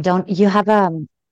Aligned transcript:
Don't 0.00 0.28
you 0.28 0.48
have 0.48 0.68
a 0.68 0.90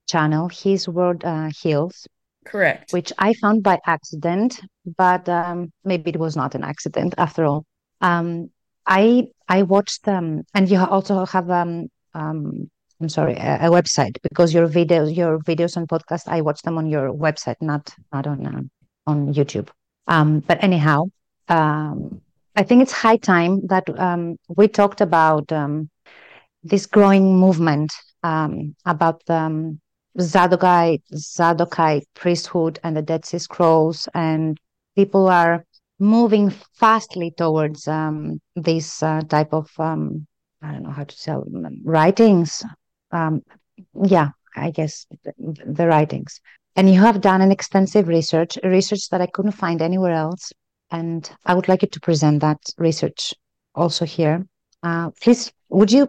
channel? 0.09 0.49
His 0.49 0.89
word 0.89 1.25
uh, 1.25 1.51
heals. 1.61 2.07
Correct. 2.45 2.93
Which 2.93 3.13
I 3.19 3.35
found 3.35 3.63
by 3.63 3.79
accident, 3.87 4.61
but 4.97 5.29
um, 5.29 5.73
maybe 5.85 6.11
it 6.11 6.19
was 6.19 6.37
not 6.37 6.55
an 6.55 6.65
accident 6.65 7.15
after 7.19 7.45
all. 7.45 7.65
Um, 8.01 8.51
I 8.85 9.29
I 9.49 9.63
watched 9.63 10.05
them, 10.05 10.43
and 10.55 10.69
you 10.69 10.79
also 10.79 11.25
have 11.27 11.51
um, 11.51 11.89
um 12.15 12.69
I'm 13.01 13.09
sorry, 13.09 13.35
a, 13.35 13.67
a, 13.67 13.71
website 13.71 14.17
because 14.23 14.55
your 14.55 14.69
videos, 14.69 15.15
your 15.17 15.41
videos 15.41 15.77
and 15.77 15.89
podcast, 15.89 16.29
I 16.29 16.41
watch 16.41 16.63
them 16.63 16.79
on 16.79 16.87
your 16.89 17.13
website, 17.13 17.57
not 17.61 17.93
not 18.13 18.27
on 18.27 18.47
uh, 18.47 19.11
on 19.11 19.35
YouTube. 19.35 19.69
Um, 20.07 20.41
but 20.41 20.63
anyhow, 20.63 21.07
um, 21.49 22.21
I 22.55 22.63
think 22.63 22.83
it's 22.83 22.93
high 22.93 23.17
time 23.17 23.67
that 23.67 23.85
um, 23.99 24.37
we 24.49 24.69
talked 24.69 25.01
about 25.01 25.51
um, 25.53 25.91
this 26.63 26.87
growing 26.87 27.37
movement 27.39 27.93
um, 28.23 28.75
about 28.85 29.25
the 29.27 29.35
um, 29.35 29.81
Zadokite, 30.19 31.03
Zadokite 31.15 32.07
priesthood 32.15 32.79
and 32.83 32.97
the 32.97 33.03
Dead 33.03 33.25
Sea 33.25 33.39
Scrolls, 33.39 34.09
and 34.15 34.59
people 34.95 35.29
are 35.29 35.65
moving 35.99 36.51
fastly 36.75 37.33
towards 37.37 37.89
um, 37.89 38.41
this 38.57 39.03
uh, 39.03 39.23
type 39.23 39.53
of 39.53 39.71
um, 39.79 40.27
I 40.63 40.73
don't 40.73 40.85
know 40.85 40.91
how 40.91 41.05
to 41.05 41.17
say 41.17 41.35
writings. 41.85 42.63
Um, 43.11 43.43
yeah, 44.05 44.31
I 44.57 44.71
guess 44.71 45.07
the, 45.25 45.33
the, 45.67 45.87
writings. 45.87 46.41
And 46.77 46.89
you 46.89 47.01
have 47.01 47.21
done 47.21 47.43
an 47.43 47.51
extensive 47.51 48.09
research, 48.09 48.59
research 48.63 49.09
that 49.11 49.21
I 49.21 49.27
couldn't 49.27 49.53
find 49.53 49.83
anywhere 49.83 50.13
else. 50.13 50.53
And 50.91 51.29
I 51.45 51.55
would 51.55 51.69
like 51.69 51.83
you 51.83 51.89
to 51.89 52.01
present 52.01 52.41
that 52.41 52.59
research 52.79 53.35
also 53.75 54.05
here. 54.05 54.47
Uh, 54.83 55.11
please, 55.21 55.53
would 55.69 55.91
you 55.91 56.09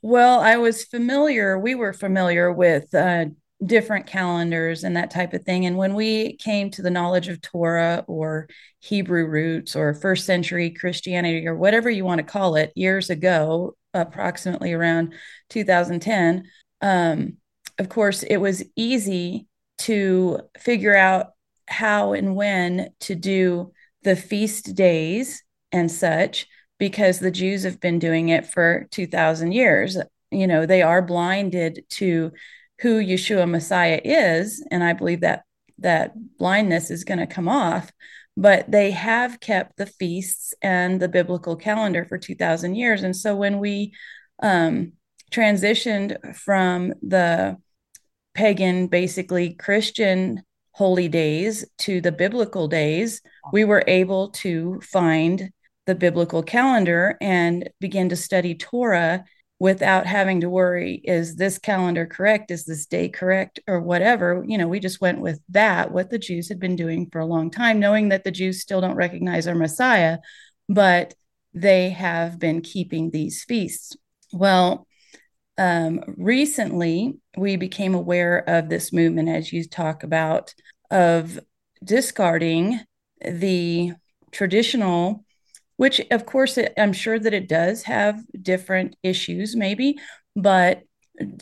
Well, 0.00 0.40
I 0.40 0.56
was 0.56 0.82
familiar, 0.82 1.60
we 1.60 1.76
were 1.76 1.92
familiar 1.92 2.52
with 2.52 2.92
uh, 2.92 3.26
different 3.64 4.06
calendars 4.06 4.84
and 4.84 4.96
that 4.96 5.10
type 5.10 5.32
of 5.32 5.44
thing. 5.44 5.66
And 5.66 5.76
when 5.76 5.94
we 5.94 6.36
came 6.36 6.70
to 6.72 6.82
the 6.82 6.90
knowledge 6.90 7.28
of 7.28 7.40
Torah 7.40 8.04
or 8.08 8.48
Hebrew 8.80 9.26
roots 9.26 9.76
or 9.76 9.94
first 9.94 10.26
century 10.26 10.70
Christianity 10.70 11.46
or 11.46 11.54
whatever 11.54 11.88
you 11.88 12.04
want 12.04 12.18
to 12.18 12.24
call 12.24 12.56
it, 12.56 12.72
years 12.74 13.10
ago, 13.10 13.76
approximately 13.94 14.72
around 14.72 15.14
2010, 15.50 16.44
um, 16.80 17.36
of 17.78 17.88
course, 17.88 18.22
it 18.22 18.38
was 18.38 18.64
easy 18.76 19.46
to 19.78 20.40
figure 20.58 20.96
out 20.96 21.28
how 21.68 22.12
and 22.12 22.34
when 22.34 22.90
to 23.00 23.14
do 23.14 23.72
the 24.02 24.16
feast 24.16 24.74
days 24.74 25.42
and 25.70 25.90
such 25.90 26.46
because 26.78 27.18
the 27.18 27.30
Jews 27.30 27.62
have 27.62 27.80
been 27.80 27.98
doing 27.98 28.28
it 28.28 28.46
for 28.46 28.88
2000 28.90 29.52
years. 29.52 29.96
You 30.30 30.46
know, 30.46 30.66
they 30.66 30.82
are 30.82 31.02
blinded 31.02 31.84
to 31.90 32.32
who 32.82 33.00
Yeshua 33.00 33.48
Messiah 33.48 34.00
is, 34.04 34.66
and 34.70 34.82
I 34.82 34.92
believe 34.92 35.20
that 35.20 35.44
that 35.78 36.12
blindness 36.38 36.90
is 36.90 37.04
going 37.04 37.20
to 37.20 37.26
come 37.26 37.48
off. 37.48 37.92
But 38.36 38.70
they 38.70 38.90
have 38.92 39.40
kept 39.40 39.76
the 39.76 39.86
feasts 39.86 40.54
and 40.62 41.00
the 41.00 41.08
biblical 41.08 41.54
calendar 41.54 42.04
for 42.04 42.18
2,000 42.18 42.74
years. 42.74 43.02
And 43.02 43.14
so 43.14 43.36
when 43.36 43.58
we 43.58 43.92
um, 44.42 44.92
transitioned 45.30 46.34
from 46.36 46.94
the 47.02 47.58
pagan, 48.34 48.86
basically 48.86 49.54
Christian 49.54 50.42
holy 50.72 51.08
days 51.08 51.66
to 51.78 52.00
the 52.00 52.12
biblical 52.12 52.68
days, 52.68 53.20
we 53.52 53.64
were 53.64 53.84
able 53.86 54.30
to 54.30 54.80
find 54.80 55.50
the 55.86 55.94
biblical 55.94 56.42
calendar 56.42 57.16
and 57.20 57.68
begin 57.80 58.08
to 58.08 58.16
study 58.16 58.54
Torah 58.54 59.24
without 59.62 60.06
having 60.06 60.40
to 60.40 60.50
worry 60.50 61.00
is 61.04 61.36
this 61.36 61.56
calendar 61.56 62.04
correct? 62.04 62.50
Is 62.50 62.64
this 62.64 62.84
day 62.86 63.08
correct? 63.08 63.60
Or 63.68 63.80
whatever 63.80 64.44
you 64.44 64.58
know 64.58 64.66
we 64.66 64.80
just 64.80 65.00
went 65.00 65.20
with 65.20 65.38
that 65.50 65.92
what 65.92 66.10
the 66.10 66.18
jews 66.18 66.48
had 66.48 66.58
been 66.58 66.74
doing 66.74 67.08
for 67.12 67.20
a 67.20 67.26
long 67.26 67.48
time 67.48 67.78
knowing 67.78 68.08
that 68.08 68.24
the 68.24 68.32
jews 68.32 68.60
still 68.60 68.80
don't 68.80 68.96
recognize 68.96 69.46
our 69.46 69.54
messiah 69.54 70.18
but 70.68 71.14
they 71.54 71.90
have 71.90 72.40
been 72.40 72.60
keeping 72.60 73.10
these 73.10 73.44
feasts. 73.44 73.96
Well 74.32 74.88
um, 75.56 76.00
recently 76.16 77.18
we 77.36 77.54
became 77.54 77.94
aware 77.94 78.38
of 78.38 78.68
this 78.68 78.92
movement 78.92 79.28
as 79.28 79.52
you 79.52 79.64
talk 79.64 80.02
about 80.02 80.54
of 80.90 81.38
discarding 81.84 82.80
the 83.24 83.92
traditional 84.32 85.24
which 85.82 86.00
of 86.12 86.24
course 86.24 86.56
it, 86.58 86.72
i'm 86.78 86.92
sure 86.92 87.18
that 87.18 87.34
it 87.34 87.48
does 87.48 87.82
have 87.82 88.22
different 88.40 88.94
issues 89.02 89.56
maybe 89.56 89.98
but 90.36 90.82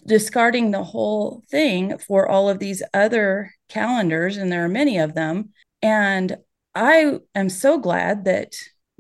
discarding 0.07 0.71
the 0.71 0.83
whole 0.83 1.43
thing 1.51 1.99
for 1.99 2.27
all 2.27 2.49
of 2.49 2.59
these 2.59 2.83
other 2.95 3.53
calendars 3.69 4.39
and 4.39 4.51
there 4.51 4.65
are 4.65 4.69
many 4.69 4.97
of 4.97 5.13
them 5.13 5.51
and 5.83 6.39
i 6.75 7.19
am 7.35 7.51
so 7.51 7.77
glad 7.79 8.25
that 8.25 8.55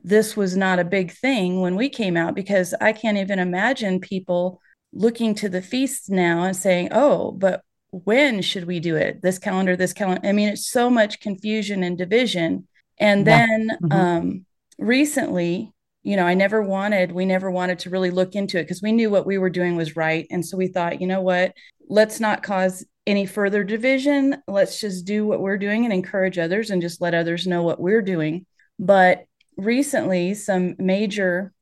this 0.04 0.36
was 0.36 0.58
not 0.58 0.78
a 0.78 0.84
big 0.84 1.10
thing 1.10 1.62
when 1.62 1.74
we 1.74 1.88
came 1.88 2.18
out 2.18 2.34
because 2.34 2.74
i 2.78 2.92
can't 2.92 3.16
even 3.16 3.38
imagine 3.38 3.98
people 3.98 4.60
looking 4.92 5.34
to 5.34 5.48
the 5.48 5.62
feasts 5.62 6.10
now 6.10 6.42
and 6.42 6.54
saying 6.54 6.86
oh 6.92 7.32
but 7.32 7.62
when 7.92 8.42
should 8.42 8.66
we 8.66 8.78
do 8.78 8.94
it 8.94 9.22
this 9.22 9.38
calendar 9.38 9.74
this 9.74 9.94
calendar 9.94 10.20
i 10.28 10.32
mean 10.32 10.50
it's 10.50 10.70
so 10.70 10.90
much 10.90 11.18
confusion 11.18 11.82
and 11.82 11.96
division 11.96 12.68
and 12.98 13.26
yeah. 13.26 13.46
then 13.46 13.70
mm-hmm. 13.82 13.92
um 13.92 14.46
recently 14.80 15.72
you 16.02 16.16
know 16.16 16.24
i 16.24 16.32
never 16.32 16.62
wanted 16.62 17.12
we 17.12 17.26
never 17.26 17.50
wanted 17.50 17.78
to 17.78 17.90
really 17.90 18.10
look 18.10 18.34
into 18.34 18.58
it 18.58 18.62
because 18.62 18.82
we 18.82 18.92
knew 18.92 19.10
what 19.10 19.26
we 19.26 19.38
were 19.38 19.50
doing 19.50 19.76
was 19.76 19.96
right. 19.96 20.26
And 20.30 20.44
so 20.44 20.56
we 20.56 20.68
thought 20.68 21.00
you 21.00 21.06
know 21.06 21.20
what? 21.20 21.52
Let's 21.88 22.20
not 22.20 22.42
cause 22.42 22.84
any 23.06 23.26
further 23.26 23.64
division. 23.64 24.42
Let's 24.46 24.80
just 24.80 25.04
do 25.04 25.26
what 25.26 25.40
we're 25.40 25.58
doing 25.58 25.84
and 25.84 25.92
encourage 25.92 26.38
others 26.38 26.70
and 26.70 26.80
just 26.80 27.00
let 27.00 27.14
others 27.14 27.46
know 27.46 27.62
what 27.62 27.80
we're 27.80 28.02
doing. 28.02 28.46
But 28.78 29.26
recently 29.56 30.34
some 30.34 30.74
major 30.78 31.52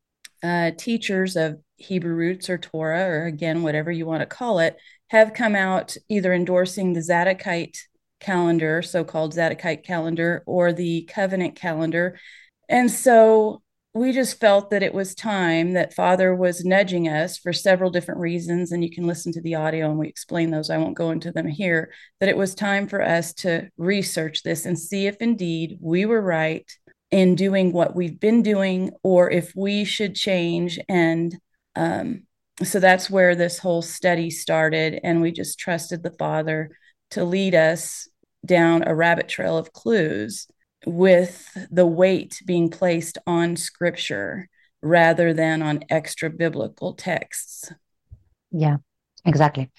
uh, 0.42 0.70
teachers 0.76 1.34
of 1.36 1.58
hebrew 1.76 2.14
roots 2.14 2.48
or 2.50 2.58
torah 2.58 3.04
or 3.04 3.26
again 3.26 3.62
whatever 3.62 3.90
you 3.90 4.04
want 4.04 4.20
to 4.20 4.26
call 4.26 4.58
it 4.58 4.76
have 5.08 5.32
come 5.32 5.54
out 5.54 5.96
either 6.08 6.32
endorsing 6.32 6.92
the 6.92 7.00
zadokite 7.00 7.76
calendar 8.20 8.82
so-called 8.82 9.32
zadokite 9.32 9.84
calendar 9.84 10.42
or 10.46 10.72
the 10.72 11.08
covenant 11.12 11.54
calendar 11.54 12.18
and 12.68 12.90
so 12.90 13.62
we 13.94 14.12
just 14.12 14.38
felt 14.38 14.70
that 14.70 14.82
it 14.82 14.94
was 14.94 15.14
time 15.14 15.72
that 15.72 15.94
Father 15.94 16.34
was 16.34 16.64
nudging 16.64 17.08
us 17.08 17.38
for 17.38 17.52
several 17.52 17.90
different 17.90 18.20
reasons. 18.20 18.70
And 18.70 18.84
you 18.84 18.90
can 18.90 19.06
listen 19.06 19.32
to 19.32 19.40
the 19.40 19.54
audio 19.54 19.90
and 19.90 19.98
we 19.98 20.08
explain 20.08 20.50
those. 20.50 20.70
I 20.70 20.78
won't 20.78 20.96
go 20.96 21.10
into 21.10 21.32
them 21.32 21.48
here. 21.48 21.92
That 22.20 22.28
it 22.28 22.36
was 22.36 22.54
time 22.54 22.86
for 22.86 23.02
us 23.02 23.32
to 23.34 23.68
research 23.76 24.42
this 24.42 24.66
and 24.66 24.78
see 24.78 25.06
if 25.06 25.16
indeed 25.16 25.78
we 25.80 26.04
were 26.06 26.20
right 26.20 26.70
in 27.10 27.34
doing 27.34 27.72
what 27.72 27.96
we've 27.96 28.20
been 28.20 28.42
doing 28.42 28.90
or 29.02 29.30
if 29.30 29.52
we 29.56 29.84
should 29.84 30.14
change. 30.14 30.78
And 30.88 31.36
um, 31.74 32.24
so 32.62 32.80
that's 32.80 33.08
where 33.08 33.34
this 33.34 33.58
whole 33.58 33.82
study 33.82 34.30
started. 34.30 35.00
And 35.02 35.22
we 35.22 35.32
just 35.32 35.58
trusted 35.58 36.02
the 36.02 36.14
Father 36.18 36.70
to 37.12 37.24
lead 37.24 37.54
us 37.54 38.08
down 38.44 38.86
a 38.86 38.94
rabbit 38.94 39.28
trail 39.28 39.56
of 39.56 39.72
clues 39.72 40.46
with 40.86 41.66
the 41.70 41.86
weight 41.86 42.40
being 42.46 42.70
placed 42.70 43.18
on 43.26 43.56
scripture 43.56 44.48
rather 44.82 45.34
than 45.34 45.62
on 45.62 45.80
extra 45.90 46.30
biblical 46.30 46.94
texts. 46.94 47.72
Yeah, 48.50 48.76
exactly. 49.24 49.70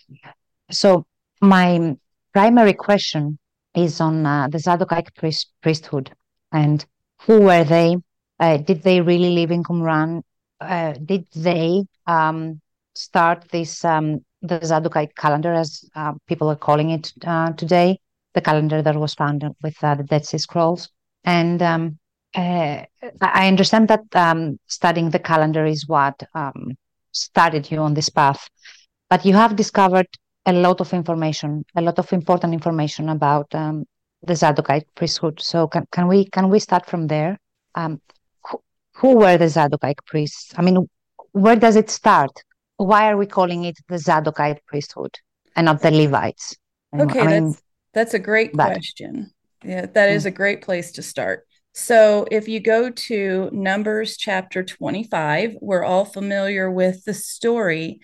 So, 0.71 1.05
my 1.41 1.95
primary 2.33 2.73
question 2.73 3.39
is 3.75 4.01
on 4.01 4.25
uh, 4.25 4.47
the 4.49 4.57
Zadokite 4.57 5.15
priest- 5.15 5.51
priesthood 5.61 6.11
and 6.51 6.85
who 7.21 7.41
were 7.41 7.63
they? 7.63 7.97
Uh, 8.39 8.57
did 8.57 8.83
they 8.83 9.01
really 9.01 9.31
live 9.31 9.51
in 9.51 9.63
Qumran? 9.63 10.21
Uh, 10.59 10.93
did 10.93 11.25
they 11.35 11.85
um, 12.07 12.61
start 12.95 13.45
this 13.51 13.83
um, 13.83 14.23
the 14.41 14.59
Zadokite 14.59 15.15
calendar, 15.15 15.53
as 15.53 15.83
uh, 15.95 16.13
people 16.27 16.49
are 16.49 16.55
calling 16.55 16.91
it 16.91 17.11
uh, 17.25 17.51
today, 17.53 17.99
the 18.33 18.41
calendar 18.41 18.81
that 18.81 18.95
was 18.95 19.13
found 19.13 19.43
with 19.63 19.83
uh, 19.83 19.95
the 19.95 20.03
Dead 20.03 20.25
Sea 20.25 20.37
Scrolls? 20.37 20.89
And 21.23 21.61
um, 21.61 21.99
uh, 22.35 22.83
I 23.21 23.47
understand 23.47 23.87
that 23.87 24.03
um, 24.13 24.59
studying 24.67 25.09
the 25.09 25.19
calendar 25.19 25.65
is 25.65 25.87
what 25.87 26.21
um, 26.33 26.77
started 27.11 27.69
you 27.71 27.79
on 27.79 27.93
this 27.93 28.09
path, 28.09 28.49
but 29.09 29.25
you 29.25 29.33
have 29.33 29.55
discovered 29.55 30.07
a 30.45 30.53
lot 30.53 30.79
of 30.81 30.93
information, 30.93 31.65
a 31.75 31.81
lot 31.81 31.99
of 31.99 32.11
important 32.13 32.53
information 32.53 33.09
about 33.09 33.53
um, 33.53 33.85
the 34.23 34.33
Zadokite 34.33 34.85
priesthood. 34.95 35.39
So 35.41 35.67
can, 35.67 35.85
can 35.91 36.07
we 36.07 36.25
can 36.25 36.49
we 36.49 36.59
start 36.59 36.85
from 36.85 37.07
there? 37.07 37.37
Um, 37.75 38.01
who, 38.47 38.61
who 38.95 39.15
were 39.17 39.37
the 39.37 39.45
Zadokite 39.45 40.05
priests? 40.05 40.53
I 40.57 40.61
mean, 40.61 40.87
where 41.31 41.55
does 41.55 41.75
it 41.75 41.89
start? 41.89 42.31
Why 42.77 43.11
are 43.11 43.17
we 43.17 43.25
calling 43.25 43.65
it 43.65 43.77
the 43.87 43.95
Zadokite 43.95 44.59
priesthood 44.67 45.15
and 45.55 45.65
not 45.65 45.81
the 45.81 45.91
Levites? 45.91 46.55
Okay, 46.97 47.19
I 47.19 47.27
mean, 47.27 47.51
that's 47.51 47.61
that's 47.93 48.13
a 48.13 48.19
great 48.19 48.53
but, 48.53 48.67
question. 48.67 49.31
Yeah, 49.63 49.85
that 49.87 50.09
is 50.09 50.23
mm. 50.23 50.27
a 50.27 50.31
great 50.31 50.61
place 50.61 50.93
to 50.93 51.01
start. 51.01 51.45
So 51.73 52.25
if 52.31 52.47
you 52.47 52.59
go 52.59 52.89
to 52.89 53.49
Numbers 53.51 54.17
chapter 54.17 54.63
25, 54.63 55.57
we're 55.61 55.83
all 55.83 56.05
familiar 56.05 56.69
with 56.69 57.05
the 57.05 57.13
story 57.13 57.99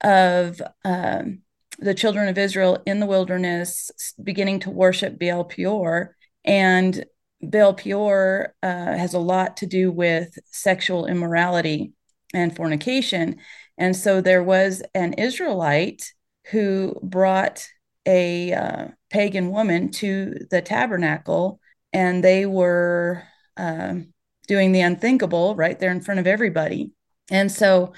of 0.00 0.60
um, 0.84 1.40
the 1.78 1.94
children 1.94 2.28
of 2.28 2.38
Israel 2.38 2.82
in 2.86 3.00
the 3.00 3.06
wilderness 3.06 3.90
beginning 4.22 4.60
to 4.60 4.70
worship 4.70 5.18
Baal 5.18 5.44
Peor. 5.44 6.16
And 6.44 7.04
Baal 7.42 7.74
Peor 7.74 8.54
uh, 8.62 8.66
has 8.66 9.14
a 9.14 9.18
lot 9.18 9.58
to 9.58 9.66
do 9.66 9.90
with 9.92 10.38
sexual 10.46 11.06
immorality 11.06 11.92
and 12.34 12.54
fornication. 12.54 13.36
And 13.78 13.96
so 13.96 14.20
there 14.20 14.42
was 14.42 14.82
an 14.94 15.14
Israelite 15.14 16.12
who 16.50 16.98
brought 17.02 17.66
a 18.06 18.52
uh, 18.52 18.88
pagan 19.10 19.50
woman 19.50 19.90
to 19.90 20.46
the 20.50 20.62
tabernacle, 20.62 21.60
and 21.92 22.22
they 22.24 22.46
were 22.46 23.22
um, 23.56 24.12
doing 24.48 24.72
the 24.72 24.80
unthinkable 24.80 25.54
right 25.54 25.78
there 25.78 25.90
in 25.90 26.00
front 26.00 26.20
of 26.20 26.26
everybody. 26.26 26.92
And 27.30 27.50
so 27.50 27.92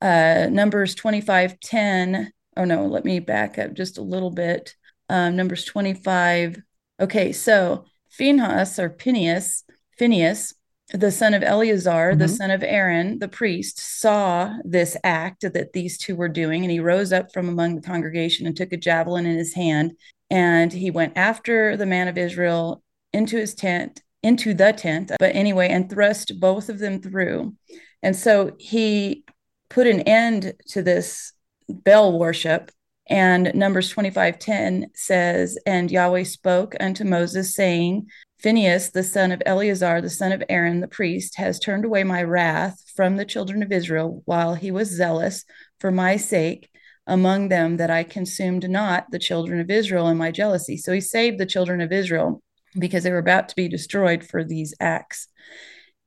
uh, 0.00 0.46
Numbers 0.50 0.94
25 0.94 1.58
10 1.60 2.32
oh 2.58 2.64
no, 2.64 2.86
let 2.86 3.04
me 3.04 3.20
back 3.20 3.56
up 3.58 3.72
just 3.72 3.96
a 3.96 4.02
little 4.02 4.30
bit. 4.30 4.74
Um, 5.08 5.36
numbers 5.36 5.64
25. 5.64 6.60
Okay, 7.00 7.32
so 7.32 7.84
Phinehas 8.10 8.78
or 8.78 8.90
Phineas, 8.98 9.64
Phineas, 9.96 10.52
the 10.92 11.10
son 11.10 11.34
of 11.34 11.42
Eleazar, 11.42 12.10
mm-hmm. 12.10 12.18
the 12.18 12.28
son 12.28 12.50
of 12.50 12.62
Aaron, 12.62 13.18
the 13.18 13.28
priest, 13.28 13.78
saw 13.78 14.54
this 14.64 14.96
act 15.04 15.42
that 15.42 15.72
these 15.72 15.98
two 15.98 16.16
were 16.16 16.28
doing, 16.28 16.62
and 16.64 16.70
he 16.70 16.80
rose 16.80 17.12
up 17.12 17.32
from 17.32 17.48
among 17.48 17.74
the 17.74 17.82
congregation 17.82 18.46
and 18.46 18.56
took 18.56 18.72
a 18.72 18.76
javelin 18.76 19.26
in 19.26 19.36
his 19.36 19.54
hand, 19.54 19.92
and 20.30 20.72
he 20.72 20.90
went 20.90 21.16
after 21.16 21.76
the 21.76 21.86
man 21.86 22.08
of 22.08 22.16
Israel 22.16 22.82
into 23.12 23.36
his 23.36 23.54
tent, 23.54 24.02
into 24.22 24.54
the 24.54 24.72
tent, 24.72 25.12
but 25.18 25.34
anyway, 25.34 25.68
and 25.68 25.90
thrust 25.90 26.40
both 26.40 26.68
of 26.68 26.78
them 26.78 27.00
through. 27.00 27.54
And 28.02 28.14
so 28.16 28.52
he 28.58 29.24
put 29.68 29.86
an 29.86 30.00
end 30.02 30.54
to 30.68 30.82
this 30.82 31.32
Baal 31.68 32.18
worship. 32.18 32.70
And 33.10 33.52
Numbers 33.54 33.88
25 33.90 34.38
10 34.38 34.90
says, 34.94 35.58
And 35.66 35.90
Yahweh 35.90 36.24
spoke 36.24 36.74
unto 36.78 37.04
Moses, 37.04 37.54
saying, 37.54 38.06
Phinehas, 38.40 38.90
the 38.90 39.02
son 39.02 39.32
of 39.32 39.42
Eleazar, 39.44 40.00
the 40.00 40.10
son 40.10 40.32
of 40.32 40.42
Aaron, 40.48 40.80
the 40.80 40.88
priest, 40.88 41.36
has 41.36 41.58
turned 41.58 41.84
away 41.84 42.04
my 42.04 42.22
wrath 42.22 42.82
from 42.94 43.16
the 43.16 43.24
children 43.24 43.62
of 43.62 43.72
Israel 43.72 44.22
while 44.26 44.54
he 44.54 44.70
was 44.70 44.88
zealous 44.88 45.44
for 45.80 45.90
my 45.90 46.16
sake 46.16 46.70
among 47.06 47.48
them, 47.48 47.78
that 47.78 47.90
I 47.90 48.04
consumed 48.04 48.68
not 48.68 49.10
the 49.10 49.18
children 49.18 49.60
of 49.60 49.70
Israel 49.70 50.08
in 50.08 50.16
my 50.16 50.30
jealousy. 50.30 50.76
So 50.76 50.92
he 50.92 51.00
saved 51.00 51.38
the 51.38 51.46
children 51.46 51.80
of 51.80 51.90
Israel 51.90 52.42
because 52.78 53.02
they 53.02 53.10
were 53.10 53.18
about 53.18 53.48
to 53.48 53.56
be 53.56 53.68
destroyed 53.68 54.22
for 54.22 54.44
these 54.44 54.74
acts. 54.78 55.26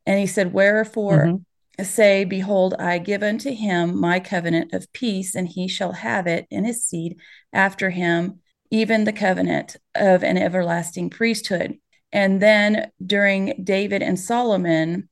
And 0.05 0.19
he 0.19 0.27
said, 0.27 0.53
Wherefore 0.53 1.25
mm-hmm 1.25 1.43
say, 1.83 2.23
Behold, 2.23 2.75
I 2.79 2.99
give 2.99 3.23
unto 3.23 3.51
him 3.51 3.99
my 3.99 4.19
covenant 4.19 4.73
of 4.73 4.91
peace, 4.93 5.35
and 5.35 5.47
he 5.47 5.67
shall 5.67 5.93
have 5.93 6.27
it 6.27 6.47
in 6.49 6.65
his 6.65 6.83
seed 6.83 7.17
after 7.53 7.89
him, 7.89 8.39
even 8.69 9.03
the 9.03 9.13
covenant 9.13 9.77
of 9.95 10.23
an 10.23 10.37
everlasting 10.37 11.09
priesthood. 11.09 11.77
And 12.11 12.41
then 12.41 12.91
during 13.05 13.63
David 13.63 14.01
and 14.01 14.19
Solomon, 14.19 15.09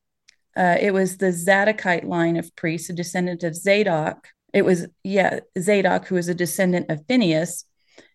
uh, 0.58 0.78
it 0.80 0.94
was 0.94 1.18
the 1.18 1.32
Zadokite 1.32 2.04
line 2.04 2.38
of 2.38 2.56
priests, 2.56 2.90
a 2.90 2.94
descendant 2.94 3.44
of 3.44 3.56
Zadok. 3.56 4.28
It 4.54 4.64
was, 4.64 4.88
yeah, 5.04 5.40
Zadok, 5.58 6.08
who 6.08 6.16
was 6.16 6.28
a 6.28 6.34
descendant 6.34 6.90
of 6.90 7.06
Phineas, 7.08 7.66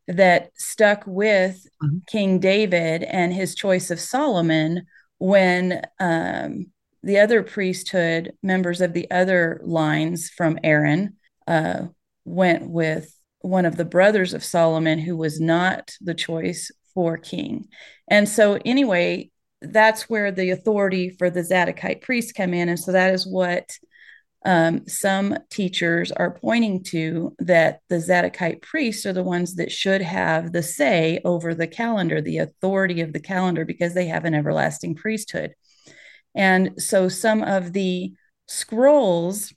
that 0.07 0.51
stuck 0.57 1.05
with 1.07 1.67
mm-hmm. 1.83 1.99
King 2.07 2.39
David 2.39 3.03
and 3.03 3.33
his 3.33 3.55
choice 3.55 3.91
of 3.91 4.01
Solomon 4.01 4.87
when 5.19 5.83
um, 5.99 6.67
the 7.03 7.19
other 7.19 7.43
priesthood 7.43 8.33
members 8.43 8.81
of 8.81 8.93
the 8.93 9.11
other 9.11 9.61
lines 9.65 10.29
from 10.29 10.59
Aaron 10.63 11.17
uh, 11.47 11.87
went 12.25 12.69
with 12.69 13.15
one 13.41 13.67
of 13.67 13.77
the 13.77 13.85
brothers 13.85 14.35
of 14.35 14.45
Solomon 14.45 14.99
who 14.99 15.17
was 15.17 15.41
not 15.41 15.95
the 16.01 16.15
choice 16.15 16.71
for 16.94 17.17
king. 17.17 17.69
And 18.08 18.29
so, 18.29 18.58
anyway, 18.64 19.31
that's 19.61 20.08
where 20.08 20.31
the 20.31 20.50
authority 20.50 21.11
for 21.11 21.31
the 21.31 21.41
Zadokite 21.41 22.02
priests 22.02 22.32
come 22.32 22.55
in. 22.55 22.69
And 22.69 22.79
so, 22.79 22.93
that 22.93 23.14
is 23.14 23.26
what 23.26 23.70
um, 24.44 24.87
some 24.87 25.38
teachers 25.50 26.12
are 26.12 26.38
pointing 26.38 26.82
to 26.85 27.35
that 27.38 27.81
the 27.88 27.96
Zadokite 27.96 28.61
priests 28.61 29.06
are 29.06 29.14
the 29.14 29.23
ones 29.23 29.55
that 29.55 29.73
should 29.73 30.02
have 30.02 30.52
the 30.52 30.62
say 30.62 31.20
over 31.25 31.55
the 31.55 31.67
calendar, 31.67 32.20
the 32.20 32.38
authority 32.38 33.00
of 33.00 33.12
the 33.12 33.20
calendar, 33.20 33.64
because 33.64 33.94
they 33.94 34.06
have 34.06 34.26
an 34.26 34.35
everlasting 34.35 34.94
priesthood. 34.94 35.55
And 36.35 36.82
so 36.82 37.08
some 37.08 37.43
of 37.43 37.73
the 37.73 38.12
scrolls 38.47 39.54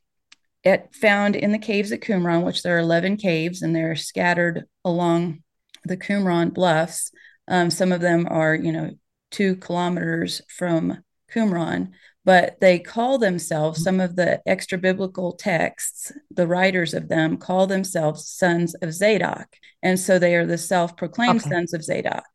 at, 0.63 0.93
found 0.95 1.35
in 1.35 1.51
the 1.51 1.57
caves 1.57 1.91
at 1.91 2.01
Qumran, 2.01 2.43
which 2.43 2.63
there 2.63 2.75
are 2.75 2.79
11 2.79 3.17
caves 3.17 3.61
and 3.61 3.75
they're 3.75 3.95
scattered 3.95 4.65
along 4.85 5.43
the 5.83 5.97
Qumran 5.97 6.53
bluffs. 6.53 7.11
Um, 7.47 7.69
some 7.69 7.91
of 7.91 8.01
them 8.01 8.27
are, 8.29 8.55
you 8.55 8.71
know, 8.71 8.91
two 9.31 9.55
kilometers 9.57 10.41
from 10.49 11.03
Qumran, 11.33 11.91
but 12.25 12.59
they 12.59 12.79
call 12.79 13.17
themselves, 13.17 13.81
some 13.81 13.99
of 13.99 14.15
the 14.15 14.41
extra 14.45 14.77
biblical 14.77 15.33
texts, 15.33 16.11
the 16.29 16.47
writers 16.47 16.93
of 16.93 17.07
them 17.07 17.37
call 17.37 17.67
themselves 17.67 18.27
sons 18.27 18.75
of 18.75 18.93
Zadok. 18.93 19.47
And 19.81 19.99
so 19.99 20.19
they 20.19 20.35
are 20.35 20.45
the 20.45 20.57
self 20.57 20.97
proclaimed 20.97 21.41
okay. 21.41 21.49
sons 21.49 21.73
of 21.73 21.83
Zadok. 21.83 22.25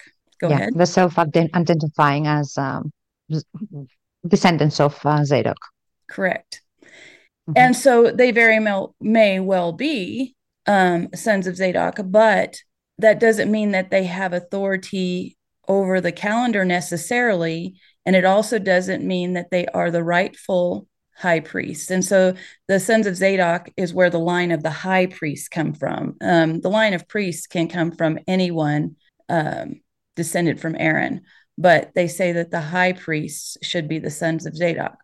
Go 0.41 0.49
yeah, 0.49 0.57
ahead. 0.57 0.75
The 0.75 0.87
self 0.87 1.19
identifying 1.19 2.27
as 2.27 2.57
um, 2.57 2.91
descendants 4.27 4.81
of 4.81 4.99
uh, 5.05 5.25
Zadok. 5.25 5.59
Correct. 6.09 6.63
Mm-hmm. 6.83 7.53
And 7.57 7.77
so 7.77 8.11
they 8.11 8.31
very 8.31 8.61
may, 8.61 8.87
may 9.01 9.41
well 9.41 9.73
be 9.73 10.37
um, 10.67 11.09
sons 11.15 11.47
of 11.47 11.57
Zadok, 11.57 11.99
but 12.05 12.57
that 12.99 13.21
doesn't 13.21 13.51
mean 13.51 13.73
that 13.73 13.91
they 13.91 14.05
have 14.05 14.33
authority 14.33 15.37
over 15.69 16.01
the 16.01 16.13
calendar 16.13 16.65
necessarily. 16.65 17.77
And 18.05 18.17
it 18.17 18.25
also 18.25 18.59
doesn't 18.59 19.05
mean 19.05 19.35
that 19.35 19.51
they 19.51 19.67
are 19.67 19.91
the 19.91 20.03
rightful 20.03 20.87
high 21.17 21.41
priest. 21.41 21.91
And 21.91 22.05
so 22.05 22.35
the 22.69 22.81
sons 22.81 23.07
of 23.07 23.17
Zadok 23.17 23.71
is 23.77 23.95
where 23.95 24.11
the 24.11 24.19
line 24.19 24.51
of 24.51 24.63
the 24.63 24.71
high 24.71 25.07
priest 25.07 25.51
come 25.51 25.73
from. 25.73 26.17
Um, 26.21 26.61
the 26.61 26.71
line 26.71 26.95
of 26.95 27.09
priests 27.09 27.47
can 27.47 27.69
come 27.69 27.93
from 27.93 28.19
anyone 28.27 28.97
um, 29.29 29.81
descended 30.17 30.61
from 30.61 30.77
Aaron 30.79 31.23
but 31.59 31.93
they 31.95 32.09
say 32.09 32.33
that 32.33 32.51
the 32.51 32.61
high 32.61 32.93
priests 32.93 33.57
should 33.63 33.89
be 33.89 33.99
the 33.99 34.11
sons 34.11 34.47
of 34.47 34.57
Zadok. 34.57 34.97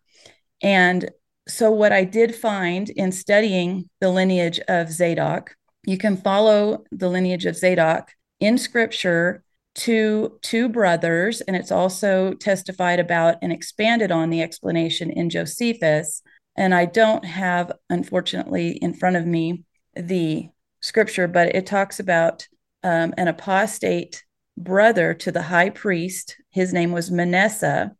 And 0.61 1.09
so, 1.47 1.71
what 1.71 1.91
I 1.91 2.03
did 2.03 2.35
find 2.35 2.89
in 2.89 3.11
studying 3.11 3.89
the 4.01 4.09
lineage 4.09 4.59
of 4.67 4.91
Zadok, 4.91 5.55
you 5.89 5.97
can 5.97 6.15
follow 6.15 6.83
the 6.91 7.09
lineage 7.09 7.47
of 7.47 7.55
Zadok 7.55 8.13
in 8.39 8.59
scripture 8.59 9.43
to 9.73 10.37
two 10.43 10.69
brothers, 10.69 11.41
and 11.41 11.55
it's 11.55 11.71
also 11.71 12.33
testified 12.33 12.99
about 12.99 13.37
and 13.41 13.51
expanded 13.51 14.11
on 14.11 14.29
the 14.29 14.43
explanation 14.43 15.09
in 15.09 15.31
Josephus. 15.31 16.21
And 16.55 16.75
I 16.75 16.85
don't 16.85 17.25
have, 17.25 17.71
unfortunately, 17.89 18.73
in 18.73 18.93
front 18.93 19.15
of 19.15 19.25
me 19.25 19.63
the 19.95 20.49
scripture, 20.79 21.27
but 21.27 21.55
it 21.55 21.65
talks 21.65 21.99
about 21.99 22.47
um, 22.83 23.15
an 23.17 23.27
apostate 23.27 24.23
brother 24.57 25.15
to 25.15 25.31
the 25.31 25.41
high 25.41 25.71
priest. 25.71 26.35
His 26.51 26.71
name 26.71 26.91
was 26.91 27.09
Manasseh. 27.09 27.95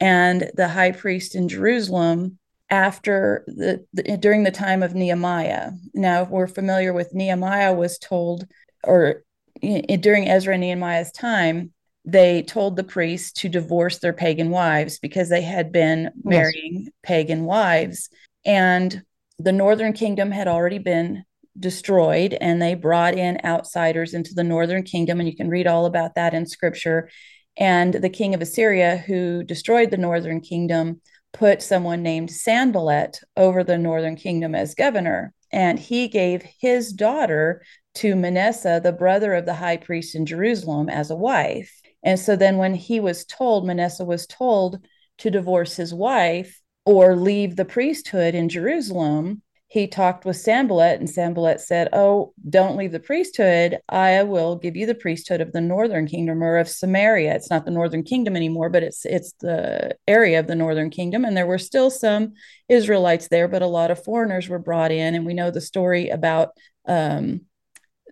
And 0.00 0.50
the 0.54 0.68
high 0.68 0.92
priest 0.92 1.34
in 1.34 1.48
Jerusalem 1.48 2.38
after 2.70 3.44
the, 3.46 3.84
the, 3.92 4.16
during 4.16 4.42
the 4.42 4.50
time 4.50 4.82
of 4.82 4.94
Nehemiah. 4.94 5.70
Now, 5.94 6.22
if 6.22 6.28
we're 6.28 6.48
familiar 6.48 6.92
with 6.92 7.14
Nehemiah 7.14 7.72
was 7.72 7.98
told, 7.98 8.46
or 8.84 9.22
in, 9.62 10.00
during 10.00 10.28
Ezra 10.28 10.54
and 10.54 10.60
Nehemiah's 10.60 11.12
time, 11.12 11.72
they 12.04 12.42
told 12.42 12.76
the 12.76 12.84
priests 12.84 13.32
to 13.40 13.48
divorce 13.48 13.98
their 13.98 14.12
pagan 14.12 14.50
wives 14.50 14.98
because 14.98 15.28
they 15.28 15.42
had 15.42 15.72
been 15.72 16.10
marrying 16.22 16.82
yes. 16.84 16.90
pagan 17.02 17.44
wives. 17.44 18.08
And 18.44 19.02
the 19.38 19.52
northern 19.52 19.92
kingdom 19.92 20.30
had 20.30 20.46
already 20.46 20.78
been 20.78 21.24
destroyed, 21.58 22.36
and 22.40 22.60
they 22.60 22.74
brought 22.74 23.14
in 23.14 23.40
outsiders 23.44 24.14
into 24.14 24.34
the 24.34 24.44
northern 24.44 24.82
kingdom. 24.82 25.18
And 25.18 25.28
you 25.28 25.36
can 25.36 25.48
read 25.48 25.66
all 25.66 25.86
about 25.86 26.14
that 26.14 26.34
in 26.34 26.46
scripture. 26.46 27.10
And 27.56 27.94
the 27.94 28.10
king 28.10 28.34
of 28.34 28.42
Assyria, 28.42 28.98
who 28.98 29.42
destroyed 29.42 29.90
the 29.90 29.96
northern 29.96 30.40
kingdom, 30.40 31.00
put 31.38 31.62
someone 31.62 32.02
named 32.02 32.30
Sanballat 32.30 33.20
over 33.36 33.62
the 33.62 33.76
northern 33.76 34.16
kingdom 34.16 34.54
as 34.54 34.74
governor. 34.74 35.34
And 35.52 35.78
he 35.78 36.08
gave 36.08 36.42
his 36.60 36.92
daughter 36.92 37.62
to 37.96 38.16
Manasseh, 38.16 38.80
the 38.82 38.92
brother 38.92 39.34
of 39.34 39.46
the 39.46 39.54
high 39.54 39.76
priest 39.76 40.14
in 40.14 40.26
Jerusalem, 40.26 40.88
as 40.88 41.10
a 41.10 41.16
wife. 41.16 41.72
And 42.02 42.18
so 42.18 42.36
then 42.36 42.56
when 42.56 42.74
he 42.74 43.00
was 43.00 43.24
told, 43.24 43.66
Manasseh 43.66 44.04
was 44.04 44.26
told 44.26 44.86
to 45.18 45.30
divorce 45.30 45.76
his 45.76 45.92
wife 45.92 46.60
or 46.84 47.16
leave 47.16 47.56
the 47.56 47.64
priesthood 47.64 48.34
in 48.34 48.48
Jerusalem, 48.48 49.42
he 49.76 49.86
talked 49.86 50.24
with 50.24 50.38
Sanballat, 50.38 51.00
and 51.00 51.08
Sanballat 51.08 51.60
said, 51.60 51.90
Oh, 51.92 52.32
don't 52.48 52.78
leave 52.78 52.92
the 52.92 53.00
priesthood. 53.00 53.78
I 53.90 54.22
will 54.22 54.56
give 54.56 54.74
you 54.74 54.86
the 54.86 54.94
priesthood 54.94 55.42
of 55.42 55.52
the 55.52 55.60
northern 55.60 56.06
kingdom 56.06 56.42
or 56.42 56.56
of 56.56 56.66
Samaria. 56.66 57.34
It's 57.34 57.50
not 57.50 57.66
the 57.66 57.70
northern 57.70 58.02
kingdom 58.02 58.36
anymore, 58.36 58.70
but 58.70 58.82
it's 58.82 59.04
it's 59.04 59.32
the 59.40 59.94
area 60.08 60.40
of 60.40 60.46
the 60.46 60.54
northern 60.54 60.88
kingdom. 60.88 61.26
And 61.26 61.36
there 61.36 61.46
were 61.46 61.58
still 61.58 61.90
some 61.90 62.32
Israelites 62.70 63.28
there, 63.28 63.48
but 63.48 63.60
a 63.60 63.66
lot 63.66 63.90
of 63.90 64.02
foreigners 64.02 64.48
were 64.48 64.58
brought 64.58 64.92
in. 64.92 65.14
And 65.14 65.26
we 65.26 65.34
know 65.34 65.50
the 65.50 65.60
story 65.60 66.08
about 66.08 66.50
um, 66.86 67.42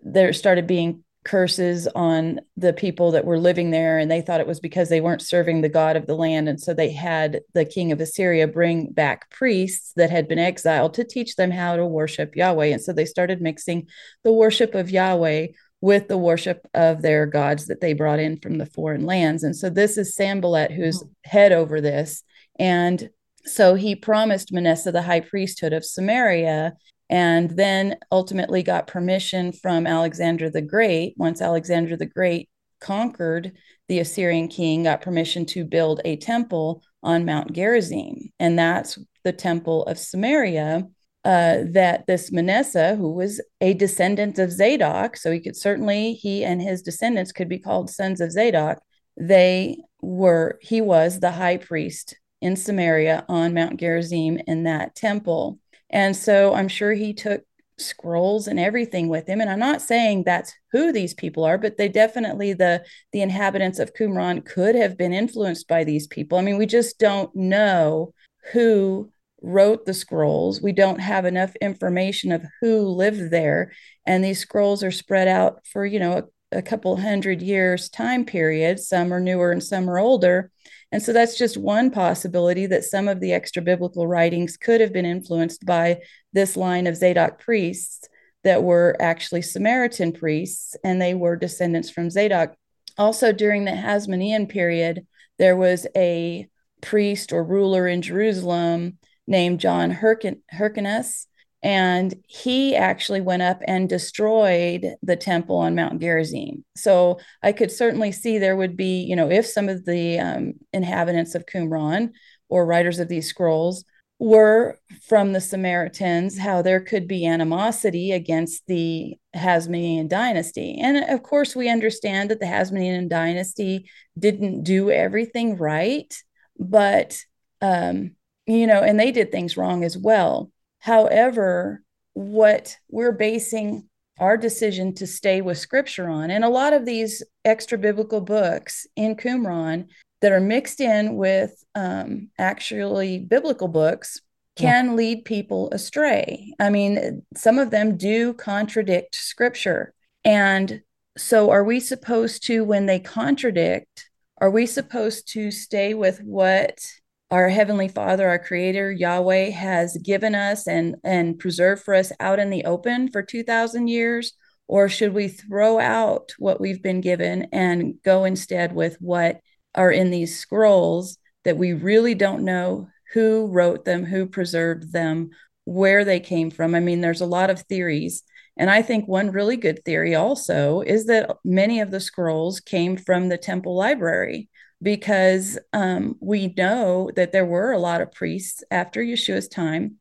there 0.02 0.34
started 0.34 0.66
being 0.66 1.03
curses 1.24 1.88
on 1.94 2.38
the 2.56 2.72
people 2.72 3.12
that 3.12 3.24
were 3.24 3.38
living 3.38 3.70
there 3.70 3.98
and 3.98 4.10
they 4.10 4.20
thought 4.20 4.40
it 4.40 4.46
was 4.46 4.60
because 4.60 4.90
they 4.90 5.00
weren't 5.00 5.22
serving 5.22 5.62
the 5.62 5.68
god 5.68 5.96
of 5.96 6.06
the 6.06 6.14
land 6.14 6.48
and 6.48 6.60
so 6.60 6.74
they 6.74 6.90
had 6.90 7.40
the 7.54 7.64
king 7.64 7.90
of 7.92 8.00
assyria 8.00 8.46
bring 8.46 8.90
back 8.92 9.30
priests 9.30 9.92
that 9.96 10.10
had 10.10 10.28
been 10.28 10.38
exiled 10.38 10.92
to 10.92 11.02
teach 11.02 11.36
them 11.36 11.50
how 11.50 11.76
to 11.76 11.86
worship 11.86 12.36
yahweh 12.36 12.66
and 12.66 12.82
so 12.82 12.92
they 12.92 13.06
started 13.06 13.40
mixing 13.40 13.88
the 14.22 14.32
worship 14.32 14.74
of 14.74 14.90
yahweh 14.90 15.46
with 15.80 16.08
the 16.08 16.18
worship 16.18 16.66
of 16.74 17.00
their 17.00 17.26
gods 17.26 17.66
that 17.66 17.80
they 17.80 17.94
brought 17.94 18.18
in 18.18 18.38
from 18.38 18.58
the 18.58 18.66
foreign 18.66 19.06
lands 19.06 19.42
and 19.42 19.56
so 19.56 19.70
this 19.70 19.96
is 19.96 20.14
sanballat 20.14 20.70
who's 20.70 21.02
mm-hmm. 21.02 21.10
head 21.24 21.52
over 21.52 21.80
this 21.80 22.22
and 22.58 23.08
so 23.46 23.74
he 23.74 23.96
promised 23.96 24.52
manasseh 24.52 24.92
the 24.92 25.02
high 25.02 25.20
priesthood 25.20 25.72
of 25.72 25.84
samaria 25.84 26.74
and 27.10 27.50
then 27.50 27.96
ultimately 28.10 28.62
got 28.62 28.86
permission 28.86 29.52
from 29.52 29.86
Alexander 29.86 30.50
the 30.50 30.62
Great. 30.62 31.14
Once 31.16 31.40
Alexander 31.40 31.96
the 31.96 32.06
Great 32.06 32.48
conquered 32.80 33.52
the 33.88 33.98
Assyrian 33.98 34.48
king, 34.48 34.84
got 34.84 35.02
permission 35.02 35.44
to 35.46 35.64
build 35.64 36.00
a 36.04 36.16
temple 36.16 36.82
on 37.02 37.24
Mount 37.24 37.52
Gerizim. 37.52 38.30
And 38.38 38.58
that's 38.58 38.98
the 39.24 39.32
temple 39.32 39.84
of 39.84 39.98
Samaria 39.98 40.86
uh, 41.24 41.58
that 41.70 42.06
this 42.06 42.30
Manasseh, 42.30 42.96
who 42.96 43.12
was 43.12 43.40
a 43.60 43.72
descendant 43.74 44.38
of 44.38 44.52
Zadok, 44.52 45.16
so 45.16 45.32
he 45.32 45.40
could 45.40 45.56
certainly, 45.56 46.12
he 46.12 46.44
and 46.44 46.60
his 46.60 46.82
descendants 46.82 47.32
could 47.32 47.48
be 47.48 47.58
called 47.58 47.88
sons 47.88 48.20
of 48.20 48.30
Zadok, 48.30 48.82
they 49.16 49.78
were, 50.02 50.58
he 50.60 50.80
was 50.80 51.20
the 51.20 51.30
high 51.30 51.56
priest 51.56 52.16
in 52.42 52.56
Samaria 52.56 53.24
on 53.28 53.54
Mount 53.54 53.80
Gerizim 53.80 54.38
in 54.46 54.64
that 54.64 54.94
temple. 54.94 55.58
And 55.94 56.14
so 56.14 56.52
I'm 56.54 56.68
sure 56.68 56.92
he 56.92 57.14
took 57.14 57.44
scrolls 57.78 58.46
and 58.48 58.60
everything 58.60 59.08
with 59.08 59.28
him. 59.28 59.40
And 59.40 59.50
i'm 59.50 59.58
not 59.58 59.82
saying 59.82 60.22
that's 60.22 60.52
who 60.70 60.92
these 60.92 61.14
people 61.14 61.44
are 61.44 61.58
but 61.58 61.76
they 61.76 61.88
definitely 61.88 62.52
the 62.52 62.84
the 63.12 63.20
inhabitants 63.20 63.78
of 63.80 63.94
qumran 63.94 64.44
could 64.44 64.74
have 64.74 64.96
been 64.96 65.12
influenced 65.12 65.66
by 65.66 65.84
these 65.84 66.06
people. 66.06 66.38
I 66.38 66.42
mean 66.42 66.58
we 66.58 66.66
just 66.66 66.98
don't 66.98 67.34
know 67.34 68.12
who 68.52 69.10
wrote 69.42 69.84
the 69.84 69.94
scrolls. 69.94 70.62
We 70.62 70.72
don't 70.72 71.00
have 71.00 71.24
enough 71.24 71.54
information 71.56 72.32
of 72.32 72.44
who 72.60 72.80
lived 72.88 73.30
there. 73.30 73.72
And 74.06 74.24
these 74.24 74.38
scrolls 74.38 74.82
are 74.82 74.90
spread 74.90 75.28
out 75.28 75.66
for 75.66 75.84
you 75.84 75.98
know 75.98 76.28
a, 76.54 76.62
couple 76.62 76.96
hundred 76.96 77.42
years 77.42 77.88
time 77.88 78.24
period 78.24 78.78
some 78.80 79.12
are 79.12 79.20
newer 79.20 79.52
and 79.52 79.62
some 79.62 79.88
are 79.90 79.98
older 79.98 80.50
and 80.94 81.02
so 81.02 81.12
that's 81.12 81.36
just 81.36 81.56
one 81.56 81.90
possibility 81.90 82.66
that 82.66 82.84
some 82.84 83.08
of 83.08 83.18
the 83.18 83.32
extra 83.32 83.60
biblical 83.60 84.06
writings 84.06 84.56
could 84.56 84.80
have 84.80 84.92
been 84.92 85.04
influenced 85.04 85.66
by 85.66 86.00
this 86.32 86.56
line 86.56 86.86
of 86.86 86.96
Zadok 86.96 87.40
priests 87.40 88.08
that 88.44 88.62
were 88.62 88.96
actually 89.00 89.42
Samaritan 89.42 90.12
priests, 90.12 90.76
and 90.84 91.02
they 91.02 91.14
were 91.14 91.34
descendants 91.34 91.90
from 91.90 92.10
Zadok. 92.10 92.54
Also, 92.96 93.32
during 93.32 93.64
the 93.64 93.72
Hasmonean 93.72 94.48
period, 94.48 95.04
there 95.38 95.56
was 95.56 95.86
a 95.96 96.46
priest 96.80 97.32
or 97.32 97.42
ruler 97.42 97.88
in 97.88 98.00
Jerusalem 98.00 98.98
named 99.26 99.58
John 99.58 99.90
Hyrcanus, 99.90 101.26
and 101.64 102.14
he 102.28 102.76
actually 102.76 103.22
went 103.22 103.40
up 103.40 103.62
and 103.66 103.88
destroyed 103.88 104.96
the 105.02 105.16
temple 105.16 105.56
on 105.56 105.74
Mount 105.74 105.98
Gerizim. 105.98 106.62
So 106.76 107.18
I 107.42 107.52
could 107.52 107.72
certainly 107.72 108.12
see 108.12 108.36
there 108.36 108.54
would 108.54 108.76
be, 108.76 109.02
you 109.02 109.16
know, 109.16 109.30
if 109.30 109.46
some 109.46 109.70
of 109.70 109.86
the 109.86 110.18
um, 110.18 110.52
inhabitants 110.74 111.34
of 111.34 111.46
Qumran 111.46 112.10
or 112.50 112.66
writers 112.66 112.98
of 112.98 113.08
these 113.08 113.30
scrolls 113.30 113.86
were 114.18 114.78
from 115.08 115.32
the 115.32 115.40
Samaritans, 115.40 116.38
how 116.38 116.60
there 116.60 116.80
could 116.82 117.08
be 117.08 117.26
animosity 117.26 118.12
against 118.12 118.66
the 118.66 119.14
Hasmonean 119.34 120.06
dynasty. 120.06 120.78
And 120.78 121.10
of 121.10 121.22
course, 121.22 121.56
we 121.56 121.70
understand 121.70 122.30
that 122.30 122.40
the 122.40 122.46
Hasmonean 122.46 123.08
dynasty 123.08 123.88
didn't 124.18 124.64
do 124.64 124.90
everything 124.90 125.56
right, 125.56 126.14
but, 126.58 127.18
um, 127.62 128.16
you 128.46 128.66
know, 128.66 128.82
and 128.82 129.00
they 129.00 129.10
did 129.12 129.32
things 129.32 129.56
wrong 129.56 129.82
as 129.82 129.96
well 129.96 130.50
However, 130.84 131.82
what 132.12 132.76
we're 132.90 133.12
basing 133.12 133.88
our 134.18 134.36
decision 134.36 134.94
to 134.96 135.06
stay 135.06 135.40
with 135.40 135.56
scripture 135.56 136.10
on, 136.10 136.30
and 136.30 136.44
a 136.44 136.50
lot 136.50 136.74
of 136.74 136.84
these 136.84 137.22
extra 137.42 137.78
biblical 137.78 138.20
books 138.20 138.86
in 138.94 139.16
Qumran 139.16 139.86
that 140.20 140.30
are 140.30 140.40
mixed 140.40 140.82
in 140.82 141.16
with 141.16 141.64
um, 141.74 142.28
actually 142.38 143.18
biblical 143.18 143.66
books 143.66 144.20
can 144.56 144.88
yeah. 144.88 144.92
lead 144.92 145.24
people 145.24 145.70
astray. 145.70 146.52
I 146.60 146.68
mean, 146.68 147.22
some 147.34 147.58
of 147.58 147.70
them 147.70 147.96
do 147.96 148.34
contradict 148.34 149.14
scripture. 149.14 149.94
And 150.22 150.82
so, 151.16 151.50
are 151.50 151.64
we 151.64 151.80
supposed 151.80 152.44
to, 152.44 152.62
when 152.62 152.84
they 152.84 152.98
contradict, 152.98 154.10
are 154.36 154.50
we 154.50 154.66
supposed 154.66 155.28
to 155.28 155.50
stay 155.50 155.94
with 155.94 156.20
what 156.20 156.86
our 157.30 157.48
heavenly 157.48 157.88
father 157.88 158.28
our 158.28 158.38
creator 158.38 158.90
yahweh 158.92 159.50
has 159.50 159.96
given 159.98 160.34
us 160.34 160.66
and 160.66 160.96
and 161.04 161.38
preserved 161.38 161.82
for 161.82 161.94
us 161.94 162.12
out 162.20 162.38
in 162.38 162.50
the 162.50 162.64
open 162.64 163.10
for 163.10 163.22
2000 163.22 163.88
years 163.88 164.32
or 164.66 164.88
should 164.88 165.12
we 165.12 165.28
throw 165.28 165.78
out 165.78 166.32
what 166.38 166.60
we've 166.60 166.82
been 166.82 167.00
given 167.00 167.48
and 167.52 167.94
go 168.02 168.24
instead 168.24 168.72
with 168.74 168.96
what 169.00 169.40
are 169.74 169.90
in 169.90 170.10
these 170.10 170.38
scrolls 170.38 171.18
that 171.44 171.58
we 171.58 171.72
really 171.72 172.14
don't 172.14 172.44
know 172.44 172.88
who 173.12 173.46
wrote 173.46 173.84
them 173.84 174.04
who 174.04 174.26
preserved 174.26 174.92
them 174.92 175.30
where 175.66 176.04
they 176.04 176.20
came 176.20 176.50
from? 176.50 176.74
I 176.74 176.80
mean 176.80 177.00
there's 177.00 177.20
a 177.20 177.26
lot 177.26 177.50
of 177.50 177.60
theories 177.62 178.22
and 178.56 178.70
i 178.70 178.82
think 178.82 179.06
one 179.06 179.30
really 179.30 179.56
good 179.56 179.84
theory 179.84 180.14
also 180.14 180.80
is 180.80 181.06
that 181.06 181.30
many 181.44 181.80
of 181.80 181.90
the 181.90 182.00
scrolls 182.00 182.60
came 182.60 182.96
from 182.96 183.28
the 183.28 183.38
temple 183.38 183.76
library 183.76 184.48
because 184.84 185.58
um, 185.72 186.16
we 186.20 186.54
know 186.58 187.10
that 187.16 187.32
there 187.32 187.46
were 187.46 187.72
a 187.72 187.78
lot 187.78 188.02
of 188.02 188.12
priests 188.12 188.62
after 188.70 189.02
Yeshua's 189.02 189.48
time 189.48 189.96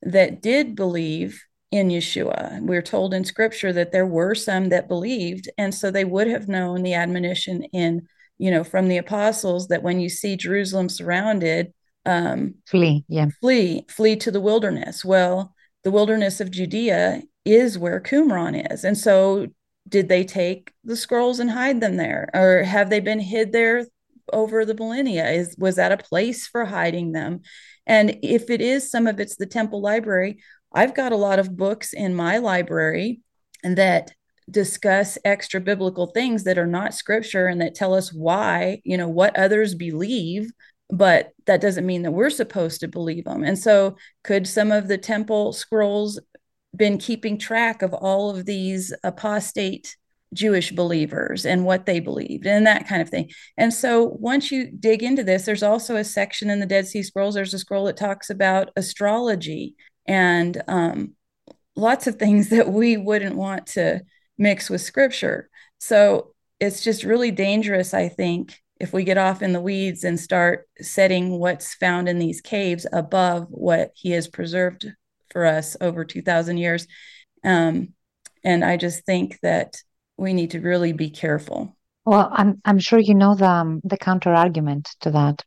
that 0.00 0.40
did 0.40 0.74
believe 0.74 1.44
in 1.70 1.90
Yeshua. 1.90 2.60
We're 2.62 2.82
told 2.82 3.12
in 3.12 3.24
scripture 3.24 3.72
that 3.74 3.92
there 3.92 4.06
were 4.06 4.34
some 4.34 4.70
that 4.70 4.88
believed, 4.88 5.50
and 5.58 5.74
so 5.74 5.90
they 5.90 6.06
would 6.06 6.26
have 6.28 6.48
known 6.48 6.82
the 6.82 6.94
admonition 6.94 7.62
in, 7.74 8.08
you 8.38 8.50
know, 8.50 8.64
from 8.64 8.88
the 8.88 8.96
apostles 8.96 9.68
that 9.68 9.82
when 9.82 10.00
you 10.00 10.08
see 10.08 10.36
Jerusalem 10.36 10.88
surrounded, 10.88 11.72
um, 12.06 12.54
flee, 12.66 13.04
yeah, 13.08 13.26
flee, 13.40 13.84
flee 13.88 14.16
to 14.16 14.30
the 14.30 14.40
wilderness. 14.40 15.04
Well, 15.04 15.54
the 15.84 15.90
wilderness 15.90 16.40
of 16.40 16.50
Judea 16.50 17.22
is 17.44 17.78
where 17.78 18.00
Qumran 18.00 18.72
is, 18.72 18.82
and 18.82 18.96
so 18.96 19.48
did 19.88 20.08
they 20.08 20.24
take 20.24 20.72
the 20.84 20.96
scrolls 20.96 21.38
and 21.38 21.50
hide 21.50 21.82
them 21.82 21.96
there, 21.96 22.30
or 22.32 22.62
have 22.62 22.88
they 22.88 23.00
been 23.00 23.20
hid 23.20 23.52
there 23.52 23.84
over 24.32 24.64
the 24.64 24.74
millennia 24.74 25.30
is 25.30 25.54
was 25.58 25.76
that 25.76 25.92
a 25.92 25.96
place 25.96 26.46
for 26.46 26.64
hiding 26.64 27.12
them 27.12 27.40
and 27.86 28.18
if 28.22 28.50
it 28.50 28.60
is 28.60 28.90
some 28.90 29.06
of 29.06 29.20
it's 29.20 29.36
the 29.36 29.46
temple 29.46 29.80
library 29.80 30.38
i've 30.74 30.94
got 30.94 31.12
a 31.12 31.16
lot 31.16 31.38
of 31.38 31.56
books 31.56 31.92
in 31.92 32.14
my 32.14 32.38
library 32.38 33.20
that 33.62 34.12
discuss 34.50 35.18
extra 35.24 35.60
biblical 35.60 36.06
things 36.08 36.44
that 36.44 36.58
are 36.58 36.66
not 36.66 36.94
scripture 36.94 37.46
and 37.46 37.60
that 37.60 37.74
tell 37.74 37.94
us 37.94 38.12
why, 38.12 38.80
you 38.84 38.96
know, 38.96 39.08
what 39.08 39.36
others 39.36 39.74
believe, 39.74 40.50
but 40.90 41.30
that 41.46 41.60
doesn't 41.60 41.86
mean 41.86 42.02
that 42.02 42.12
we're 42.12 42.30
supposed 42.30 42.80
to 42.80 42.88
believe 42.88 43.24
them. 43.24 43.44
And 43.44 43.58
so 43.58 43.96
could 44.24 44.46
some 44.46 44.72
of 44.72 44.88
the 44.88 44.98
temple 44.98 45.52
scrolls 45.52 46.20
been 46.74 46.98
keeping 46.98 47.38
track 47.38 47.82
of 47.82 47.92
all 47.94 48.30
of 48.30 48.46
these 48.46 48.92
apostate 49.04 49.96
Jewish 50.32 50.72
believers 50.72 51.44
and 51.44 51.64
what 51.64 51.86
they 51.86 52.00
believed 52.00 52.46
and 52.46 52.66
that 52.66 52.88
kind 52.88 53.02
of 53.02 53.08
thing. 53.08 53.30
And 53.56 53.72
so 53.72 54.16
once 54.18 54.50
you 54.50 54.70
dig 54.70 55.02
into 55.02 55.22
this, 55.22 55.44
there's 55.44 55.62
also 55.62 55.96
a 55.96 56.04
section 56.04 56.50
in 56.50 56.60
the 56.60 56.66
Dead 56.66 56.86
Sea 56.86 57.02
Scrolls. 57.02 57.34
There's 57.34 57.54
a 57.54 57.58
scroll 57.58 57.84
that 57.84 57.96
talks 57.96 58.30
about 58.30 58.70
astrology 58.76 59.74
and 60.06 60.62
um, 60.68 61.12
lots 61.76 62.06
of 62.06 62.16
things 62.16 62.48
that 62.50 62.68
we 62.68 62.96
wouldn't 62.96 63.36
want 63.36 63.66
to 63.68 64.02
mix 64.38 64.70
with 64.70 64.80
scripture. 64.80 65.48
So 65.78 66.34
it's 66.60 66.82
just 66.82 67.04
really 67.04 67.30
dangerous, 67.30 67.92
I 67.92 68.08
think, 68.08 68.58
if 68.78 68.92
we 68.92 69.04
get 69.04 69.18
off 69.18 69.42
in 69.42 69.52
the 69.52 69.60
weeds 69.60 70.04
and 70.04 70.18
start 70.18 70.68
setting 70.80 71.38
what's 71.38 71.74
found 71.74 72.08
in 72.08 72.18
these 72.18 72.40
caves 72.40 72.86
above 72.92 73.46
what 73.50 73.90
he 73.94 74.10
has 74.12 74.28
preserved 74.28 74.86
for 75.30 75.44
us 75.46 75.76
over 75.80 76.04
2,000 76.04 76.58
years. 76.58 76.86
Um, 77.44 77.94
and 78.44 78.64
I 78.64 78.76
just 78.76 79.04
think 79.04 79.38
that 79.42 79.76
we 80.16 80.32
need 80.32 80.50
to 80.50 80.60
really 80.60 80.92
be 80.92 81.10
careful. 81.10 81.76
Well, 82.04 82.28
I'm 82.32 82.60
I'm 82.64 82.78
sure 82.78 82.98
you 82.98 83.14
know 83.14 83.34
the 83.34 83.48
um, 83.48 83.80
the 83.84 83.96
counter 83.96 84.34
argument 84.34 84.88
to 85.00 85.10
that 85.10 85.44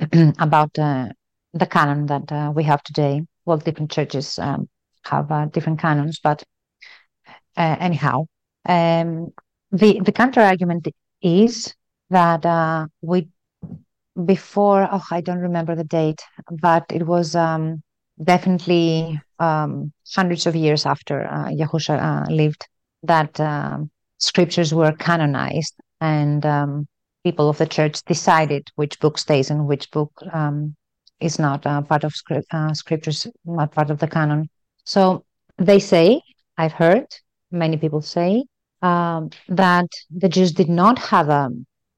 about 0.38 0.78
uh, 0.78 1.08
the 1.52 1.66
canon 1.66 2.06
that 2.06 2.30
uh, 2.30 2.52
we 2.54 2.64
have 2.64 2.82
today. 2.82 3.22
Well, 3.44 3.58
different 3.58 3.90
churches 3.90 4.38
um, 4.38 4.68
have 5.04 5.30
uh, 5.30 5.46
different 5.46 5.80
canons, 5.80 6.20
but 6.22 6.44
uh, 7.56 7.76
anyhow, 7.80 8.26
um, 8.68 9.32
the 9.72 10.00
the 10.00 10.12
counter 10.12 10.40
argument 10.40 10.88
is 11.22 11.74
that 12.10 12.46
uh, 12.46 12.86
we 13.02 13.28
before 14.24 14.88
oh 14.90 15.04
I 15.10 15.20
don't 15.20 15.40
remember 15.40 15.74
the 15.74 15.84
date, 15.84 16.22
but 16.50 16.84
it 16.90 17.04
was 17.04 17.34
um, 17.34 17.82
definitely 18.22 19.20
um, 19.38 19.92
hundreds 20.14 20.46
of 20.46 20.54
years 20.54 20.86
after 20.86 21.26
uh, 21.26 21.48
Yahusha 21.48 22.30
lived 22.30 22.66
that 23.02 23.38
um, 23.40 23.90
scriptures 24.18 24.72
were 24.72 24.92
canonized 24.92 25.74
and 26.00 26.44
um, 26.46 26.86
people 27.24 27.48
of 27.48 27.58
the 27.58 27.66
church 27.66 28.02
decided 28.04 28.68
which 28.76 28.98
book 29.00 29.18
stays 29.18 29.50
and 29.50 29.66
which 29.66 29.90
book 29.90 30.12
um, 30.32 30.74
is 31.20 31.38
not 31.38 31.66
uh, 31.66 31.82
part 31.82 32.04
of 32.04 32.14
script, 32.14 32.46
uh, 32.52 32.72
scriptures, 32.74 33.26
not 33.44 33.72
part 33.72 33.90
of 33.90 33.98
the 33.98 34.08
canon. 34.08 34.48
So 34.84 35.24
they 35.58 35.78
say, 35.78 36.20
I've 36.58 36.72
heard 36.72 37.06
many 37.50 37.76
people 37.76 38.02
say, 38.02 38.44
um, 38.82 39.30
that 39.48 39.88
the 40.10 40.28
Jews 40.28 40.52
did 40.52 40.68
not 40.68 40.98
have 40.98 41.28
a, 41.28 41.50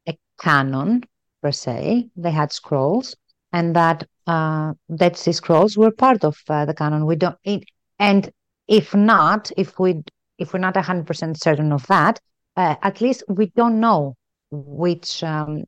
a, 0.07 0.17
canon 0.41 1.03
per 1.43 1.51
se, 1.51 2.09
they 2.17 2.31
had 2.31 2.53
scrolls, 2.53 3.17
and 3.53 3.75
that 3.75 4.07
uh, 4.27 4.73
Dead 4.95 5.17
Sea 5.17 5.33
Scrolls 5.33 5.77
were 5.77 5.91
part 5.91 6.25
of 6.25 6.39
uh, 6.49 6.65
the 6.65 6.75
canon. 6.75 7.07
We 7.07 7.17
don't, 7.17 7.37
it, 7.45 7.65
and 7.99 8.31
if 8.69 8.95
not, 8.95 9.51
if 9.57 9.79
we 9.79 10.03
if 10.39 10.53
we're 10.53 10.61
not 10.61 10.75
100% 10.75 11.37
certain 11.37 11.73
of 11.73 11.87
that, 11.89 12.21
uh, 12.57 12.77
at 12.83 13.01
least 13.01 13.23
we 13.29 13.47
don't 13.57 13.81
know 13.81 14.15
which 14.51 15.23
um, 15.23 15.65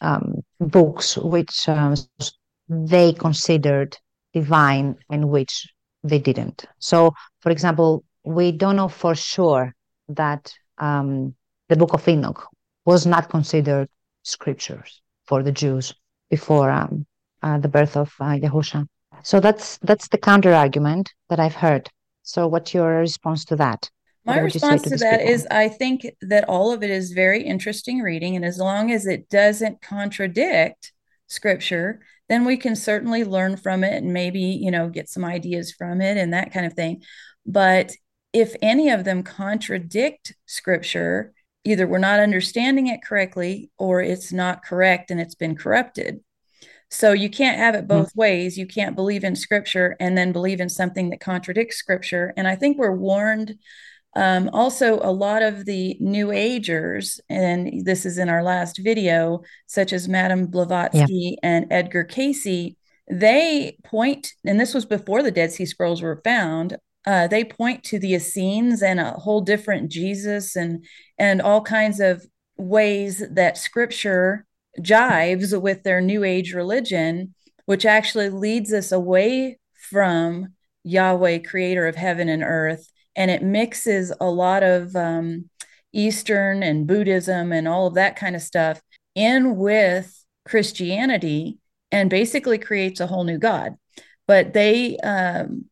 um, 0.00 0.42
books, 0.60 1.16
which 1.16 1.68
um, 1.68 1.94
they 2.68 3.12
considered 3.12 3.96
divine 4.32 4.96
and 5.10 5.28
which 5.28 5.66
they 6.02 6.18
didn't. 6.18 6.64
So, 6.78 7.14
for 7.40 7.50
example, 7.50 8.04
we 8.24 8.52
don't 8.52 8.76
know 8.76 8.88
for 8.88 9.14
sure 9.14 9.74
that 10.08 10.52
um, 10.78 11.34
the 11.68 11.76
Book 11.76 11.94
of 11.94 12.06
Enoch 12.08 12.46
was 12.84 13.06
not 13.06 13.30
considered 13.30 13.88
scriptures 14.22 15.00
for 15.26 15.42
the 15.42 15.52
Jews 15.52 15.94
before 16.30 16.70
um, 16.70 17.06
uh, 17.42 17.58
the 17.58 17.68
birth 17.68 17.96
of 17.96 18.12
uh, 18.20 18.36
Yahusha. 18.36 18.86
So 19.22 19.40
that's 19.40 19.78
that's 19.78 20.08
the 20.08 20.18
counter 20.18 20.52
argument 20.52 21.12
that 21.28 21.40
I've 21.40 21.54
heard. 21.54 21.88
So, 22.22 22.48
what's 22.48 22.74
your 22.74 22.98
response 22.98 23.44
to 23.46 23.56
that? 23.56 23.90
My 24.24 24.38
response 24.38 24.82
to, 24.82 24.90
to 24.90 24.96
that 24.96 25.20
people? 25.20 25.32
is 25.32 25.46
I 25.50 25.68
think 25.68 26.06
that 26.22 26.48
all 26.48 26.72
of 26.72 26.82
it 26.82 26.90
is 26.90 27.12
very 27.12 27.42
interesting 27.42 28.00
reading. 28.00 28.36
And 28.36 28.44
as 28.44 28.58
long 28.58 28.90
as 28.90 29.06
it 29.06 29.28
doesn't 29.28 29.82
contradict 29.82 30.92
scripture, 31.26 32.00
then 32.28 32.44
we 32.44 32.56
can 32.56 32.74
certainly 32.74 33.24
learn 33.24 33.56
from 33.56 33.84
it 33.84 34.02
and 34.02 34.12
maybe, 34.12 34.40
you 34.40 34.70
know, 34.70 34.88
get 34.88 35.08
some 35.08 35.24
ideas 35.24 35.72
from 35.72 36.00
it 36.00 36.16
and 36.16 36.32
that 36.32 36.52
kind 36.52 36.64
of 36.64 36.72
thing. 36.72 37.02
But 37.44 37.92
if 38.32 38.56
any 38.62 38.90
of 38.90 39.04
them 39.04 39.22
contradict 39.22 40.34
scripture, 40.46 41.34
either 41.64 41.86
we're 41.86 41.98
not 41.98 42.20
understanding 42.20 42.86
it 42.86 43.02
correctly 43.02 43.70
or 43.78 44.00
it's 44.00 44.32
not 44.32 44.64
correct 44.64 45.10
and 45.10 45.20
it's 45.20 45.34
been 45.34 45.54
corrupted. 45.54 46.20
So 46.90 47.12
you 47.12 47.28
can't 47.28 47.58
have 47.58 47.74
it 47.74 47.88
both 47.88 48.10
mm-hmm. 48.10 48.20
ways. 48.20 48.56
You 48.56 48.66
can't 48.66 48.96
believe 48.96 49.24
in 49.24 49.36
scripture 49.36 49.96
and 49.98 50.16
then 50.16 50.32
believe 50.32 50.60
in 50.60 50.68
something 50.68 51.10
that 51.10 51.20
contradicts 51.20 51.76
scripture. 51.76 52.32
And 52.36 52.46
I 52.46 52.54
think 52.56 52.78
we're 52.78 52.96
warned 52.96 53.58
um, 54.16 54.48
also, 54.52 55.00
a 55.02 55.10
lot 55.10 55.42
of 55.42 55.64
the 55.64 55.96
New 55.98 56.30
Agers, 56.30 57.20
and 57.28 57.84
this 57.84 58.06
is 58.06 58.16
in 58.18 58.28
our 58.28 58.42
last 58.42 58.78
video, 58.78 59.42
such 59.66 59.92
as 59.92 60.08
Madame 60.08 60.46
Blavatsky 60.46 61.36
yeah. 61.42 61.48
and 61.48 61.66
Edgar 61.70 62.04
Cayce, 62.04 62.76
they 63.10 63.76
point, 63.84 64.32
and 64.44 64.58
this 64.58 64.72
was 64.72 64.86
before 64.86 65.22
the 65.22 65.30
Dead 65.30 65.50
Sea 65.52 65.66
Scrolls 65.66 66.00
were 66.00 66.20
found. 66.24 66.76
Uh, 67.06 67.26
they 67.26 67.44
point 67.44 67.82
to 67.84 67.98
the 67.98 68.14
Essenes 68.14 68.82
and 68.82 68.98
a 68.98 69.10
whole 69.12 69.42
different 69.42 69.90
Jesus 69.90 70.56
and 70.56 70.84
and 71.18 71.42
all 71.42 71.60
kinds 71.60 72.00
of 72.00 72.24
ways 72.56 73.22
that 73.30 73.58
Scripture 73.58 74.46
jives 74.80 75.60
with 75.60 75.82
their 75.82 76.00
New 76.00 76.24
Age 76.24 76.54
religion, 76.54 77.34
which 77.66 77.84
actually 77.84 78.30
leads 78.30 78.72
us 78.72 78.90
away 78.90 79.58
from 79.90 80.54
Yahweh, 80.84 81.38
Creator 81.38 81.86
of 81.86 81.96
heaven 81.96 82.28
and 82.28 82.42
earth, 82.42 82.90
and 83.16 83.30
it 83.30 83.42
mixes 83.42 84.12
a 84.20 84.26
lot 84.26 84.62
of 84.62 84.94
um, 84.96 85.48
Eastern 85.92 86.62
and 86.62 86.86
Buddhism 86.86 87.52
and 87.52 87.68
all 87.68 87.86
of 87.86 87.94
that 87.94 88.16
kind 88.16 88.36
of 88.36 88.42
stuff 88.42 88.80
in 89.14 89.56
with 89.56 90.24
Christianity 90.44 91.58
and 91.92 92.10
basically 92.10 92.58
creates 92.58 93.00
a 93.00 93.06
whole 93.06 93.24
new 93.24 93.38
God. 93.38 93.74
But 94.26 94.52
they, 94.52 94.96
um, 94.98 95.66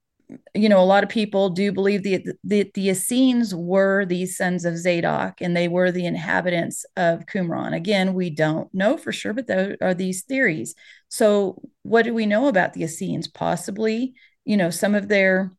you 0.54 0.68
know, 0.68 0.80
a 0.80 0.84
lot 0.84 1.02
of 1.02 1.10
people 1.10 1.50
do 1.50 1.72
believe 1.72 2.02
the, 2.02 2.24
the, 2.44 2.70
the 2.74 2.90
Essenes 2.90 3.54
were 3.54 4.04
these 4.04 4.36
sons 4.36 4.64
of 4.64 4.78
Zadok 4.78 5.40
and 5.40 5.56
they 5.56 5.68
were 5.68 5.90
the 5.90 6.06
inhabitants 6.06 6.84
of 6.96 7.26
Qumran. 7.26 7.74
Again, 7.74 8.14
we 8.14 8.30
don't 8.30 8.72
know 8.72 8.96
for 8.96 9.12
sure, 9.12 9.32
but 9.32 9.46
there 9.46 9.76
are 9.82 9.94
these 9.94 10.22
theories. 10.22 10.74
So, 11.08 11.60
what 11.82 12.04
do 12.04 12.14
we 12.14 12.26
know 12.26 12.48
about 12.48 12.72
the 12.72 12.84
Essenes? 12.84 13.28
Possibly, 13.28 14.14
you 14.44 14.56
know, 14.56 14.70
some 14.70 14.94
of 14.94 15.08
their 15.08 15.50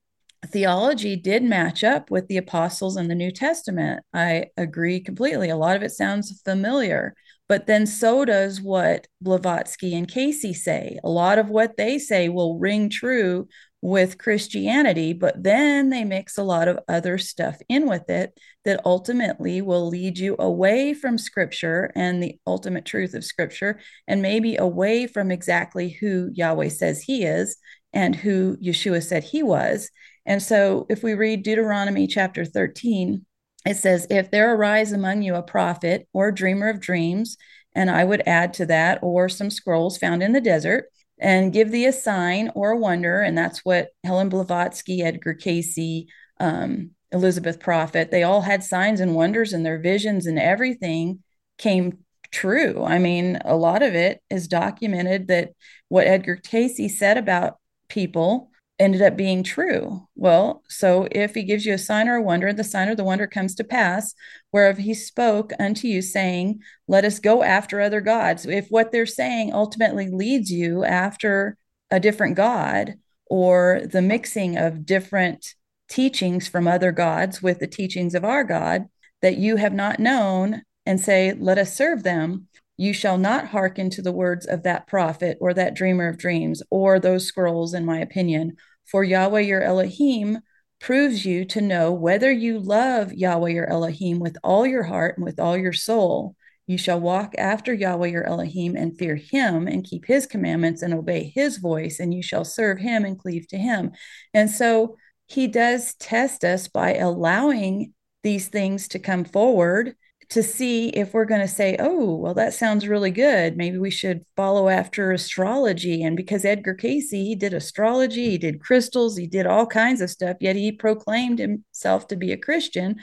theology 0.48 1.16
did 1.16 1.44
match 1.44 1.84
up 1.84 2.12
with 2.12 2.28
the 2.28 2.38
apostles 2.38 2.98
in 2.98 3.08
the 3.08 3.16
New 3.16 3.32
Testament. 3.32 4.04
I 4.14 4.48
agree 4.58 5.00
completely. 5.00 5.50
A 5.50 5.56
lot 5.56 5.76
of 5.76 5.84
it 5.84 5.92
sounds 5.92 6.42
familiar, 6.42 7.16
but 7.48 7.68
then 7.68 7.86
so 7.86 8.26
does 8.26 8.62
what 8.62 9.08
Blavatsky 9.22 9.96
and 9.96 10.08
Cayce 10.08 10.64
say. 10.64 11.00
A 11.04 11.10
lot 11.10 11.40
of 11.40 11.50
what 11.50 11.78
they 11.78 11.98
say 11.98 12.30
will 12.30 12.60
ring 12.60 12.90
true 12.90 13.48
with 13.82 14.18
Christianity, 14.18 15.12
but 15.12 15.44
then 15.44 15.90
they 15.90 16.06
mix 16.06 16.38
a 16.38 16.44
lot 16.44 16.70
of 16.70 16.80
other 16.88 17.18
stuff 17.18 17.58
in 17.68 17.86
with 17.86 18.10
it 18.10 18.40
that 18.64 18.80
ultimately 18.86 19.62
will 19.62 19.90
lead 19.90 20.18
you 20.18 20.38
away 20.40 20.94
from 20.94 21.18
scripture 21.18 21.92
and 21.94 22.24
the 22.24 22.40
ultimate 22.48 22.86
truth 22.86 23.14
of 23.14 23.26
scripture, 23.26 23.82
and 24.08 24.22
maybe 24.22 24.56
away 24.56 25.06
from 25.06 25.32
exactly 25.32 25.90
who 25.90 26.30
Yahweh 26.34 26.70
says 26.70 27.02
he 27.02 27.26
is 27.26 27.58
and 27.92 28.16
who 28.16 28.56
Yeshua 28.58 29.04
said 29.04 29.26
he 29.26 29.44
was. 29.44 29.90
And 30.26 30.42
so 30.42 30.86
if 30.90 31.04
we 31.04 31.14
read 31.14 31.44
Deuteronomy 31.44 32.08
chapter 32.08 32.46
13, 32.46 33.26
it 33.66 33.76
says, 33.76 34.08
If 34.10 34.32
there 34.32 34.54
arise 34.54 34.92
among 34.92 35.22
you 35.22 35.36
a 35.36 35.44
prophet 35.44 36.08
or 36.14 36.32
dreamer 36.32 36.70
of 36.70 36.80
dreams, 36.80 37.38
and 37.76 37.90
I 37.90 38.04
would 38.04 38.24
add 38.26 38.54
to 38.56 38.66
that, 38.68 39.00
or 39.02 39.30
some 39.30 39.50
scrolls 39.50 39.98
found 39.98 40.22
in 40.22 40.34
the 40.34 40.42
desert, 40.42 40.86
and 41.20 41.54
give 41.54 41.72
thee 41.72 41.86
a 41.86 41.94
sign 41.94 42.52
or 42.56 42.72
a 42.72 42.78
wonder. 42.78 43.22
And 43.22 43.38
that's 43.38 43.60
what 43.60 43.90
Helen 44.04 44.30
Blavatsky, 44.30 45.02
Edgar 45.02 45.34
Cayce, 45.34 46.06
um, 46.40 46.92
Elizabeth 47.12 47.60
Prophet, 47.60 48.12
they 48.12 48.24
all 48.24 48.42
had 48.42 48.64
signs 48.64 49.00
and 49.00 49.16
wonders, 49.16 49.54
and 49.54 49.66
their 49.66 49.80
visions 49.80 50.26
and 50.26 50.40
everything 50.40 51.24
came 51.58 52.00
true. 52.32 52.84
I 52.84 52.98
mean, 52.98 53.38
a 53.46 53.56
lot 53.56 53.84
of 53.84 53.94
it 53.94 54.22
is 54.30 54.48
documented 54.48 55.28
that 55.28 55.52
what 55.88 56.08
Edgar 56.08 56.36
Cayce 56.36 56.98
said 56.98 57.18
about 57.18 57.60
people 57.88 58.50
ended 58.80 59.02
up 59.02 59.16
being 59.16 59.44
true. 59.44 60.08
Well, 60.16 60.64
so 60.68 61.08
if 61.12 61.36
he 61.36 61.44
gives 61.44 61.66
you 61.66 61.74
a 61.74 61.78
sign 61.78 62.08
or 62.08 62.16
a 62.16 62.22
wonder, 62.22 62.52
the 62.54 62.64
sign 62.64 62.90
or 62.90 62.96
the 62.96 63.04
wonder 63.04 63.28
comes 63.28 63.56
to 63.56 63.64
pass, 63.64 64.14
whereof 64.52 64.78
he 64.78 64.94
spoke 64.94 65.54
unto 65.60 65.88
you, 65.88 66.02
saying, 66.02 66.62
Let 66.88 67.06
us 67.06 67.20
go 67.20 67.44
after 67.44 67.80
other 67.80 68.02
gods. 68.02 68.46
If 68.46 68.68
what 68.70 68.92
they're 68.92 69.06
saying 69.06 69.54
ultimately 69.54 70.10
leads 70.10 70.52
you 70.52 70.84
after 70.84 71.58
a 71.92 72.00
different 72.00 72.36
God 72.36 72.96
or 73.28 73.82
the 73.86 74.02
mixing 74.02 74.58
of 74.58 74.86
different 74.86 75.56
teachings 75.88 76.48
from 76.48 76.68
other 76.68 76.92
gods 76.92 77.42
with 77.42 77.60
the 77.60 77.68
teachings 77.68 78.16
of 78.16 78.26
our 78.26 78.44
God, 78.44 78.86
that 79.22 79.38
you 79.38 79.58
have 79.58 79.74
not 79.74 80.00
known 80.00 80.64
and 80.86 81.00
say, 81.00 81.34
Let 81.34 81.58
us 81.58 81.76
serve 81.76 82.04
them, 82.04 82.48
you 82.78 82.94
shall 82.94 83.18
not 83.18 83.48
hearken 83.48 83.90
to 83.92 84.02
the 84.02 84.12
words 84.12 84.46
of 84.46 84.64
that 84.64 84.88
prophet 84.88 85.38
or 85.40 85.54
that 85.54 85.76
dreamer 85.76 86.08
of 86.08 86.18
dreams 86.18 86.64
or 86.70 87.00
those 87.00 87.26
scrolls, 87.26 87.74
in 87.74 87.86
my 87.86 88.00
opinion. 88.00 88.58
For 88.86 89.04
Yahweh 89.04 89.42
your 89.42 89.62
Elohim 89.62 90.40
proves 90.80 91.26
you 91.26 91.46
to 91.46 91.62
know 91.62 91.94
whether 91.94 92.32
you 92.32 92.60
love 92.60 93.14
Yahweh 93.14 93.52
your 93.52 93.70
Elohim 93.70 94.20
with 94.20 94.38
all 94.44 94.66
your 94.66 94.84
heart 94.84 95.18
and 95.18 95.26
with 95.26 95.40
all 95.40 95.56
your 95.56 95.74
soul. 95.74 96.36
You 96.66 96.78
shall 96.78 97.00
walk 97.00 97.34
after 97.38 97.74
Yahweh 97.74 98.08
your 98.08 98.26
Elohim 98.26 98.76
and 98.76 98.98
fear 98.98 99.16
him 99.16 99.68
and 99.68 99.84
keep 99.84 100.06
his 100.06 100.26
commandments 100.26 100.82
and 100.82 100.94
obey 100.94 101.32
his 101.36 101.58
voice, 101.58 102.00
and 102.00 102.14
you 102.14 102.24
shall 102.24 102.46
serve 102.46 102.80
him 102.80 103.06
and 103.06 103.20
cleave 103.20 103.48
to 103.50 103.58
him. 103.58 103.92
And 104.34 104.50
so 104.50 104.98
he 105.28 105.48
does 105.48 105.94
test 105.96 106.44
us 106.44 106.68
by 106.68 106.96
allowing 106.96 107.94
these 108.24 108.48
things 108.48 108.88
to 108.90 109.00
come 109.00 109.26
forward 109.26 109.96
to 110.34 110.42
see 110.42 110.90
if 110.90 111.14
we're 111.14 111.26
going 111.26 111.42
to 111.42 111.48
say, 111.48 111.76
oh, 111.78 112.16
well, 112.16 112.34
that 112.34 112.56
sounds 112.56 112.88
really 112.88 113.12
good. 113.12 113.56
Maybe 113.56 113.78
we 113.78 113.92
should 113.92 114.24
follow 114.36 114.68
after 114.68 115.12
astrology. 115.12 116.02
And 116.02 116.18
because 116.18 116.44
Edgar 116.44 116.74
Cayce, 116.74 117.12
he 117.12 117.36
did 117.36 117.54
astrology, 117.54 118.32
he 118.32 118.38
did 118.40 118.60
crystals, 118.60 119.16
he 119.16 119.28
did 119.28 119.46
all 119.46 119.68
kinds 119.68 120.02
of 120.02 120.10
stuff, 120.10 120.38
yet 120.40 120.56
he 120.56 120.72
proclaimed 120.72 121.38
himself 121.38 122.08
to 122.08 122.16
be 122.16 122.32
a 122.32 122.38
Christian. 122.38 122.96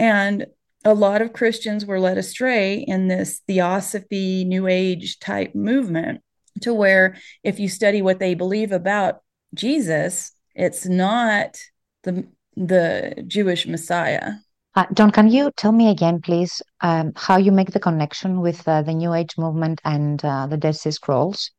And 0.00 0.46
a 0.84 0.94
lot 0.94 1.22
of 1.22 1.32
Christians 1.32 1.86
were 1.86 2.00
led 2.00 2.18
astray 2.18 2.78
in 2.78 3.06
this 3.06 3.40
theosophy, 3.46 4.44
new 4.44 4.66
age 4.66 5.20
type 5.20 5.54
movement 5.54 6.22
to 6.62 6.74
where 6.74 7.16
if 7.44 7.60
you 7.60 7.68
study 7.68 8.02
what 8.02 8.18
they 8.18 8.34
believe 8.34 8.72
about 8.72 9.22
Jesus, 9.54 10.32
it's 10.56 10.86
not 10.86 11.56
the 12.02 12.26
the 12.56 13.22
Jewish 13.28 13.64
Messiah. 13.68 14.32
Uh, 14.74 14.86
Dawn, 14.92 15.10
can 15.10 15.28
you 15.28 15.50
tell 15.56 15.72
me 15.72 15.88
again, 15.90 16.20
please, 16.20 16.62
um, 16.82 17.12
how 17.16 17.36
you 17.36 17.50
make 17.50 17.72
the 17.72 17.80
connection 17.80 18.40
with 18.40 18.66
uh, 18.68 18.82
the 18.82 18.94
New 18.94 19.14
Age 19.14 19.36
movement 19.36 19.80
and 19.84 20.24
uh, 20.24 20.46
the 20.46 20.56
Dead 20.56 20.76
Sea 20.76 20.90
Scrolls? 20.90 21.50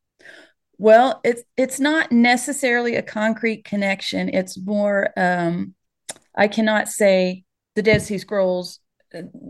Well, 0.78 1.20
it's 1.26 1.44
it's 1.58 1.80
not 1.80 2.12
necessarily 2.12 2.96
a 2.96 3.02
concrete 3.02 3.66
connection. 3.66 4.30
It's 4.30 4.58
more 4.58 5.10
um, 5.18 5.76
I 6.36 6.48
cannot 6.48 6.88
say 6.88 7.44
the 7.76 7.82
Dead 7.82 8.02
Sea 8.02 8.18
Scrolls 8.18 8.80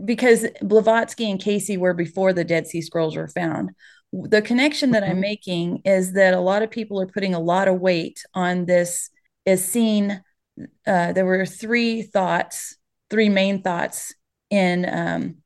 because 0.04 0.46
Blavatsky 0.60 1.30
and 1.30 1.40
Cayce 1.40 1.76
were 1.76 1.94
before 1.94 2.32
the 2.32 2.44
Dead 2.44 2.66
Sea 2.66 2.82
Scrolls 2.82 3.16
were 3.16 3.28
found. 3.28 3.70
The 4.12 4.42
connection 4.42 4.90
that 4.90 5.04
mm-hmm. 5.04 5.12
I'm 5.12 5.20
making 5.20 5.82
is 5.84 6.14
that 6.14 6.34
a 6.34 6.40
lot 6.40 6.62
of 6.62 6.70
people 6.70 7.00
are 7.00 7.06
putting 7.06 7.34
a 7.34 7.40
lot 7.40 7.68
of 7.68 7.80
weight 7.80 8.24
on 8.34 8.64
this 8.64 9.10
Essene. 9.46 10.22
Uh, 10.86 11.12
there 11.12 11.26
were 11.26 11.46
three 11.46 12.02
thoughts 12.02 12.76
three 13.10 13.28
main 13.28 13.62
thoughts 13.62 14.14
in 14.50 14.88
um, 14.88 15.36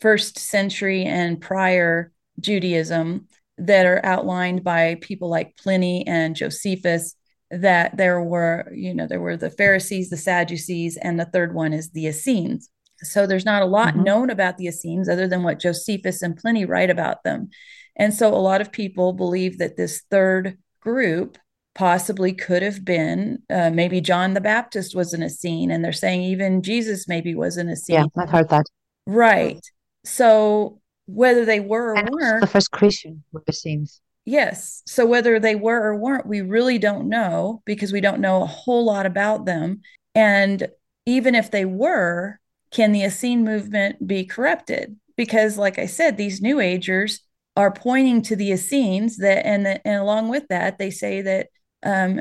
first 0.00 0.38
century 0.38 1.04
and 1.04 1.40
prior 1.40 2.12
Judaism 2.40 3.26
that 3.58 3.86
are 3.86 4.04
outlined 4.04 4.62
by 4.62 4.96
people 5.00 5.28
like 5.28 5.56
Pliny 5.56 6.06
and 6.06 6.36
Josephus 6.36 7.14
that 7.50 7.96
there 7.96 8.22
were, 8.22 8.70
you 8.74 8.94
know, 8.94 9.06
there 9.06 9.20
were 9.20 9.36
the 9.36 9.50
Pharisees, 9.50 10.10
the 10.10 10.16
Sadducees, 10.16 10.96
and 10.96 11.18
the 11.18 11.24
third 11.24 11.54
one 11.54 11.72
is 11.72 11.90
the 11.90 12.06
Essenes. 12.06 12.68
So 13.02 13.26
there's 13.26 13.44
not 13.44 13.62
a 13.62 13.66
lot 13.66 13.94
mm-hmm. 13.94 14.04
known 14.04 14.30
about 14.30 14.58
the 14.58 14.66
Essenes 14.66 15.08
other 15.08 15.26
than 15.26 15.42
what 15.42 15.60
Josephus 15.60 16.22
and 16.22 16.36
Pliny 16.36 16.64
write 16.64 16.90
about 16.90 17.24
them. 17.24 17.50
And 17.96 18.12
so 18.12 18.32
a 18.32 18.36
lot 18.36 18.60
of 18.60 18.72
people 18.72 19.12
believe 19.12 19.58
that 19.58 19.76
this 19.76 20.02
third 20.10 20.58
group 20.80 21.38
possibly 21.78 22.32
could 22.32 22.60
have 22.60 22.84
been 22.84 23.40
uh, 23.48 23.70
maybe 23.70 24.00
John 24.00 24.34
the 24.34 24.40
Baptist 24.40 24.96
was 24.96 25.14
in 25.14 25.22
Essene, 25.22 25.70
and 25.70 25.84
they're 25.84 25.92
saying 25.92 26.22
even 26.22 26.60
Jesus 26.60 27.06
maybe 27.06 27.36
was 27.36 27.56
in 27.56 27.68
Essene. 27.68 27.94
Yeah, 27.94 28.04
I've 28.20 28.28
heard 28.28 28.48
that. 28.48 28.66
Right. 29.06 29.64
So 30.04 30.80
whether 31.06 31.44
they 31.44 31.60
were 31.60 31.96
or 31.96 32.04
weren't, 32.10 32.40
the 32.40 32.48
first 32.48 32.72
Christian 32.72 33.22
were 33.30 33.44
Essenes. 33.48 34.00
Yes. 34.24 34.82
So 34.86 35.06
whether 35.06 35.38
they 35.38 35.54
were 35.54 35.80
or 35.80 35.96
weren't, 35.96 36.26
we 36.26 36.40
really 36.40 36.78
don't 36.78 37.08
know 37.08 37.62
because 37.64 37.92
we 37.92 38.00
don't 38.00 38.20
know 38.20 38.42
a 38.42 38.46
whole 38.46 38.84
lot 38.84 39.06
about 39.06 39.44
them. 39.44 39.82
And 40.16 40.66
even 41.06 41.36
if 41.36 41.52
they 41.52 41.64
were, 41.64 42.40
can 42.72 42.90
the 42.90 43.04
Essene 43.04 43.44
movement 43.44 44.04
be 44.04 44.24
corrupted? 44.24 44.96
Because, 45.16 45.56
like 45.56 45.78
I 45.78 45.86
said, 45.86 46.16
these 46.16 46.42
New 46.42 46.58
Agers 46.58 47.20
are 47.56 47.72
pointing 47.72 48.20
to 48.22 48.34
the 48.34 48.50
Essenes 48.50 49.18
that, 49.18 49.46
and, 49.46 49.64
the, 49.64 49.86
and 49.86 50.00
along 50.00 50.28
with 50.28 50.48
that, 50.48 50.78
they 50.78 50.90
say 50.90 51.22
that 51.22 51.48
um, 51.82 52.20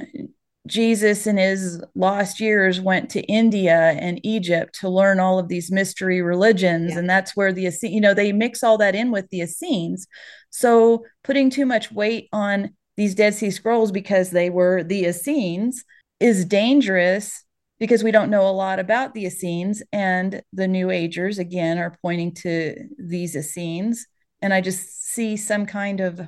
Jesus 0.67 1.25
in 1.25 1.37
his 1.37 1.81
lost 1.95 2.39
years 2.39 2.79
went 2.79 3.09
to 3.11 3.21
India 3.21 3.91
and 3.99 4.19
Egypt 4.23 4.77
to 4.81 4.89
learn 4.89 5.19
all 5.19 5.39
of 5.39 5.47
these 5.47 5.71
mystery 5.71 6.21
religions. 6.21 6.91
Yeah. 6.91 6.99
And 6.99 7.09
that's 7.09 7.35
where 7.35 7.53
the, 7.53 7.65
Essenes, 7.67 7.93
you 7.93 8.01
know, 8.01 8.13
they 8.13 8.33
mix 8.33 8.63
all 8.63 8.77
that 8.77 8.95
in 8.95 9.11
with 9.11 9.29
the 9.29 9.41
Essenes. 9.41 10.07
So 10.49 11.05
putting 11.23 11.49
too 11.49 11.65
much 11.65 11.91
weight 11.91 12.27
on 12.33 12.75
these 12.97 13.15
Dead 13.15 13.33
Sea 13.33 13.51
Scrolls 13.51 13.91
because 13.91 14.31
they 14.31 14.49
were 14.49 14.83
the 14.83 15.05
Essenes 15.05 15.83
is 16.19 16.45
dangerous 16.45 17.43
because 17.79 18.03
we 18.03 18.11
don't 18.11 18.31
know 18.31 18.47
a 18.47 18.51
lot 18.51 18.79
about 18.79 19.13
the 19.13 19.25
Essenes. 19.25 19.83
And 19.93 20.41
the 20.51 20.67
New 20.67 20.89
Agers, 20.89 21.37
again, 21.39 21.77
are 21.77 21.95
pointing 22.01 22.33
to 22.35 22.75
these 22.97 23.35
Essenes. 23.35 24.07
And 24.41 24.53
I 24.53 24.61
just 24.61 25.11
see 25.11 25.37
some 25.37 25.65
kind 25.65 25.99
of 25.99 26.19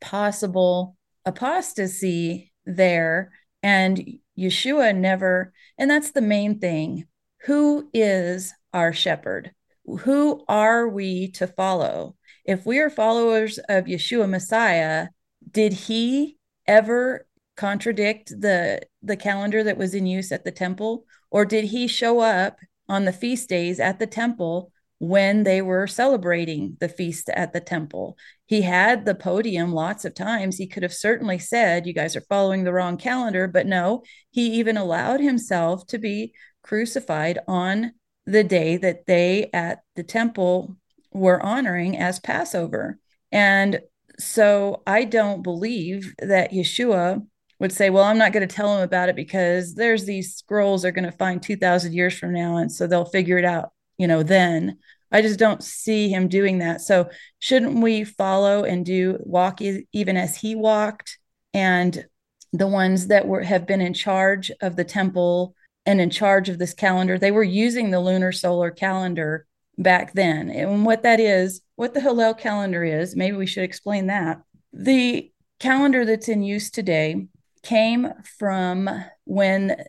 possible 0.00 0.96
apostasy 1.24 2.52
there 2.66 3.32
and 3.62 4.18
Yeshua 4.38 4.94
never 4.94 5.52
and 5.78 5.90
that's 5.90 6.10
the 6.10 6.20
main 6.20 6.58
thing. 6.58 7.06
Who 7.42 7.88
is 7.94 8.52
our 8.72 8.92
shepherd? 8.92 9.52
Who 10.00 10.44
are 10.48 10.88
we 10.88 11.28
to 11.32 11.46
follow? 11.46 12.16
If 12.44 12.66
we 12.66 12.78
are 12.78 12.90
followers 12.90 13.58
of 13.68 13.84
Yeshua 13.84 14.28
Messiah 14.28 15.08
did 15.50 15.72
he 15.72 16.38
ever 16.66 17.26
contradict 17.56 18.28
the 18.28 18.82
the 19.02 19.16
calendar 19.16 19.62
that 19.62 19.78
was 19.78 19.94
in 19.94 20.06
use 20.06 20.32
at 20.32 20.44
the 20.44 20.50
temple? 20.50 21.04
Or 21.30 21.44
did 21.44 21.66
he 21.66 21.86
show 21.86 22.20
up 22.20 22.58
on 22.88 23.04
the 23.04 23.12
feast 23.12 23.48
days 23.48 23.80
at 23.80 23.98
the 23.98 24.06
temple 24.06 24.72
when 24.98 25.42
they 25.42 25.60
were 25.60 25.86
celebrating 25.86 26.76
the 26.80 26.88
feast 26.88 27.28
at 27.30 27.52
the 27.52 27.60
temple. 27.60 28.16
He 28.46 28.62
had 28.62 29.04
the 29.04 29.14
podium 29.14 29.72
lots 29.72 30.04
of 30.04 30.14
times. 30.14 30.56
He 30.56 30.66
could 30.66 30.82
have 30.82 30.94
certainly 30.94 31.38
said, 31.38 31.86
You 31.86 31.92
guys 31.92 32.16
are 32.16 32.22
following 32.22 32.64
the 32.64 32.72
wrong 32.72 32.96
calendar. 32.96 33.46
But 33.46 33.66
no, 33.66 34.02
he 34.30 34.54
even 34.54 34.76
allowed 34.76 35.20
himself 35.20 35.86
to 35.88 35.98
be 35.98 36.32
crucified 36.62 37.38
on 37.46 37.92
the 38.24 38.44
day 38.44 38.76
that 38.76 39.06
they 39.06 39.50
at 39.52 39.80
the 39.94 40.02
temple 40.02 40.76
were 41.12 41.42
honoring 41.42 41.96
as 41.96 42.18
Passover. 42.18 42.98
And 43.30 43.80
so 44.18 44.82
I 44.86 45.04
don't 45.04 45.42
believe 45.42 46.14
that 46.18 46.52
Yeshua 46.52 47.24
would 47.58 47.72
say, 47.72 47.90
Well, 47.90 48.04
I'm 48.04 48.18
not 48.18 48.32
going 48.32 48.46
to 48.46 48.54
tell 48.54 48.74
them 48.74 48.82
about 48.82 49.10
it 49.10 49.16
because 49.16 49.74
there's 49.74 50.06
these 50.06 50.34
scrolls 50.34 50.82
they're 50.82 50.92
going 50.92 51.04
to 51.04 51.12
find 51.12 51.42
2,000 51.42 51.92
years 51.92 52.18
from 52.18 52.32
now. 52.32 52.56
And 52.56 52.72
so 52.72 52.86
they'll 52.86 53.04
figure 53.04 53.38
it 53.38 53.44
out 53.44 53.72
you 53.98 54.06
know, 54.06 54.22
then. 54.22 54.78
I 55.12 55.22
just 55.22 55.38
don't 55.38 55.62
see 55.62 56.08
him 56.08 56.28
doing 56.28 56.58
that. 56.58 56.80
So, 56.80 57.08
shouldn't 57.38 57.80
we 57.80 58.04
follow 58.04 58.64
and 58.64 58.84
do 58.84 59.18
walk 59.20 59.60
even 59.60 60.16
as 60.16 60.36
he 60.36 60.54
walked? 60.54 61.18
And 61.54 62.06
the 62.52 62.66
ones 62.66 63.06
that 63.06 63.26
were 63.26 63.42
have 63.42 63.66
been 63.66 63.80
in 63.80 63.94
charge 63.94 64.50
of 64.60 64.76
the 64.76 64.84
temple 64.84 65.54
and 65.84 66.00
in 66.00 66.10
charge 66.10 66.48
of 66.48 66.58
this 66.58 66.74
calendar, 66.74 67.18
they 67.18 67.30
were 67.30 67.44
using 67.44 67.90
the 67.90 68.00
lunar 68.00 68.32
solar 68.32 68.70
calendar 68.70 69.46
back 69.78 70.12
then. 70.14 70.50
And 70.50 70.84
what 70.84 71.02
that 71.04 71.20
is, 71.20 71.60
what 71.76 71.94
the 71.94 72.00
Hillel 72.00 72.34
calendar 72.34 72.82
is, 72.82 73.14
maybe 73.14 73.36
we 73.36 73.46
should 73.46 73.64
explain 73.64 74.06
that. 74.06 74.40
The 74.72 75.30
calendar 75.60 76.04
that's 76.04 76.28
in 76.28 76.42
use 76.42 76.70
today 76.70 77.28
came 77.62 78.12
from 78.38 78.88
when 79.24 79.84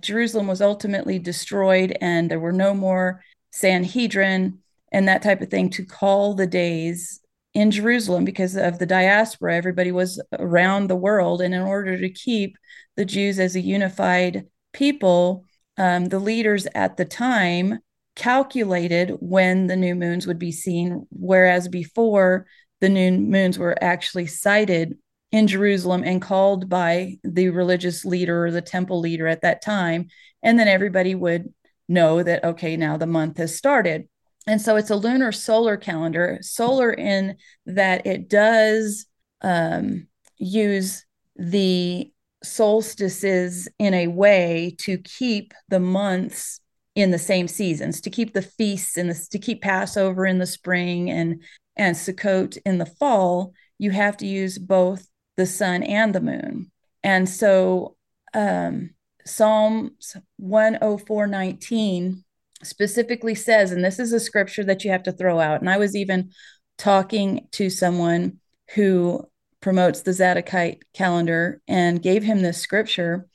Jerusalem 0.00 0.46
was 0.46 0.60
ultimately 0.60 1.18
destroyed 1.18 1.96
and 2.00 2.30
there 2.30 2.40
were 2.40 2.52
no 2.52 2.74
more 2.74 3.22
Sanhedrin 3.50 4.58
and 4.92 5.08
that 5.08 5.22
type 5.22 5.40
of 5.40 5.50
thing 5.50 5.70
to 5.70 5.84
call 5.84 6.34
the 6.34 6.46
days 6.46 7.20
in 7.54 7.70
Jerusalem 7.70 8.24
because 8.24 8.56
of 8.56 8.78
the 8.78 8.86
diaspora. 8.86 9.56
Everybody 9.56 9.92
was 9.92 10.22
around 10.38 10.86
the 10.86 10.96
world. 10.96 11.40
And 11.40 11.54
in 11.54 11.62
order 11.62 11.98
to 11.98 12.10
keep 12.10 12.56
the 12.96 13.04
Jews 13.04 13.38
as 13.38 13.56
a 13.56 13.60
unified 13.60 14.46
people, 14.72 15.44
um, 15.76 16.06
the 16.06 16.18
leaders 16.18 16.66
at 16.74 16.96
the 16.96 17.04
time 17.04 17.78
calculated 18.16 19.16
when 19.20 19.66
the 19.66 19.76
new 19.76 19.94
moons 19.94 20.26
would 20.26 20.38
be 20.38 20.52
seen, 20.52 21.06
whereas 21.10 21.68
before 21.68 22.46
the 22.80 22.88
new 22.88 23.12
moons 23.12 23.58
were 23.58 23.76
actually 23.82 24.26
sighted 24.26 24.96
in 25.32 25.46
Jerusalem 25.46 26.02
and 26.04 26.20
called 26.20 26.68
by 26.68 27.16
the 27.22 27.50
religious 27.50 28.04
leader 28.04 28.46
or 28.46 28.50
the 28.50 28.62
temple 28.62 29.00
leader 29.00 29.26
at 29.26 29.42
that 29.42 29.62
time. 29.62 30.08
And 30.42 30.58
then 30.58 30.68
everybody 30.68 31.14
would 31.14 31.52
know 31.90 32.22
that, 32.22 32.44
okay, 32.44 32.76
now 32.76 32.96
the 32.96 33.06
month 33.06 33.36
has 33.36 33.56
started. 33.56 34.08
And 34.46 34.60
so 34.62 34.76
it's 34.76 34.90
a 34.90 34.96
lunar 34.96 35.32
solar 35.32 35.76
calendar, 35.76 36.38
solar 36.40 36.90
in 36.90 37.36
that 37.66 38.06
it 38.06 38.28
does 38.28 39.06
um, 39.42 40.06
use 40.38 41.04
the 41.36 42.10
solstices 42.42 43.68
in 43.78 43.92
a 43.92 44.06
way 44.06 44.74
to 44.78 44.96
keep 44.98 45.52
the 45.68 45.80
months 45.80 46.60
in 46.94 47.10
the 47.10 47.18
same 47.18 47.46
seasons 47.46 48.00
to 48.00 48.10
keep 48.10 48.32
the 48.32 48.42
feasts 48.42 48.96
and 48.96 49.14
to 49.30 49.38
keep 49.38 49.62
Passover 49.62 50.26
in 50.26 50.38
the 50.38 50.46
spring 50.46 51.10
and 51.10 51.42
and 51.76 51.96
Sukkot 51.96 52.58
in 52.66 52.78
the 52.78 52.86
fall. 52.86 53.52
You 53.78 53.90
have 53.92 54.16
to 54.18 54.26
use 54.26 54.58
both 54.58 55.06
the 55.36 55.46
sun 55.46 55.82
and 55.82 56.14
the 56.14 56.20
moon, 56.20 56.70
and 57.02 57.28
so 57.28 57.96
um, 58.34 58.90
Psalm 59.26 59.96
104:19 60.40 62.24
specifically 62.62 63.34
says, 63.34 63.72
and 63.72 63.84
this 63.84 63.98
is 63.98 64.12
a 64.12 64.20
scripture 64.20 64.64
that 64.64 64.84
you 64.84 64.90
have 64.90 65.02
to 65.04 65.12
throw 65.12 65.40
out. 65.40 65.60
And 65.60 65.70
I 65.70 65.78
was 65.78 65.96
even 65.96 66.30
talking 66.78 67.48
to 67.52 67.70
someone 67.70 68.38
who 68.74 69.26
promotes 69.60 70.02
the 70.02 70.12
Zadokite 70.12 70.82
calendar 70.94 71.60
and 71.68 72.02
gave 72.02 72.22
him 72.22 72.42
this 72.42 72.58
scripture. 72.58 73.26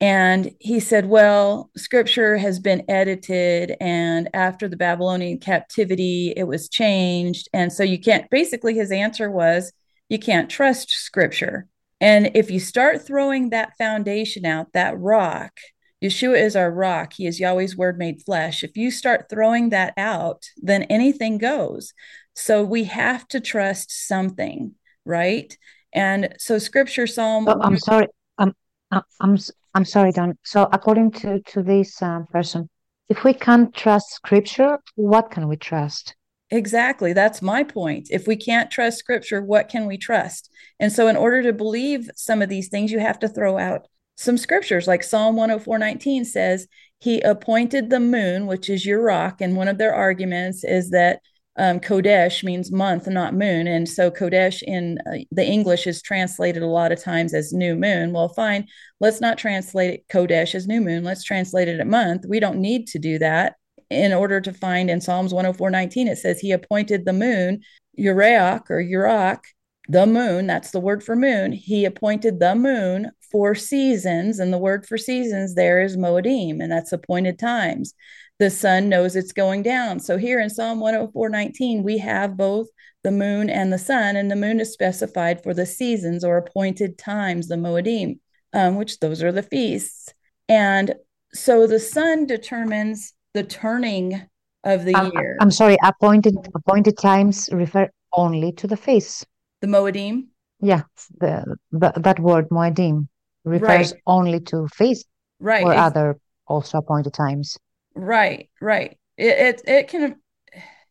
And 0.00 0.54
he 0.60 0.80
said, 0.80 1.06
Well, 1.06 1.70
scripture 1.76 2.36
has 2.36 2.60
been 2.60 2.84
edited, 2.88 3.76
and 3.80 4.28
after 4.32 4.68
the 4.68 4.76
Babylonian 4.76 5.38
captivity, 5.38 6.32
it 6.36 6.44
was 6.44 6.68
changed. 6.68 7.48
And 7.52 7.72
so 7.72 7.82
you 7.82 7.98
can't, 7.98 8.30
basically, 8.30 8.74
his 8.74 8.92
answer 8.92 9.28
was, 9.30 9.72
You 10.08 10.20
can't 10.20 10.48
trust 10.48 10.90
scripture. 10.90 11.66
And 12.00 12.30
if 12.34 12.50
you 12.50 12.60
start 12.60 13.06
throwing 13.06 13.50
that 13.50 13.76
foundation 13.76 14.44
out, 14.44 14.72
that 14.72 14.98
rock, 14.98 15.58
Yeshua 16.02 16.40
is 16.40 16.54
our 16.54 16.70
rock. 16.70 17.14
He 17.14 17.26
is 17.26 17.40
Yahweh's 17.40 17.76
word 17.76 17.98
made 17.98 18.22
flesh. 18.22 18.62
If 18.62 18.76
you 18.76 18.90
start 18.90 19.26
throwing 19.28 19.70
that 19.70 19.94
out, 19.96 20.44
then 20.56 20.84
anything 20.84 21.38
goes. 21.38 21.92
So 22.34 22.62
we 22.62 22.84
have 22.84 23.26
to 23.28 23.40
trust 23.40 24.06
something, 24.06 24.74
right? 25.04 25.56
And 25.92 26.34
so 26.38 26.58
scripture 26.58 27.06
Psalm 27.06 27.48
oh, 27.48 27.60
I'm 27.60 27.78
sorry. 27.78 28.06
I'm 28.38 28.54
I'm 28.92 29.36
I'm 29.74 29.84
sorry, 29.84 30.12
Dawn. 30.12 30.38
So 30.44 30.68
according 30.72 31.10
to 31.12 31.40
to 31.40 31.62
this 31.62 32.00
uh, 32.00 32.20
person, 32.30 32.68
if 33.08 33.24
we 33.24 33.34
can't 33.34 33.74
trust 33.74 34.10
scripture, 34.10 34.78
what 34.94 35.30
can 35.30 35.48
we 35.48 35.56
trust? 35.56 36.14
Exactly. 36.50 37.12
That's 37.12 37.42
my 37.42 37.62
point. 37.62 38.08
If 38.10 38.26
we 38.26 38.36
can't 38.36 38.70
trust 38.70 38.98
scripture, 38.98 39.42
what 39.42 39.68
can 39.68 39.86
we 39.86 39.98
trust? 39.98 40.50
And 40.80 40.90
so, 40.90 41.08
in 41.08 41.16
order 41.16 41.42
to 41.42 41.52
believe 41.52 42.10
some 42.16 42.40
of 42.40 42.48
these 42.48 42.68
things, 42.68 42.90
you 42.90 43.00
have 43.00 43.18
to 43.18 43.28
throw 43.28 43.58
out 43.58 43.86
some 44.16 44.38
scriptures. 44.38 44.86
Like 44.86 45.02
Psalm 45.02 45.36
104 45.36 45.78
19 45.78 46.24
says, 46.24 46.66
He 47.00 47.20
appointed 47.20 47.90
the 47.90 48.00
moon, 48.00 48.46
which 48.46 48.70
is 48.70 48.86
your 48.86 49.02
rock. 49.02 49.42
And 49.42 49.56
one 49.56 49.68
of 49.68 49.76
their 49.76 49.94
arguments 49.94 50.64
is 50.64 50.90
that 50.90 51.20
um, 51.58 51.80
Chodesh 51.80 52.42
means 52.42 52.72
month, 52.72 53.08
not 53.08 53.34
moon. 53.34 53.66
And 53.66 53.86
so 53.86 54.10
Chodesh 54.10 54.62
in 54.62 54.98
uh, 55.06 55.18
the 55.30 55.44
English 55.44 55.86
is 55.86 56.00
translated 56.00 56.62
a 56.62 56.66
lot 56.66 56.92
of 56.92 57.02
times 57.02 57.34
as 57.34 57.52
new 57.52 57.74
moon. 57.74 58.12
Well, 58.12 58.28
fine, 58.28 58.68
let's 59.00 59.20
not 59.20 59.36
translate 59.36 60.08
Chodesh 60.08 60.54
as 60.54 60.66
new 60.66 60.80
moon. 60.80 61.04
Let's 61.04 61.24
translate 61.24 61.68
it 61.68 61.80
at 61.80 61.86
month. 61.86 62.24
We 62.26 62.40
don't 62.40 62.60
need 62.60 62.86
to 62.88 62.98
do 62.98 63.18
that 63.18 63.56
in 63.90 64.12
order 64.12 64.40
to 64.40 64.52
find 64.52 64.90
in 64.90 65.00
Psalms 65.00 65.32
104 65.32 65.70
19, 65.70 66.08
it 66.08 66.18
says, 66.18 66.40
He 66.40 66.52
appointed 66.52 67.04
the 67.04 67.12
moon, 67.12 67.62
Uriach 67.98 68.70
or 68.70 68.82
Urach, 68.82 69.40
the 69.88 70.06
moon, 70.06 70.46
that's 70.46 70.70
the 70.70 70.80
word 70.80 71.02
for 71.02 71.16
moon. 71.16 71.52
He 71.52 71.86
appointed 71.86 72.38
the 72.38 72.54
moon 72.54 73.10
for 73.30 73.54
seasons. 73.54 74.38
And 74.38 74.52
the 74.52 74.58
word 74.58 74.86
for 74.86 74.98
seasons 74.98 75.54
there 75.54 75.80
is 75.80 75.96
Moedim, 75.96 76.62
and 76.62 76.70
that's 76.70 76.92
appointed 76.92 77.38
times 77.38 77.94
the 78.38 78.50
sun 78.50 78.88
knows 78.88 79.16
it's 79.16 79.32
going 79.32 79.62
down. 79.62 80.00
So 80.00 80.16
here 80.16 80.40
in 80.40 80.50
Psalm 80.50 80.80
104:19, 80.80 81.82
we 81.82 81.98
have 81.98 82.36
both 82.36 82.68
the 83.02 83.10
moon 83.10 83.50
and 83.50 83.72
the 83.72 83.78
sun, 83.78 84.16
and 84.16 84.30
the 84.30 84.36
moon 84.36 84.60
is 84.60 84.72
specified 84.72 85.42
for 85.42 85.54
the 85.54 85.66
seasons 85.66 86.24
or 86.24 86.36
appointed 86.36 86.98
times, 86.98 87.48
the 87.48 87.56
Moedim, 87.56 88.20
um, 88.52 88.76
which 88.76 89.00
those 89.00 89.22
are 89.22 89.32
the 89.32 89.42
feasts. 89.42 90.12
And 90.48 90.94
so 91.34 91.66
the 91.66 91.80
sun 91.80 92.26
determines 92.26 93.12
the 93.34 93.44
turning 93.44 94.22
of 94.64 94.84
the 94.84 94.94
I'm, 94.96 95.12
year. 95.12 95.36
I'm 95.40 95.50
sorry, 95.50 95.76
appointed 95.82 96.36
appointed 96.54 96.98
times 96.98 97.48
refer 97.52 97.88
only 98.12 98.52
to 98.52 98.66
the 98.66 98.76
feast. 98.76 99.26
The 99.60 99.66
Moedim? 99.66 100.28
Yeah, 100.60 100.82
the, 101.20 101.56
the 101.70 101.92
that 101.96 102.18
word 102.18 102.48
Moedim 102.50 103.08
refers 103.44 103.92
right. 103.92 104.02
only 104.06 104.40
to 104.40 104.68
feast 104.74 105.06
right. 105.40 105.64
or 105.64 105.74
other 105.74 106.18
also 106.46 106.78
appointed 106.78 107.14
times. 107.14 107.56
Right, 107.94 108.48
right. 108.60 108.98
It, 109.16 109.38
it 109.38 109.62
it 109.66 109.88
can 109.88 110.16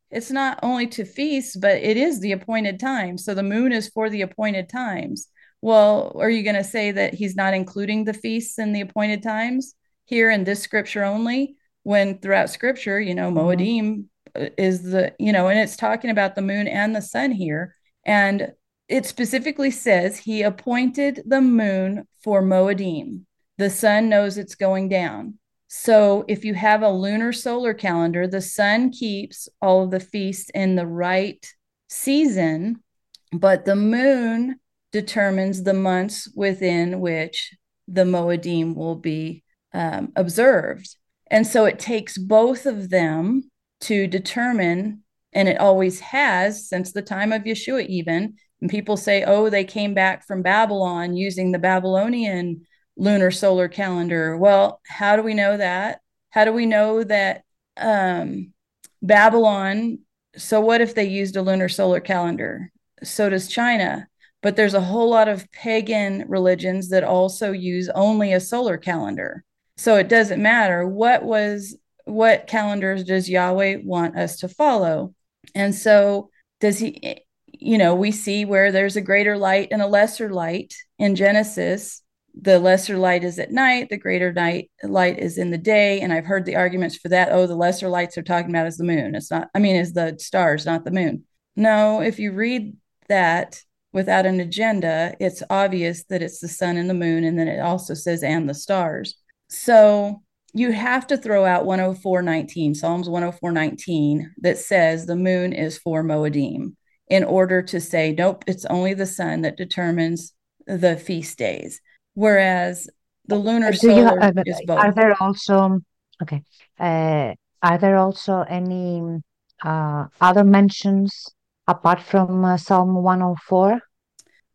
it's 0.09 0.31
not 0.31 0.59
only 0.63 0.87
to 0.87 1.05
feast, 1.05 1.59
but 1.59 1.77
it 1.77 1.97
is 1.97 2.19
the 2.19 2.31
appointed 2.31 2.79
time. 2.79 3.17
So 3.17 3.33
the 3.33 3.43
moon 3.43 3.71
is 3.71 3.89
for 3.89 4.09
the 4.09 4.21
appointed 4.21 4.69
times. 4.69 5.27
Well, 5.61 6.15
are 6.19 6.29
you 6.29 6.43
going 6.43 6.55
to 6.55 6.63
say 6.63 6.91
that 6.91 7.13
he's 7.13 7.35
not 7.35 7.53
including 7.53 8.05
the 8.05 8.13
feasts 8.13 8.59
in 8.59 8.73
the 8.73 8.81
appointed 8.81 9.23
times 9.23 9.73
here 10.05 10.29
in 10.29 10.43
this 10.43 10.61
scripture 10.61 11.03
only? 11.03 11.55
When 11.87 12.19
throughout 12.19 12.49
scripture, 12.49 12.99
you 12.99 13.15
know, 13.15 13.31
mm-hmm. 13.31 13.37
Moedim 13.37 14.05
uh, 14.35 14.49
is 14.57 14.83
the, 14.83 15.15
you 15.17 15.31
know, 15.31 15.47
and 15.47 15.57
it's 15.57 15.77
talking 15.77 16.09
about 16.09 16.35
the 16.35 16.41
moon 16.41 16.67
and 16.67 16.93
the 16.93 17.01
sun 17.01 17.31
here. 17.31 17.75
And 18.05 18.51
it 18.89 19.05
specifically 19.05 19.71
says 19.71 20.17
he 20.17 20.41
appointed 20.41 21.23
the 21.25 21.39
moon 21.39 22.05
for 22.25 22.41
Moedim. 22.41 23.21
The 23.57 23.69
sun 23.69 24.09
knows 24.09 24.37
it's 24.37 24.55
going 24.55 24.89
down. 24.89 25.35
So 25.69 26.25
if 26.27 26.43
you 26.43 26.55
have 26.55 26.81
a 26.81 26.89
lunar 26.89 27.31
solar 27.31 27.73
calendar, 27.73 28.27
the 28.27 28.41
sun 28.41 28.91
keeps 28.91 29.47
all 29.61 29.85
of 29.85 29.91
the 29.91 30.01
feasts 30.01 30.51
in 30.53 30.75
the 30.75 30.85
right 30.87 31.45
season, 31.87 32.83
but 33.31 33.63
the 33.63 33.77
moon 33.77 34.59
determines 34.91 35.63
the 35.63 35.73
months 35.73 36.29
within 36.35 36.99
which 36.99 37.55
the 37.87 38.03
Moedim 38.03 38.75
will 38.75 38.95
be 38.95 39.45
um, 39.73 40.11
observed. 40.17 40.97
And 41.29 41.45
so 41.45 41.65
it 41.65 41.79
takes 41.79 42.17
both 42.17 42.65
of 42.65 42.89
them 42.89 43.49
to 43.81 44.07
determine, 44.07 45.03
and 45.33 45.47
it 45.47 45.59
always 45.59 45.99
has 45.99 46.67
since 46.67 46.91
the 46.91 47.01
time 47.01 47.31
of 47.31 47.43
Yeshua, 47.43 47.85
even. 47.87 48.35
And 48.61 48.69
people 48.69 48.97
say, 48.97 49.23
oh, 49.23 49.49
they 49.49 49.63
came 49.63 49.93
back 49.93 50.25
from 50.25 50.41
Babylon 50.41 51.15
using 51.15 51.51
the 51.51 51.59
Babylonian 51.59 52.65
lunar 52.95 53.31
solar 53.31 53.67
calendar. 53.67 54.37
Well, 54.37 54.81
how 54.87 55.15
do 55.15 55.21
we 55.21 55.33
know 55.33 55.57
that? 55.57 56.01
How 56.31 56.45
do 56.45 56.53
we 56.53 56.65
know 56.65 57.03
that 57.03 57.43
um, 57.77 58.53
Babylon? 59.01 59.99
So, 60.35 60.59
what 60.61 60.81
if 60.81 60.95
they 60.95 61.05
used 61.05 61.35
a 61.35 61.41
lunar 61.41 61.69
solar 61.69 61.99
calendar? 61.99 62.71
So 63.03 63.29
does 63.29 63.47
China. 63.47 64.07
But 64.41 64.55
there's 64.55 64.73
a 64.73 64.81
whole 64.81 65.09
lot 65.09 65.27
of 65.27 65.51
pagan 65.51 66.25
religions 66.27 66.89
that 66.89 67.03
also 67.03 67.51
use 67.51 67.89
only 67.93 68.33
a 68.33 68.39
solar 68.39 68.77
calendar. 68.77 69.43
So 69.77 69.95
it 69.95 70.09
doesn't 70.09 70.41
matter 70.41 70.87
what 70.87 71.23
was 71.23 71.77
what 72.05 72.47
calendars 72.47 73.03
does 73.03 73.29
Yahweh 73.29 73.79
want 73.83 74.17
us 74.17 74.39
to 74.39 74.47
follow. 74.47 75.13
And 75.53 75.75
so 75.75 76.29
does 76.59 76.79
he 76.79 77.21
you 77.59 77.77
know, 77.79 77.95
we 77.95 78.11
see 78.11 78.45
where 78.45 78.71
there's 78.71 78.97
a 78.97 79.01
greater 79.01 79.35
light 79.35 79.69
and 79.71 79.81
a 79.81 79.87
lesser 79.87 80.29
light 80.29 80.75
in 80.99 81.15
Genesis 81.15 82.03
the 82.41 82.59
lesser 82.59 82.97
light 82.97 83.23
is 83.23 83.39
at 83.39 83.51
night, 83.51 83.89
the 83.89 83.97
greater 83.97 84.31
night 84.31 84.69
light 84.83 85.17
is 85.19 85.37
in 85.37 85.49
the 85.49 85.57
day. 85.57 86.01
And 86.01 86.13
I've 86.13 86.25
heard 86.25 86.45
the 86.45 86.55
arguments 86.55 86.95
for 86.95 87.09
that. 87.09 87.31
Oh, 87.31 87.47
the 87.47 87.55
lesser 87.55 87.89
lights 87.89 88.17
are 88.17 88.23
talking 88.23 88.49
about 88.49 88.67
is 88.67 88.77
the 88.77 88.83
moon. 88.83 89.15
It's 89.15 89.31
not, 89.31 89.49
I 89.55 89.59
mean, 89.59 89.75
is 89.75 89.93
the 89.93 90.15
stars, 90.19 90.65
not 90.65 90.85
the 90.85 90.91
moon. 90.91 91.23
No, 91.55 92.01
if 92.01 92.19
you 92.19 92.31
read 92.31 92.75
that 93.09 93.61
without 93.91 94.25
an 94.25 94.39
agenda, 94.39 95.15
it's 95.19 95.41
obvious 95.49 96.03
that 96.05 96.21
it's 96.21 96.39
the 96.39 96.47
sun 96.47 96.77
and 96.77 96.89
the 96.89 96.93
moon. 96.93 97.23
And 97.23 97.39
then 97.39 97.47
it 97.47 97.59
also 97.59 97.93
says, 97.93 98.23
and 98.23 98.47
the 98.47 98.53
stars. 98.53 99.15
So 99.49 100.21
you 100.53 100.71
have 100.71 101.07
to 101.07 101.17
throw 101.17 101.45
out 101.45 101.65
104.19, 101.65 102.75
Psalms 102.75 103.07
104.19, 103.07 104.23
that 104.41 104.57
says 104.57 105.05
the 105.05 105.15
moon 105.15 105.53
is 105.53 105.77
for 105.77 106.03
Moedim 106.03 106.75
in 107.07 107.23
order 107.23 107.61
to 107.61 107.79
say, 107.79 108.13
nope, 108.17 108.43
it's 108.47 108.65
only 108.65 108.93
the 108.93 109.05
sun 109.05 109.41
that 109.41 109.57
determines 109.57 110.33
the 110.65 110.97
feast 110.97 111.37
days 111.37 111.79
whereas 112.17 112.89
the 113.27 113.35
lunar 113.35 113.71
Do 113.71 113.77
solar 113.77 114.15
you, 114.15 114.21
uh, 114.21 114.43
is 114.45 114.61
both. 114.65 114.79
Are 114.79 114.91
there 114.91 115.15
also 115.21 115.79
okay? 116.21 116.41
Uh, 116.79 117.35
are 117.61 117.77
there 117.77 117.97
also 117.97 118.41
any 118.41 119.21
uh, 119.63 120.05
other 120.19 120.43
mentions 120.43 121.29
apart 121.67 122.01
from 122.01 122.43
uh, 122.43 122.57
Psalm 122.57 122.95
104? 122.95 123.79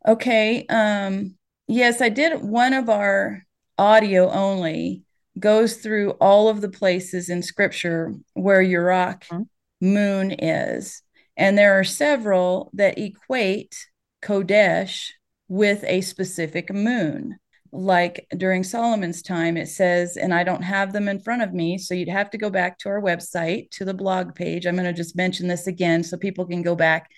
Okay. 0.09 0.67
Um, 0.67 1.37
yes, 1.69 2.01
I 2.01 2.09
did. 2.09 2.43
One 2.43 2.75
of 2.75 2.89
our 2.89 3.43
audio 3.79 4.31
only 4.31 5.03
goes 5.39 5.77
through 5.77 6.11
all 6.13 6.49
of 6.49 6.61
the 6.61 6.69
places 6.69 7.29
in 7.29 7.43
Scripture 7.43 8.15
where 8.35 8.63
Urach 8.63 9.25
mm-hmm. 9.29 9.43
moon 9.81 10.33
is, 10.33 11.03
and 11.37 11.57
there 11.57 11.79
are 11.79 11.85
several 11.85 12.71
that 12.75 12.99
equate 12.99 13.87
Chodesh 14.23 15.11
with 15.49 15.85
a 15.85 16.01
specific 16.03 16.73
moon 16.73 17.39
like 17.73 18.27
during 18.37 18.63
Solomon's 18.63 19.23
time, 19.23 19.57
it 19.57 19.69
says, 19.69 20.19
and 20.19 20.35
I 20.35 20.45
don't 20.45 20.63
have 20.63 20.93
them 20.93 21.09
in 21.09 21.19
front 21.19 21.43
of 21.43 21.55
me. 21.55 21.79
So 21.79 21.95
you'd 21.95 22.09
have 22.09 22.31
to 22.31 22.39
go 22.39 22.51
back 22.51 22.79
to 22.81 22.91
our 22.91 23.01
website, 23.01 23.71
to 23.71 23.87
the 23.87 23.95
blog 23.95 24.35
page. 24.35 24.67
I'm 24.67 24.77
going 24.77 24.85
to 24.85 24.93
just 24.93 25.17
mention 25.17 25.49
this 25.49 25.67
again 25.67 26.05
so 26.05 26.19
people 26.19 26.45
can 26.45 26.63
go 26.63 26.77
back 26.77 27.11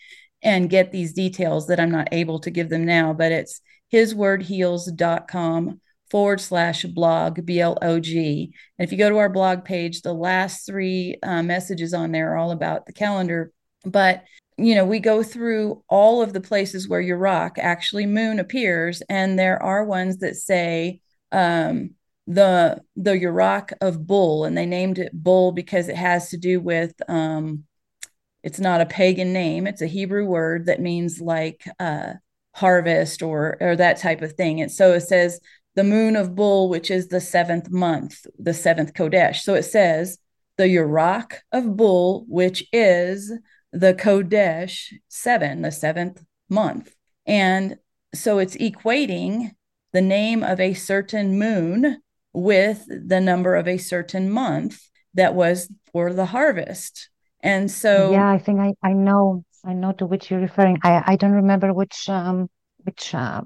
and 0.43 0.71
get 0.71 0.93
these 0.93 1.13
details 1.13 1.67
that 1.67 1.81
I'm 1.81 1.91
not 1.91 2.09
able 2.13 2.39
to 2.41 2.51
give 2.51 2.69
them 2.69 2.85
now. 2.85 3.13
But 3.13 3.33
it's 3.33 3.61
hiswordheals.com 3.93 5.81
forward 6.11 6.41
slash 6.41 6.85
blog, 6.85 7.45
B 7.45 7.61
L 7.61 7.79
O 7.83 8.01
G. 8.01 8.53
And 8.79 8.87
if 8.87 8.93
you 8.93 8.99
go 8.99 9.11
to 9.11 9.19
our 9.19 9.29
blog 9.29 9.65
page, 9.65 10.03
the 10.03 10.13
last 10.13 10.67
three 10.67 11.17
uh, 11.23 11.43
messages 11.43 11.95
on 11.95 12.13
there 12.13 12.33
are 12.33 12.37
all 12.37 12.51
about 12.51 12.87
the 12.87 12.93
calendar. 12.93 13.53
But, 13.85 14.25
you 14.57 14.75
know, 14.75 14.85
we 14.85 14.99
go 15.01 15.23
through 15.23 15.83
all 15.89 16.23
of 16.23 16.33
the 16.33 16.41
places 16.41 16.89
where 16.89 17.03
Urach 17.03 17.59
actually 17.59 18.07
moon 18.07 18.39
appears. 18.39 19.03
And 19.09 19.39
there 19.39 19.63
are 19.63 19.85
ones 19.85 20.19
that 20.19 20.37
say, 20.37 21.01
um, 21.33 21.91
the 22.27 22.81
the 22.97 23.13
Yurok 23.13 23.73
of 23.81 24.07
Bull, 24.07 24.45
and 24.45 24.57
they 24.57 24.67
named 24.67 24.99
it 24.99 25.13
Bull 25.13 25.53
because 25.53 25.89
it 25.89 25.97
has 25.97 26.31
to 26.31 26.37
do 26.37 26.61
with 26.61 26.95
um, 27.09 27.65
it's 28.43 28.61
not 28.61 28.81
a 28.81 28.87
pagan 28.87 29.33
name; 29.33 29.67
it's 29.67 29.83
a 29.83 29.87
Hebrew 29.87 30.25
word 30.25 30.67
that 30.67 30.81
means 30.81 31.21
like 31.21 31.69
uh, 31.79 32.15
harvest 32.53 33.23
or 33.23 33.57
or 33.61 33.77
that 33.77 33.99
type 33.99 34.23
of 34.23 34.33
thing. 34.33 34.61
And 34.63 34.73
so 34.73 34.93
it 34.93 35.03
says 35.03 35.41
the 35.75 35.85
moon 35.85 36.17
of 36.17 36.35
Bull, 36.35 36.69
which 36.69 36.91
is 36.91 37.09
the 37.09 37.21
seventh 37.21 37.71
month, 37.71 38.27
the 38.39 38.55
seventh 38.55 38.95
Chodesh. 38.95 39.37
So 39.41 39.55
it 39.55 39.65
says 39.65 40.19
the 40.57 40.65
Urach 40.65 41.35
of 41.53 41.77
Bull, 41.77 42.25
which 42.29 42.67
is 42.73 43.33
the 43.73 43.95
Chodesh 43.95 44.93
seven, 45.09 45.63
the 45.63 45.73
seventh 45.73 46.25
month. 46.49 46.95
And 47.27 47.77
so 48.15 48.39
it's 48.39 48.57
equating 48.57 49.53
the 49.93 50.01
name 50.01 50.43
of 50.43 50.61
a 50.61 50.75
certain 50.75 51.39
moon 51.39 52.01
with 52.33 52.85
the 52.89 53.21
number 53.21 53.55
of 53.55 53.67
a 53.67 53.79
certain 53.79 54.31
month 54.31 54.81
that 55.15 55.35
was 55.35 55.71
for 55.93 56.13
the 56.13 56.27
harvest. 56.27 57.09
And 57.41 57.71
so 57.71 58.13
Yeah, 58.13 58.31
I 58.31 58.39
think 58.39 58.61
I, 58.61 58.75
I 58.83 58.93
know 58.93 59.45
I 59.65 59.73
know 59.73 59.93
to 59.93 60.07
which 60.07 60.31
you're 60.31 60.41
referring. 60.41 60.79
I, 60.83 61.03
I 61.07 61.17
don't 61.17 61.33
remember 61.33 61.73
which 61.73 62.09
um 62.09 62.49
which 62.85 63.15
uh, 63.15 63.43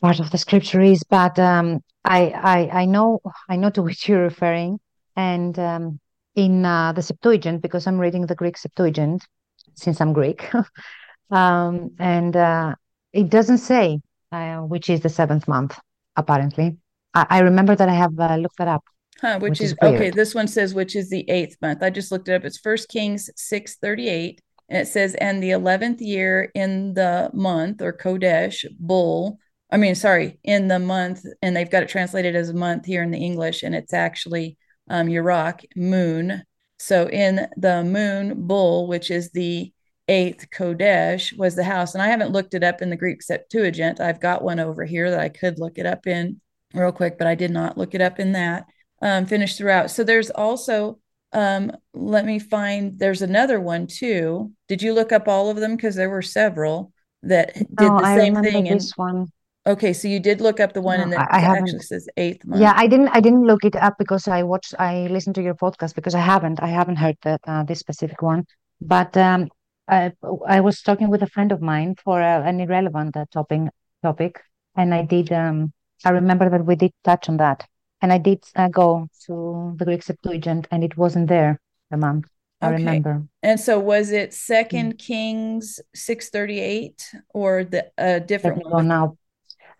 part 0.00 0.20
of 0.20 0.30
the 0.30 0.38
scripture 0.38 0.80
is, 0.80 1.02
but 1.08 1.38
um, 1.38 1.82
I, 2.04 2.28
I 2.30 2.80
I 2.82 2.84
know 2.84 3.20
I 3.48 3.56
know 3.56 3.70
to 3.70 3.82
which 3.82 4.08
you're 4.08 4.22
referring, 4.22 4.78
and 5.16 5.58
um, 5.58 6.00
in 6.34 6.64
uh, 6.64 6.92
the 6.92 7.02
Septuagint 7.02 7.62
because 7.62 7.86
I'm 7.86 7.98
reading 7.98 8.26
the 8.26 8.34
Greek 8.34 8.56
Septuagint 8.56 9.26
since 9.74 10.00
I'm 10.00 10.12
Greek, 10.12 10.48
um, 11.30 11.90
and 11.98 12.36
uh, 12.36 12.74
it 13.12 13.30
doesn't 13.30 13.58
say 13.58 14.00
uh, 14.32 14.58
which 14.58 14.90
is 14.90 15.00
the 15.00 15.08
seventh 15.08 15.48
month. 15.48 15.78
Apparently, 16.16 16.76
I, 17.14 17.26
I 17.30 17.38
remember 17.40 17.74
that 17.74 17.88
I 17.88 17.94
have 17.94 18.18
uh, 18.18 18.36
looked 18.36 18.58
that 18.58 18.68
up. 18.68 18.84
Huh, 19.20 19.38
which, 19.40 19.50
which 19.50 19.60
is, 19.62 19.72
is 19.72 19.78
okay. 19.82 20.10
This 20.10 20.34
one 20.34 20.46
says 20.46 20.74
which 20.74 20.94
is 20.94 21.08
the 21.08 21.28
eighth 21.30 21.56
month. 21.62 21.82
I 21.82 21.90
just 21.90 22.12
looked 22.12 22.28
it 22.28 22.34
up. 22.34 22.44
It's 22.44 22.58
First 22.58 22.88
Kings 22.88 23.30
six 23.34 23.76
thirty 23.76 24.08
eight, 24.08 24.42
and 24.68 24.78
it 24.78 24.88
says 24.88 25.14
and 25.14 25.42
the 25.42 25.52
eleventh 25.52 26.00
year 26.00 26.50
in 26.54 26.94
the 26.94 27.30
month 27.32 27.80
or 27.80 27.92
Chodesh 27.94 28.64
bull 28.78 29.38
I 29.70 29.78
mean, 29.78 29.94
sorry, 29.94 30.38
in 30.44 30.68
the 30.68 30.78
month, 30.78 31.24
and 31.42 31.56
they've 31.56 31.70
got 31.70 31.82
it 31.82 31.88
translated 31.88 32.36
as 32.36 32.50
a 32.50 32.54
month 32.54 32.86
here 32.86 33.02
in 33.02 33.10
the 33.10 33.24
English, 33.24 33.62
and 33.62 33.74
it's 33.74 33.92
actually 33.92 34.56
um, 34.88 35.08
Urach, 35.08 35.64
moon. 35.74 36.44
So 36.78 37.08
in 37.08 37.48
the 37.56 37.82
moon 37.82 38.46
bull, 38.46 38.86
which 38.86 39.10
is 39.10 39.30
the 39.32 39.72
eighth 40.08 40.46
Chodesh, 40.56 41.36
was 41.36 41.56
the 41.56 41.64
house. 41.64 41.94
And 41.94 42.02
I 42.02 42.08
haven't 42.08 42.32
looked 42.32 42.54
it 42.54 42.62
up 42.62 42.80
in 42.80 42.90
the 42.90 42.96
Greek 42.96 43.22
Septuagint. 43.22 44.00
I've 44.00 44.20
got 44.20 44.44
one 44.44 44.60
over 44.60 44.84
here 44.84 45.10
that 45.10 45.18
I 45.18 45.28
could 45.28 45.58
look 45.58 45.78
it 45.78 45.86
up 45.86 46.06
in 46.06 46.40
real 46.74 46.92
quick, 46.92 47.18
but 47.18 47.26
I 47.26 47.34
did 47.34 47.50
not 47.50 47.76
look 47.76 47.94
it 47.94 48.00
up 48.00 48.20
in 48.20 48.32
that. 48.32 48.66
Um, 49.02 49.26
finished 49.26 49.58
throughout. 49.58 49.90
So 49.90 50.04
there's 50.04 50.30
also, 50.30 51.00
um, 51.32 51.72
let 51.92 52.24
me 52.24 52.38
find, 52.38 52.98
there's 52.98 53.22
another 53.22 53.60
one 53.60 53.86
too. 53.88 54.52
Did 54.68 54.80
you 54.80 54.94
look 54.94 55.12
up 55.12 55.28
all 55.28 55.50
of 55.50 55.56
them? 55.56 55.76
Because 55.76 55.96
there 55.96 56.08
were 56.08 56.22
several 56.22 56.92
that 57.22 57.54
did 57.54 57.68
no, 57.80 57.98
the 57.98 58.16
same 58.16 58.36
thing. 58.42 58.64
This 58.64 58.92
in, 58.96 59.04
one. 59.04 59.26
Okay, 59.66 59.92
so 59.92 60.06
you 60.06 60.20
did 60.20 60.40
look 60.40 60.60
up 60.60 60.72
the 60.74 60.80
one, 60.80 60.98
no, 60.98 61.04
and 61.04 61.14
I 61.14 61.40
actually 61.40 61.80
says 61.80 62.08
eighth 62.16 62.44
month. 62.44 62.62
Yeah, 62.62 62.72
I 62.76 62.86
didn't. 62.86 63.08
I 63.08 63.20
didn't 63.20 63.44
look 63.44 63.64
it 63.64 63.74
up 63.74 63.98
because 63.98 64.28
I 64.28 64.44
watched. 64.44 64.74
I 64.78 65.08
listened 65.08 65.34
to 65.36 65.42
your 65.42 65.54
podcast 65.54 65.94
because 65.94 66.14
I 66.14 66.20
haven't. 66.20 66.62
I 66.62 66.68
haven't 66.68 66.96
heard 66.96 67.16
that 67.22 67.40
uh, 67.46 67.64
this 67.64 67.80
specific 67.80 68.22
one. 68.22 68.44
But 68.80 69.16
um, 69.16 69.48
I, 69.88 70.12
I 70.46 70.60
was 70.60 70.82
talking 70.82 71.10
with 71.10 71.22
a 71.22 71.26
friend 71.26 71.50
of 71.50 71.60
mine 71.60 71.96
for 72.02 72.22
uh, 72.22 72.42
an 72.42 72.60
irrelevant 72.60 73.16
uh, 73.16 73.24
topic. 73.32 73.62
Topic, 74.02 74.40
and 74.76 74.94
I 74.94 75.02
did. 75.02 75.32
Um, 75.32 75.72
I 76.04 76.10
remember 76.10 76.48
that 76.48 76.64
we 76.64 76.76
did 76.76 76.92
touch 77.02 77.28
on 77.28 77.38
that, 77.38 77.66
and 78.00 78.12
I 78.12 78.18
did 78.18 78.44
uh, 78.54 78.68
go 78.68 79.08
to 79.26 79.74
the 79.78 79.84
Greek 79.84 80.02
Septuagint, 80.02 80.68
and 80.70 80.84
it 80.84 80.96
wasn't 80.96 81.28
there. 81.28 81.60
The 81.90 81.96
month. 81.96 82.26
I 82.60 82.66
okay. 82.66 82.76
remember. 82.76 83.22
And 83.42 83.60
so 83.60 83.78
was 83.78 84.10
it 84.10 84.34
Second 84.34 84.94
mm. 84.94 84.98
Kings 84.98 85.80
six 85.94 86.30
thirty 86.30 86.58
eight 86.58 87.10
or 87.32 87.62
the 87.62 87.90
uh, 87.96 88.18
different 88.18 88.68
one? 88.68 88.88
Now 88.88 89.16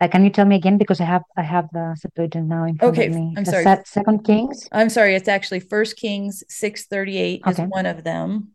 uh, 0.01 0.09
can 0.09 0.25
you 0.25 0.31
tell 0.31 0.45
me 0.45 0.57
again 0.57 0.77
because 0.77 1.01
I 1.01 1.05
have 1.05 1.23
I 1.37 1.43
have 1.43 1.69
the 1.73 1.97
Septuagint 1.99 2.49
now 2.49 2.65
in 2.65 2.77
front 2.77 2.99
okay, 2.99 3.07
of 3.07 3.15
me. 3.15 3.35
I'm 3.37 3.45
the 3.45 3.51
sorry. 3.51 3.65
Se- 3.65 3.83
Second 3.87 4.25
Kings. 4.25 4.69
I'm 4.73 4.91
sorry. 4.91 5.15
It's 5.15 5.29
actually 5.29 5.61
First 5.61 5.97
Kings 5.97 6.45
six 6.49 6.87
thirty 6.87 7.17
eight 7.17 7.43
okay. 7.47 7.63
is 7.63 7.69
one 7.69 7.87
of 7.87 8.05
them. 8.05 8.53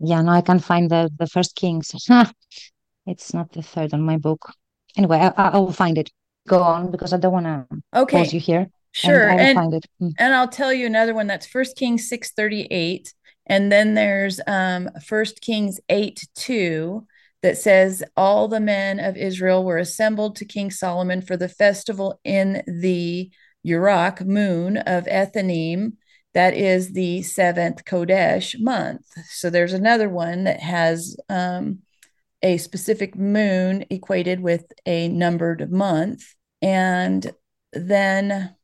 Yeah, 0.00 0.22
no, 0.22 0.32
I 0.32 0.40
can't 0.40 0.62
find 0.62 0.90
the 0.90 1.10
the 1.16 1.26
First 1.28 1.54
Kings. 1.54 1.94
it's 3.06 3.32
not 3.32 3.52
the 3.52 3.62
third 3.62 3.94
on 3.94 4.02
my 4.02 4.16
book. 4.16 4.52
Anyway, 4.96 5.18
I, 5.18 5.28
I 5.36 5.58
will 5.58 5.72
find 5.72 5.96
it. 5.96 6.10
Go 6.48 6.60
on 6.60 6.90
because 6.90 7.12
I 7.12 7.18
don't 7.18 7.32
want 7.32 7.46
to 7.46 7.66
okay. 7.94 8.18
pause 8.18 8.32
you 8.32 8.40
here. 8.40 8.68
Sure, 8.92 9.28
and, 9.28 9.40
and, 9.40 9.56
find 9.56 9.74
it. 9.74 9.86
Mm. 10.00 10.12
and 10.18 10.34
I'll 10.34 10.48
tell 10.48 10.72
you 10.72 10.86
another 10.86 11.14
one. 11.14 11.28
That's 11.28 11.46
First 11.46 11.76
Kings 11.76 12.08
six 12.08 12.32
thirty 12.32 12.66
eight, 12.70 13.14
and 13.46 13.70
then 13.70 13.94
there's 13.94 14.40
um 14.46 14.90
First 15.04 15.40
Kings 15.40 15.78
eight 15.88 16.26
two 16.34 17.06
that 17.42 17.58
says 17.58 18.02
all 18.16 18.48
the 18.48 18.60
men 18.60 18.98
of 18.98 19.16
Israel 19.16 19.64
were 19.64 19.78
assembled 19.78 20.36
to 20.36 20.44
King 20.44 20.70
Solomon 20.70 21.22
for 21.22 21.36
the 21.36 21.48
festival 21.48 22.20
in 22.24 22.62
the 22.66 23.30
Urach 23.66 24.24
moon 24.24 24.76
of 24.78 25.04
Ethanim. 25.04 25.92
That 26.34 26.54
is 26.54 26.92
the 26.92 27.22
seventh 27.22 27.84
Chodesh 27.84 28.58
month. 28.60 29.06
So 29.30 29.50
there's 29.50 29.72
another 29.72 30.08
one 30.08 30.44
that 30.44 30.60
has 30.60 31.16
um, 31.28 31.80
a 32.42 32.58
specific 32.58 33.16
moon 33.16 33.84
equated 33.90 34.40
with 34.40 34.64
a 34.86 35.08
numbered 35.08 35.70
month. 35.70 36.34
And 36.60 37.30
then 37.72 38.54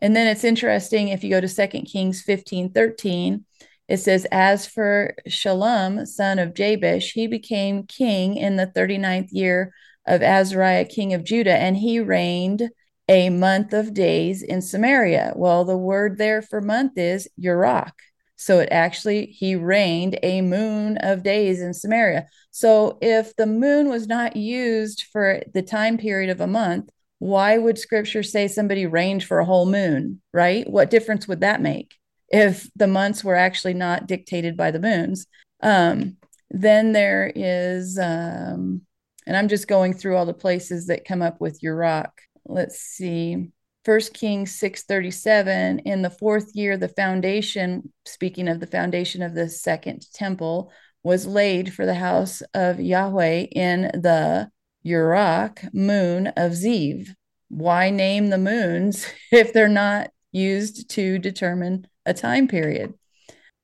and 0.00 0.16
then 0.16 0.26
it's 0.26 0.42
interesting 0.42 1.08
if 1.08 1.22
you 1.22 1.30
go 1.30 1.40
to 1.40 1.48
Second 1.48 1.84
Kings 1.84 2.22
15 2.22 2.72
13, 2.72 3.44
it 3.88 3.98
says, 3.98 4.26
As 4.30 4.66
for 4.66 5.14
Shalom, 5.26 6.06
son 6.06 6.38
of 6.38 6.54
Jabesh, 6.54 7.12
he 7.12 7.26
became 7.26 7.84
king 7.84 8.36
in 8.36 8.56
the 8.56 8.66
39th 8.66 9.28
year 9.32 9.74
of 10.06 10.22
Azariah, 10.22 10.84
king 10.84 11.14
of 11.14 11.24
Judah, 11.24 11.56
and 11.56 11.76
he 11.76 12.00
reigned 12.00 12.70
a 13.08 13.30
month 13.30 13.72
of 13.72 13.94
days 13.94 14.42
in 14.42 14.62
Samaria. 14.62 15.32
Well, 15.36 15.64
the 15.64 15.76
word 15.76 16.18
there 16.18 16.42
for 16.42 16.60
month 16.60 16.96
is 16.96 17.28
Urach. 17.40 17.92
So 18.36 18.58
it 18.60 18.70
actually, 18.72 19.26
he 19.26 19.54
reigned 19.54 20.18
a 20.22 20.40
moon 20.40 20.96
of 20.98 21.22
days 21.22 21.60
in 21.60 21.74
Samaria. 21.74 22.26
So 22.50 22.98
if 23.00 23.36
the 23.36 23.46
moon 23.46 23.88
was 23.88 24.08
not 24.08 24.36
used 24.36 25.04
for 25.12 25.42
the 25.54 25.62
time 25.62 25.96
period 25.96 26.30
of 26.30 26.40
a 26.40 26.46
month, 26.46 26.90
why 27.18 27.56
would 27.56 27.78
scripture 27.78 28.24
say 28.24 28.48
somebody 28.48 28.84
reigned 28.84 29.22
for 29.22 29.38
a 29.38 29.44
whole 29.44 29.66
moon, 29.66 30.20
right? 30.32 30.68
What 30.68 30.90
difference 30.90 31.28
would 31.28 31.40
that 31.40 31.60
make? 31.60 31.94
If 32.32 32.68
the 32.74 32.86
months 32.86 33.22
were 33.22 33.36
actually 33.36 33.74
not 33.74 34.06
dictated 34.06 34.56
by 34.56 34.70
the 34.70 34.80
moons. 34.80 35.26
Um, 35.60 36.16
then 36.50 36.92
there 36.92 37.32
is, 37.34 37.98
um, 37.98 38.82
and 39.26 39.36
I'm 39.36 39.48
just 39.48 39.68
going 39.68 39.94
through 39.94 40.16
all 40.16 40.26
the 40.26 40.34
places 40.34 40.86
that 40.86 41.04
come 41.04 41.22
up 41.22 41.40
with 41.40 41.60
Urach. 41.62 42.10
Let's 42.44 42.80
see. 42.80 43.50
First 43.84 44.14
Kings 44.14 44.54
637, 44.56 45.80
in 45.80 46.02
the 46.02 46.10
fourth 46.10 46.54
year, 46.54 46.76
the 46.76 46.88
foundation, 46.88 47.92
speaking 48.04 48.48
of 48.48 48.60
the 48.60 48.66
foundation 48.66 49.22
of 49.22 49.34
the 49.34 49.48
second 49.48 50.06
temple, 50.12 50.70
was 51.02 51.26
laid 51.26 51.72
for 51.74 51.84
the 51.84 51.94
house 51.94 52.42
of 52.54 52.80
Yahweh 52.80 53.46
in 53.50 53.82
the 53.94 54.50
Urach 54.86 55.72
moon 55.74 56.28
of 56.28 56.52
Ziv. 56.52 57.08
Why 57.48 57.90
name 57.90 58.28
the 58.28 58.38
moons 58.38 59.06
if 59.32 59.52
they're 59.52 59.68
not 59.68 60.10
used 60.30 60.90
to 60.90 61.18
determine 61.18 61.86
a 62.06 62.14
time 62.14 62.48
period. 62.48 62.94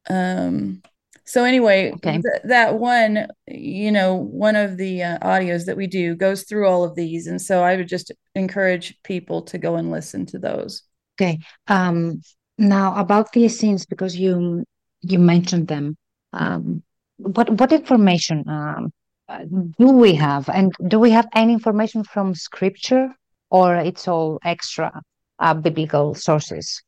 Um, 0.09 0.83
so 1.24 1.44
anyway, 1.44 1.92
okay. 1.92 2.12
th- 2.23 2.42
that 2.44 2.79
one, 2.79 3.29
you 3.46 3.92
know, 3.92 4.15
one 4.15 4.56
of 4.56 4.79
the 4.79 5.02
uh, 5.02 5.19
audios 5.19 5.67
that 5.67 5.77
we 5.77 5.87
do 5.87 6.15
goes 6.15 6.44
through 6.44 6.67
all 6.67 6.85
of 6.85 6.94
these, 6.94 7.27
and 7.27 7.40
so 7.40 7.62
I 7.62 7.77
would 7.77 7.88
just 7.88 8.12
encourage 8.35 8.98
people 9.02 9.42
to 9.42 9.58
go 9.58 9.77
and 9.77 9.90
listen 9.90 10.25
to 10.27 10.38
those. 10.38 10.85
Okay. 11.21 11.38
Um, 11.67 12.23
now 12.56 12.96
about 12.96 13.33
the 13.33 13.44
Essenes, 13.44 13.85
because 13.85 14.17
you 14.17 14.65
you 15.02 15.19
mentioned 15.19 15.69
them. 15.69 15.96
Um, 16.33 16.83
what 17.19 17.50
what 17.50 17.73
information 17.73 18.44
um, 18.48 18.92
do 19.79 19.88
we 19.88 20.15
have, 20.15 20.48
and 20.48 20.73
do 20.87 20.98
we 20.98 21.10
have 21.10 21.29
any 21.35 21.52
information 21.52 22.04
from 22.04 22.35
Scripture, 22.35 23.10
or 23.50 23.77
it's 23.77 24.08
all 24.08 24.38
extra 24.44 25.02
uh, 25.40 25.54
biblical 25.54 26.15
sources? 26.15 26.83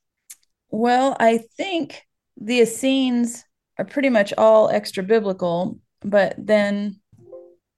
Well, 0.71 1.17
I 1.19 1.39
think 1.57 2.03
the 2.41 2.61
Essenes 2.61 3.45
are 3.79 3.85
pretty 3.85 4.09
much 4.09 4.33
all 4.39 4.69
extra 4.69 5.03
biblical, 5.03 5.79
but 6.03 6.35
then, 6.39 7.01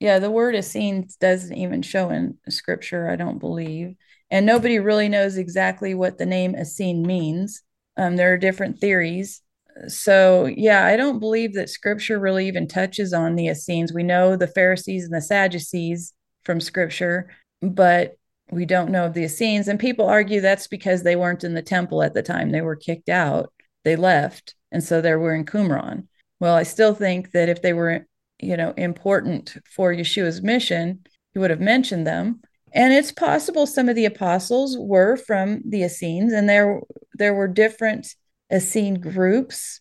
yeah, 0.01 0.19
the 0.19 0.31
word 0.31 0.55
Essenes 0.55 1.17
doesn't 1.17 1.57
even 1.57 1.83
show 1.83 2.11
in 2.11 2.39
scripture, 2.49 3.09
I 3.09 3.17
don't 3.17 3.39
believe. 3.39 3.97
and 4.31 4.47
nobody 4.47 4.79
really 4.79 5.11
knows 5.11 5.37
exactly 5.37 5.95
what 5.95 6.17
the 6.19 6.27
name 6.27 6.55
Essene 6.55 7.03
means. 7.03 7.63
Um, 7.99 8.17
there 8.17 8.33
are 8.33 8.39
different 8.39 8.79
theories. 8.79 9.43
So, 9.89 10.47
yeah, 10.47 10.87
I 10.87 10.97
don't 10.97 11.19
believe 11.19 11.55
that 11.55 11.69
scripture 11.69 12.19
really 12.19 12.49
even 12.49 12.67
touches 12.67 13.13
on 13.13 13.37
the 13.37 13.49
Essenes. 13.49 13.93
We 13.93 14.03
know 14.03 14.37
the 14.37 14.47
Pharisees 14.47 15.05
and 15.05 15.15
the 15.15 15.21
Sadducees 15.21 16.15
from 16.45 16.61
scripture, 16.61 17.31
but 17.61 18.17
we 18.51 18.67
don't 18.67 18.91
know 18.91 19.07
of 19.07 19.15
the 19.15 19.25
Essenes. 19.25 19.69
And 19.69 19.79
people 19.79 20.07
argue 20.07 20.41
that's 20.41 20.67
because 20.67 21.03
they 21.03 21.17
weren't 21.17 21.45
in 21.45 21.55
the 21.55 21.63
temple 21.63 22.03
at 22.03 22.15
the 22.15 22.23
time. 22.23 22.51
They 22.51 22.61
were 22.61 22.77
kicked 22.77 23.09
out, 23.09 23.53
they 23.85 23.97
left. 23.97 24.55
And 24.71 24.83
so 24.83 25.01
they 25.01 25.15
were 25.15 25.35
in 25.35 25.45
Qumran. 25.45 26.07
Well, 26.41 26.55
I 26.55 26.63
still 26.65 26.95
think 26.95 27.33
that 27.33 27.49
if 27.49 27.63
they 27.63 27.73
were, 27.73 28.07
you 28.41 28.57
know, 28.57 28.73
important 28.77 29.57
for 29.71 29.93
Yeshua's 29.93 30.43
mission, 30.43 31.01
he 31.33 31.39
would 31.39 31.51
have 31.51 31.61
mentioned 31.61 32.07
them. 32.07 32.41
And 32.75 32.93
it's 32.93 33.13
possible 33.13 33.67
some 33.67 33.89
of 33.89 33.97
the 33.97 34.07
apostles 34.07 34.77
were 34.79 35.17
from 35.17 35.63
the 35.67 35.83
Essenes, 35.83 36.33
and 36.33 36.49
there 36.49 36.81
there 37.15 37.35
were 37.35 37.49
different 37.49 38.15
Essene 38.51 38.99
groups. 38.99 39.81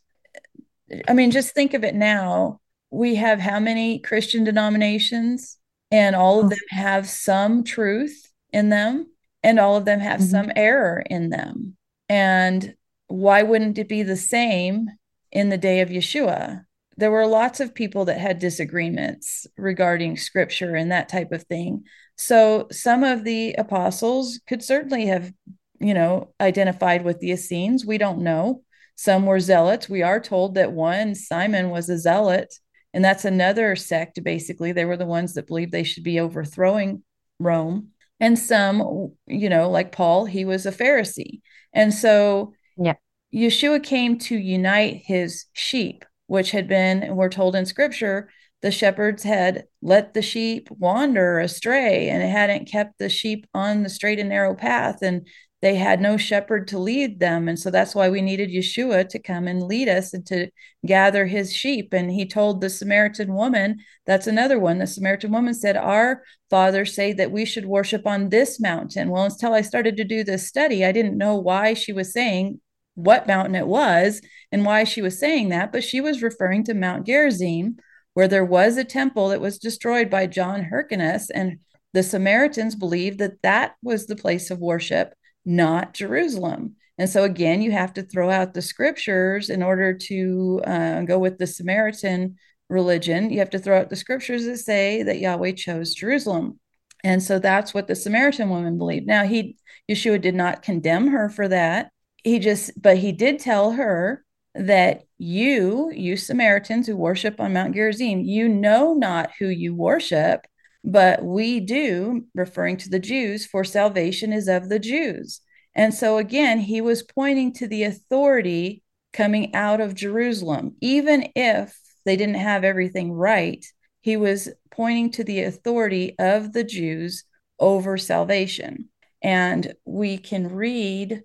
I 1.07 1.13
mean, 1.13 1.31
just 1.31 1.53
think 1.53 1.73
of 1.73 1.85
it 1.85 1.95
now. 1.95 2.59
We 2.89 3.15
have 3.15 3.39
how 3.39 3.61
many 3.61 3.99
Christian 3.99 4.43
denominations, 4.43 5.57
and 5.89 6.17
all 6.17 6.41
of 6.41 6.47
oh. 6.47 6.49
them 6.49 6.59
have 6.69 7.07
some 7.07 7.63
truth 7.63 8.30
in 8.53 8.69
them, 8.69 9.07
and 9.43 9.59
all 9.59 9.75
of 9.75 9.85
them 9.85 9.99
have 9.99 10.19
mm-hmm. 10.19 10.29
some 10.29 10.51
error 10.55 11.03
in 11.09 11.29
them. 11.29 11.75
And 12.09 12.75
why 13.07 13.43
wouldn't 13.43 13.77
it 13.77 13.87
be 13.87 14.03
the 14.03 14.17
same 14.17 14.87
in 15.31 15.49
the 15.49 15.57
day 15.57 15.81
of 15.81 15.89
Yeshua? 15.89 16.65
There 16.97 17.11
were 17.11 17.25
lots 17.25 17.59
of 17.59 17.73
people 17.73 18.05
that 18.05 18.19
had 18.19 18.39
disagreements 18.39 19.47
regarding 19.57 20.17
scripture 20.17 20.75
and 20.75 20.91
that 20.91 21.09
type 21.09 21.31
of 21.31 21.43
thing. 21.43 21.85
So 22.17 22.67
some 22.71 23.03
of 23.03 23.23
the 23.23 23.53
apostles 23.53 24.39
could 24.47 24.61
certainly 24.61 25.07
have, 25.07 25.31
you 25.79 25.93
know, 25.93 26.33
identified 26.39 27.03
with 27.03 27.19
the 27.19 27.31
Essenes. 27.31 27.85
We 27.85 27.97
don't 27.97 28.19
know. 28.19 28.63
Some 28.95 29.25
were 29.25 29.39
zealots. 29.39 29.89
We 29.89 30.03
are 30.03 30.19
told 30.19 30.55
that 30.55 30.73
one, 30.73 31.15
Simon, 31.15 31.69
was 31.69 31.89
a 31.89 31.97
zealot. 31.97 32.53
And 32.93 33.03
that's 33.03 33.25
another 33.25 33.75
sect, 33.75 34.21
basically. 34.23 34.73
They 34.73 34.85
were 34.85 34.97
the 34.97 35.05
ones 35.05 35.33
that 35.33 35.47
believed 35.47 35.71
they 35.71 35.83
should 35.83 36.03
be 36.03 36.19
overthrowing 36.19 37.03
Rome 37.39 37.91
and 38.21 38.39
some 38.39 39.11
you 39.27 39.49
know 39.49 39.69
like 39.69 39.91
paul 39.91 40.23
he 40.25 40.45
was 40.45 40.65
a 40.65 40.71
pharisee. 40.71 41.41
And 41.73 41.93
so 41.93 42.53
yeah. 42.77 42.93
Yeshua 43.33 43.83
came 43.83 44.17
to 44.19 44.37
unite 44.37 45.01
his 45.05 45.45
sheep 45.51 46.05
which 46.27 46.51
had 46.51 46.67
been 46.69 47.17
we're 47.17 47.29
told 47.29 47.55
in 47.55 47.65
scripture 47.65 48.29
the 48.61 48.71
shepherds 48.71 49.23
had 49.23 49.65
let 49.81 50.13
the 50.13 50.21
sheep 50.21 50.69
wander 50.71 51.39
astray 51.39 52.09
and 52.09 52.21
it 52.21 52.29
hadn't 52.29 52.69
kept 52.69 52.99
the 52.99 53.09
sheep 53.09 53.47
on 53.53 53.83
the 53.83 53.89
straight 53.89 54.19
and 54.19 54.29
narrow 54.29 54.53
path. 54.53 55.01
And 55.01 55.27
they 55.61 55.75
had 55.75 56.01
no 56.01 56.17
shepherd 56.17 56.67
to 56.69 56.79
lead 56.79 57.19
them. 57.19 57.47
And 57.47 57.57
so 57.57 57.69
that's 57.69 57.93
why 57.93 58.09
we 58.09 58.21
needed 58.21 58.49
Yeshua 58.49 59.07
to 59.09 59.19
come 59.19 59.47
and 59.47 59.61
lead 59.61 59.87
us 59.87 60.11
and 60.13 60.25
to 60.25 60.49
gather 60.85 61.27
his 61.27 61.55
sheep. 61.55 61.93
And 61.93 62.11
he 62.11 62.25
told 62.25 62.61
the 62.61 62.69
Samaritan 62.69 63.35
woman, 63.35 63.77
that's 64.07 64.25
another 64.25 64.57
one. 64.57 64.79
The 64.79 64.87
Samaritan 64.87 65.31
woman 65.31 65.53
said, 65.53 65.77
Our 65.77 66.23
fathers 66.49 66.95
say 66.95 67.13
that 67.13 67.31
we 67.31 67.45
should 67.45 67.67
worship 67.67 68.07
on 68.07 68.29
this 68.29 68.59
mountain. 68.59 69.09
Well, 69.09 69.25
until 69.25 69.53
I 69.53 69.61
started 69.61 69.97
to 69.97 70.03
do 70.03 70.23
this 70.23 70.47
study, 70.47 70.83
I 70.83 70.91
didn't 70.91 71.17
know 71.17 71.35
why 71.35 71.75
she 71.75 71.93
was 71.93 72.11
saying 72.11 72.59
what 72.95 73.27
mountain 73.27 73.55
it 73.55 73.67
was 73.67 74.19
and 74.51 74.65
why 74.65 74.83
she 74.83 75.01
was 75.01 75.19
saying 75.19 75.49
that, 75.49 75.71
but 75.71 75.83
she 75.83 76.01
was 76.01 76.23
referring 76.23 76.63
to 76.65 76.73
Mount 76.73 77.05
Gerizim, 77.05 77.77
where 78.15 78.27
there 78.27 78.43
was 78.43 78.77
a 78.77 78.83
temple 78.83 79.29
that 79.29 79.39
was 79.39 79.59
destroyed 79.59 80.09
by 80.09 80.25
John 80.25 80.63
Hyrcanus. 80.63 81.29
And 81.29 81.59
the 81.93 82.03
Samaritans 82.03 82.75
believed 82.75 83.19
that 83.19 83.41
that 83.43 83.75
was 83.83 84.07
the 84.07 84.15
place 84.15 84.49
of 84.49 84.59
worship 84.59 85.13
not 85.45 85.93
Jerusalem. 85.93 86.75
And 86.97 87.09
so, 87.09 87.23
again, 87.23 87.61
you 87.61 87.71
have 87.71 87.93
to 87.93 88.03
throw 88.03 88.29
out 88.29 88.53
the 88.53 88.61
scriptures 88.61 89.49
in 89.49 89.63
order 89.63 89.93
to 89.93 90.61
uh, 90.65 91.01
go 91.01 91.17
with 91.17 91.37
the 91.37 91.47
Samaritan 91.47 92.35
religion. 92.69 93.29
You 93.31 93.39
have 93.39 93.49
to 93.51 93.59
throw 93.59 93.79
out 93.79 93.89
the 93.89 93.95
scriptures 93.95 94.45
that 94.45 94.57
say 94.57 95.03
that 95.03 95.19
Yahweh 95.19 95.53
chose 95.53 95.93
Jerusalem. 95.93 96.59
And 97.03 97.21
so 97.23 97.39
that's 97.39 97.73
what 97.73 97.87
the 97.87 97.95
Samaritan 97.95 98.49
woman 98.49 98.77
believed. 98.77 99.07
Now, 99.07 99.25
he, 99.25 99.57
Yeshua 99.89 100.21
did 100.21 100.35
not 100.35 100.61
condemn 100.61 101.07
her 101.07 101.29
for 101.29 101.47
that. 101.47 101.91
He 102.23 102.37
just, 102.37 102.79
but 102.79 102.97
he 102.97 103.11
did 103.11 103.39
tell 103.39 103.71
her 103.71 104.23
that 104.53 105.03
you, 105.17 105.91
you 105.91 106.17
Samaritans 106.17 106.85
who 106.85 106.95
worship 106.95 107.39
on 107.39 107.53
Mount 107.53 107.73
Gerizim, 107.73 108.21
you 108.21 108.47
know 108.47 108.93
not 108.93 109.31
who 109.39 109.47
you 109.47 109.73
worship 109.73 110.45
but 110.83 111.23
we 111.23 111.59
do, 111.59 112.25
referring 112.33 112.77
to 112.77 112.89
the 112.89 112.99
Jews, 112.99 113.45
for 113.45 113.63
salvation 113.63 114.33
is 114.33 114.47
of 114.47 114.69
the 114.69 114.79
Jews. 114.79 115.41
And 115.75 115.93
so 115.93 116.17
again, 116.17 116.59
he 116.59 116.81
was 116.81 117.03
pointing 117.03 117.53
to 117.53 117.67
the 117.67 117.83
authority 117.83 118.83
coming 119.13 119.53
out 119.55 119.79
of 119.79 119.95
Jerusalem. 119.95 120.75
Even 120.81 121.29
if 121.35 121.77
they 122.05 122.15
didn't 122.15 122.35
have 122.35 122.63
everything 122.63 123.11
right, 123.11 123.63
he 124.01 124.17
was 124.17 124.49
pointing 124.71 125.11
to 125.11 125.23
the 125.23 125.43
authority 125.43 126.15
of 126.17 126.53
the 126.53 126.63
Jews 126.63 127.23
over 127.59 127.97
salvation. 127.97 128.89
And 129.21 129.73
we 129.85 130.17
can 130.17 130.49
read 130.49 131.21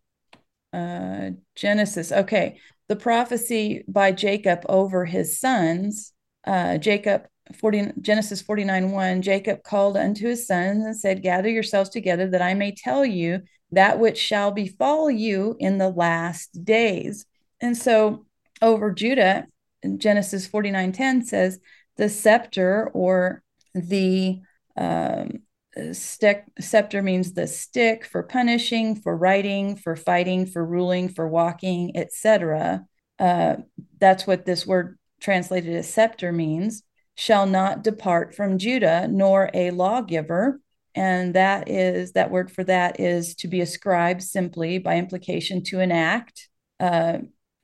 uh, 0.72 1.30
Genesis. 1.54 2.12
Okay, 2.12 2.61
the 2.88 2.96
prophecy 2.96 3.84
by 3.88 4.12
Jacob 4.12 4.61
over 4.68 5.07
his 5.07 5.40
sons. 5.40 6.12
Uh, 6.46 6.76
Jacob 6.78 7.26
40, 7.55 7.92
Genesis 8.01 8.42
49 8.42 8.90
1, 8.90 9.22
Jacob 9.22 9.62
called 9.62 9.97
unto 9.97 10.26
his 10.26 10.47
sons 10.47 10.84
and 10.84 10.97
said, 10.97 11.22
Gather 11.22 11.49
yourselves 11.49 11.90
together 11.90 12.28
that 12.28 12.42
I 12.42 12.55
may 12.55 12.72
tell 12.72 13.05
you 13.05 13.42
that 13.72 13.99
which 13.99 14.18
shall 14.18 14.51
befall 14.51 15.11
you 15.11 15.57
in 15.59 15.78
the 15.78 15.88
last 15.88 16.64
days. 16.64 17.26
And 17.61 17.76
so 17.76 18.26
over 18.62 18.90
Judah, 18.90 19.47
Genesis 19.97 20.47
49 20.47 20.92
10 20.92 21.24
says, 21.24 21.59
The 21.97 22.09
scepter 22.09 22.90
or 22.92 23.42
the 23.74 24.40
um, 24.76 25.42
stick, 25.92 26.44
scepter 26.59 27.03
means 27.03 27.32
the 27.32 27.47
stick 27.47 28.05
for 28.05 28.22
punishing, 28.22 28.97
for 28.97 29.16
writing, 29.16 29.76
for 29.76 29.97
fighting, 29.97 30.47
for 30.47 30.64
ruling, 30.64 31.09
for 31.09 31.28
walking, 31.28 31.97
etc. 31.97 32.84
Uh, 33.18 33.57
that's 33.99 34.26
what 34.26 34.44
this 34.44 34.66
word 34.66 34.99
translated 35.20 35.74
as 35.74 35.92
scepter 35.92 36.32
means 36.32 36.82
shall 37.16 37.46
not 37.46 37.82
depart 37.82 38.34
from 38.34 38.58
Judah, 38.58 39.08
nor 39.08 39.50
a 39.52 39.70
lawgiver. 39.70 40.60
And 40.94 41.34
that 41.34 41.68
is, 41.68 42.12
that 42.12 42.30
word 42.30 42.50
for 42.50 42.64
that 42.64 43.00
is 43.00 43.34
to 43.36 43.48
be 43.48 43.60
ascribed 43.60 44.22
simply 44.22 44.78
by 44.78 44.96
implication 44.96 45.62
to 45.64 45.80
an 45.80 45.92
act. 45.92 46.48
Uh, 46.78 47.18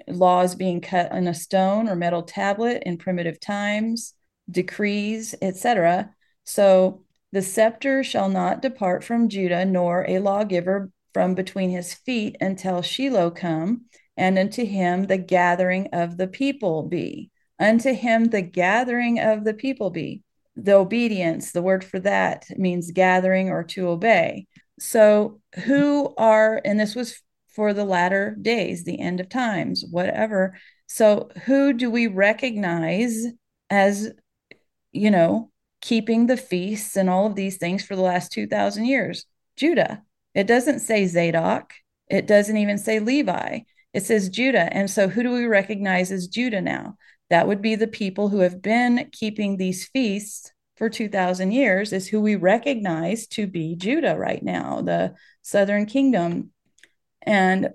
laws 0.09 0.55
being 0.55 0.81
cut 0.81 1.13
on 1.13 1.29
a 1.29 1.35
stone 1.35 1.89
or 1.89 1.95
metal 1.95 2.23
tablet 2.23 2.83
in 2.85 2.99
primitive 2.99 3.39
times, 3.41 4.15
decrees, 4.51 5.35
etc. 5.41 6.11
So 6.45 7.05
the 7.33 7.43
scepter 7.43 8.03
shall 8.03 8.29
not 8.29 8.63
depart 8.63 9.05
from 9.05 9.29
Judah, 9.29 9.65
nor 9.65 10.05
a 10.09 10.19
lawgiver 10.19 10.91
from 11.15 11.35
between 11.35 11.71
his 11.71 11.95
feet 11.95 12.37
until 12.41 12.83
Shiloh 12.83 13.31
come, 13.31 13.87
and 14.17 14.39
unto 14.39 14.65
him 14.65 15.05
the 15.05 15.19
gathering 15.19 15.89
of 15.93 16.17
the 16.17 16.27
people 16.27 16.83
be. 16.83 17.31
Unto 17.63 17.95
him 17.95 18.25
the 18.25 18.43
gathering 18.43 19.21
of 19.21 19.45
the 19.45 19.55
people 19.55 19.91
be. 19.91 20.23
The 20.57 20.75
obedience, 20.75 21.53
the 21.53 21.63
word 21.63 21.85
for 21.85 22.01
that 22.01 22.45
means 22.57 22.91
gathering 22.91 23.51
or 23.51 23.63
to 23.65 23.89
obey. 23.89 24.49
So, 24.81 25.41
who 25.65 26.13
are, 26.19 26.61
and 26.65 26.81
this 26.81 26.97
was 26.97 27.23
for 27.55 27.73
the 27.73 27.85
latter 27.85 28.37
days, 28.43 28.83
the 28.83 28.99
end 28.99 29.21
of 29.21 29.29
times, 29.29 29.85
whatever. 29.89 30.59
So, 30.89 31.31
who 31.45 31.73
do 31.73 31.89
we 31.89 32.09
recognize 32.09 33.27
as, 33.71 34.11
you 34.91 35.13
know, 35.13 35.53
keeping 35.81 36.27
the 36.27 36.37
feasts 36.37 36.97
and 36.97 37.09
all 37.09 37.27
of 37.27 37.37
these 37.37 37.59
things 37.59 37.85
for 37.85 37.95
the 37.95 38.03
last 38.03 38.33
2,000 38.33 38.87
years? 38.87 39.25
Judah. 39.57 40.03
It 40.35 40.49
doesn't 40.49 40.81
say 40.81 41.07
Zadok. 41.07 41.75
It 42.09 42.27
doesn't 42.27 42.57
even 42.57 42.79
say 42.79 42.99
Levi. 42.99 43.61
It 43.95 44.03
says 44.03 44.31
Judah. 44.31 44.69
And 44.75 44.91
so, 44.91 45.09
who 45.09 45.23
do 45.23 45.31
we 45.31 45.45
recognize 45.45 46.11
as 46.11 46.27
Judah 46.27 46.61
now? 46.61 46.97
That 47.33 47.49
would 47.49 47.63
be 47.63 47.77
the 47.77 47.89
people 47.89 48.29
who 48.29 48.41
have 48.41 48.61
been 48.61 49.09
keeping 49.11 49.57
these 49.57 49.89
feasts 49.89 50.53
for 50.77 50.91
2,000 50.91 51.51
years, 51.51 51.95
is 51.95 52.07
who 52.07 52.21
we 52.21 52.37
recognize 52.37 53.27
to 53.29 53.47
be 53.47 53.75
Judah 53.75 54.19
right 54.19 54.43
now, 54.43 54.83
the 54.83 55.15
southern 55.41 55.87
kingdom. 55.87 56.51
And 57.23 57.71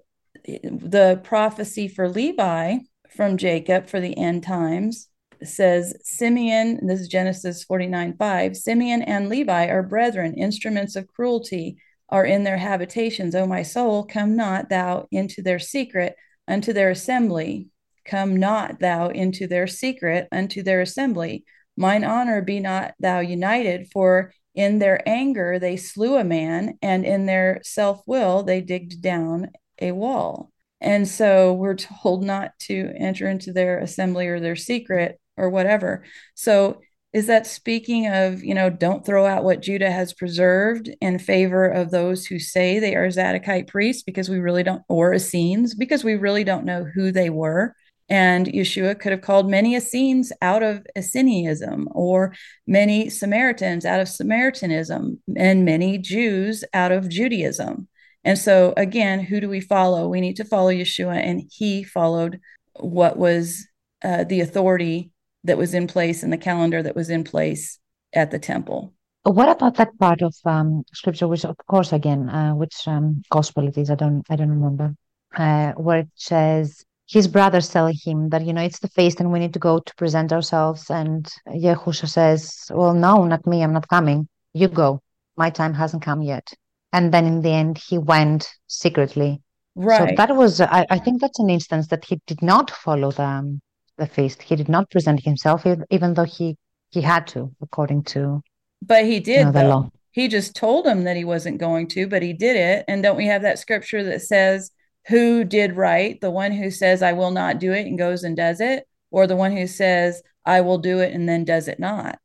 the 0.46 1.20
prophecy 1.24 1.88
for 1.88 2.08
Levi 2.08 2.78
from 3.10 3.38
Jacob 3.38 3.88
for 3.88 4.00
the 4.00 4.16
end 4.16 4.44
times 4.44 5.10
says 5.42 5.96
Simeon, 6.04 6.86
this 6.86 7.02
is 7.02 7.08
Genesis 7.08 7.64
49 7.64 8.16
5, 8.16 8.56
Simeon 8.56 9.02
and 9.02 9.28
Levi 9.28 9.70
are 9.70 9.82
brethren, 9.82 10.36
instruments 10.36 10.96
of 10.96 11.08
cruelty 11.08 11.78
are 12.10 12.26
in 12.26 12.44
their 12.44 12.58
habitations. 12.58 13.34
O 13.34 13.48
my 13.48 13.64
soul, 13.64 14.04
come 14.04 14.36
not 14.36 14.70
thou 14.70 15.08
into 15.12 15.42
their 15.42 15.58
secret, 15.58 16.16
unto 16.48 16.74
their 16.74 16.92
assembly. 16.92 17.70
Come 18.08 18.38
not 18.38 18.80
thou 18.80 19.10
into 19.10 19.48
their 19.48 19.68
secret 19.68 20.28
unto 20.32 20.64
their 20.64 20.82
assembly. 20.82 21.46
Mine 21.76 22.04
honor 22.04 22.42
be 22.42 22.60
not 22.60 22.94
thou 23.00 23.20
united, 23.20 23.90
for 23.92 24.34
in 24.56 24.80
their 24.80 25.08
anger, 25.08 25.60
they 25.60 25.78
slew 25.78 26.18
a 26.18 26.24
man, 26.24 26.80
and 26.82 27.06
in 27.06 27.28
their 27.28 27.60
self 27.64 28.02
will, 28.08 28.42
they 28.42 28.62
digged 28.62 29.02
down 29.02 29.52
a 29.80 29.92
wall. 29.92 30.52
And 30.82 31.08
so 31.08 31.54
we're 31.54 31.76
told 31.76 32.24
not 32.24 32.58
to 32.62 32.92
enter 32.98 33.28
into 33.30 33.54
their 33.54 33.80
assembly 33.80 34.28
or 34.28 34.40
their 34.40 34.56
secret 34.56 35.20
or 35.36 35.50
whatever. 35.50 36.04
So 36.34 36.82
is 37.14 37.28
that 37.28 37.48
speaking 37.48 38.08
of, 38.08 38.44
you 38.44 38.54
know, 38.54 38.70
don't 38.70 39.06
throw 39.06 39.26
out 39.26 39.44
what 39.44 39.62
Judah 39.62 39.90
has 39.92 40.14
preserved 40.14 40.90
in 41.02 41.20
favor 41.20 41.68
of 41.68 41.90
those 41.90 42.26
who 42.26 42.38
say 42.38 42.80
they 42.80 42.96
are 42.96 43.08
Zadokite 43.08 43.68
priests 43.68 44.04
because 44.04 44.30
we 44.30 44.40
really 44.40 44.64
don't, 44.64 44.84
or 44.90 45.14
Essenes, 45.14 45.74
because 45.74 46.04
we 46.04 46.16
really 46.16 46.44
don't 46.44 46.66
know 46.66 46.84
who 46.84 47.12
they 47.12 47.30
were. 47.30 47.76
And 48.10 48.48
Yeshua 48.48 48.98
could 49.00 49.12
have 49.12 49.22
called 49.22 49.50
many 49.50 49.76
Essenes 49.76 50.32
out 50.42 50.64
of 50.64 50.86
Essenism, 50.96 51.90
or 51.92 52.34
many 52.66 53.10
Samaritans 53.10 53.86
out 53.86 54.00
of 54.00 54.08
Samaritanism, 54.08 55.20
and 55.36 55.66
many 55.66 55.98
Jews 55.98 56.64
out 56.74 56.92
of 56.92 57.10
Judaism. 57.10 57.88
And 58.24 58.38
so, 58.38 58.74
again, 58.78 59.20
who 59.20 59.40
do 59.42 59.50
we 59.50 59.60
follow? 59.60 60.08
We 60.08 60.22
need 60.22 60.38
to 60.38 60.46
follow 60.46 60.72
Yeshua, 60.72 61.18
and 61.18 61.44
he 61.52 61.84
followed 61.84 62.40
what 62.80 63.18
was 63.18 63.68
uh, 64.04 64.24
the 64.24 64.42
authority 64.42 65.12
that 65.44 65.58
was 65.58 65.74
in 65.74 65.88
place 65.88 66.24
and 66.24 66.32
the 66.32 66.38
calendar 66.38 66.82
that 66.82 66.96
was 66.96 67.10
in 67.10 67.24
place 67.24 67.80
at 68.14 68.32
the 68.32 68.40
temple. 68.40 68.94
What 69.24 69.50
about 69.50 69.76
that 69.76 69.98
part 70.00 70.22
of 70.22 70.34
um, 70.46 70.84
scripture, 70.94 71.28
which, 71.28 71.44
of 71.44 71.58
course, 71.68 71.92
again, 71.92 72.30
uh, 72.30 72.54
which 72.56 72.88
um, 72.88 73.24
gospel 73.30 73.68
it 73.68 73.78
is? 73.78 73.90
I 73.90 73.96
don't, 73.96 74.24
I 74.30 74.38
don't 74.38 74.50
remember. 74.50 74.96
Uh, 75.36 75.74
where 75.74 76.00
it 76.00 76.10
says 76.16 76.86
his 77.08 77.28
brothers 77.28 77.70
tell 77.70 77.88
him 77.88 78.30
that 78.30 78.46
you 78.46 78.54
know 78.54 78.62
it's 78.62 78.80
the 78.80 78.90
feast 78.90 79.20
and 79.20 79.32
we 79.32 79.40
need 79.40 79.54
to 79.54 79.60
go 79.60 79.80
to 79.80 79.96
present 79.96 80.34
ourselves, 80.34 80.90
and 80.90 81.28
Yehusha 81.48 82.08
says, 82.08 82.66
"Well, 82.70 82.94
no, 82.94 83.24
not 83.26 83.48
me. 83.48 83.64
I'm 83.64 83.74
not 83.74 83.88
coming. 83.88 84.28
You 84.54 84.68
go. 84.68 85.02
My 85.38 85.50
time 85.50 85.74
hasn't 85.74 86.04
come 86.04 86.22
yet." 86.22 86.54
And 86.94 87.14
then 87.14 87.26
in 87.26 87.42
the 87.42 87.52
end, 87.52 87.78
he 87.78 87.98
went 87.98 88.50
secretly. 88.68 89.42
Right. 89.76 90.10
So 90.10 90.16
that 90.16 90.36
was, 90.36 90.60
I, 90.60 90.86
I 90.90 90.98
think, 90.98 91.22
that's 91.22 91.40
an 91.40 91.50
instance 91.50 91.88
that 91.88 92.04
he 92.06 92.20
did 92.26 92.42
not 92.42 92.72
follow 92.72 93.12
the 93.12 93.24
um, 93.24 93.62
the 93.98 94.08
feast. 94.08 94.42
He 94.42 94.56
did 94.56 94.70
not 94.70 94.90
present 94.90 95.24
himself, 95.24 95.66
even 95.90 96.14
though 96.14 96.24
he 96.24 96.58
he 96.90 97.02
had 97.02 97.28
to, 97.28 97.52
according 97.62 98.04
to. 98.04 98.42
But 98.82 99.06
he 99.06 99.20
did. 99.20 99.40
You 99.40 99.46
know, 99.46 99.52
the 99.52 99.64
law. 99.64 99.92
He 100.12 100.28
just 100.28 100.56
told 100.56 100.88
him 100.88 101.04
that 101.04 101.16
he 101.16 101.24
wasn't 101.24 101.60
going 101.60 101.88
to, 101.90 102.08
but 102.08 102.24
he 102.24 102.34
did 102.34 102.56
it. 102.56 102.86
And 102.88 103.04
don't 103.04 103.18
we 103.18 103.28
have 103.28 103.44
that 103.44 103.60
scripture 103.60 104.04
that 104.04 104.24
says, 104.24 104.72
"Who 105.08 105.44
did 105.44 105.76
right? 105.78 106.20
The 106.20 106.32
one 106.32 106.52
who 106.52 106.72
says, 106.72 107.02
"I 107.02 107.14
will 107.14 107.32
not 107.32 107.60
do 107.60 107.74
it," 107.74 107.88
and 107.88 107.98
goes 107.98 108.24
and 108.24 108.36
does 108.36 108.60
it, 108.62 108.88
or 109.12 109.28
the 109.28 109.36
one 109.36 109.56
who 109.56 109.68
says, 109.68 110.22
"I 110.46 110.62
will 110.62 110.78
do 110.78 111.00
it," 111.00 111.14
and 111.14 111.28
then 111.28 111.46
does 111.46 111.68
it 111.68 111.80
not." 111.80 112.20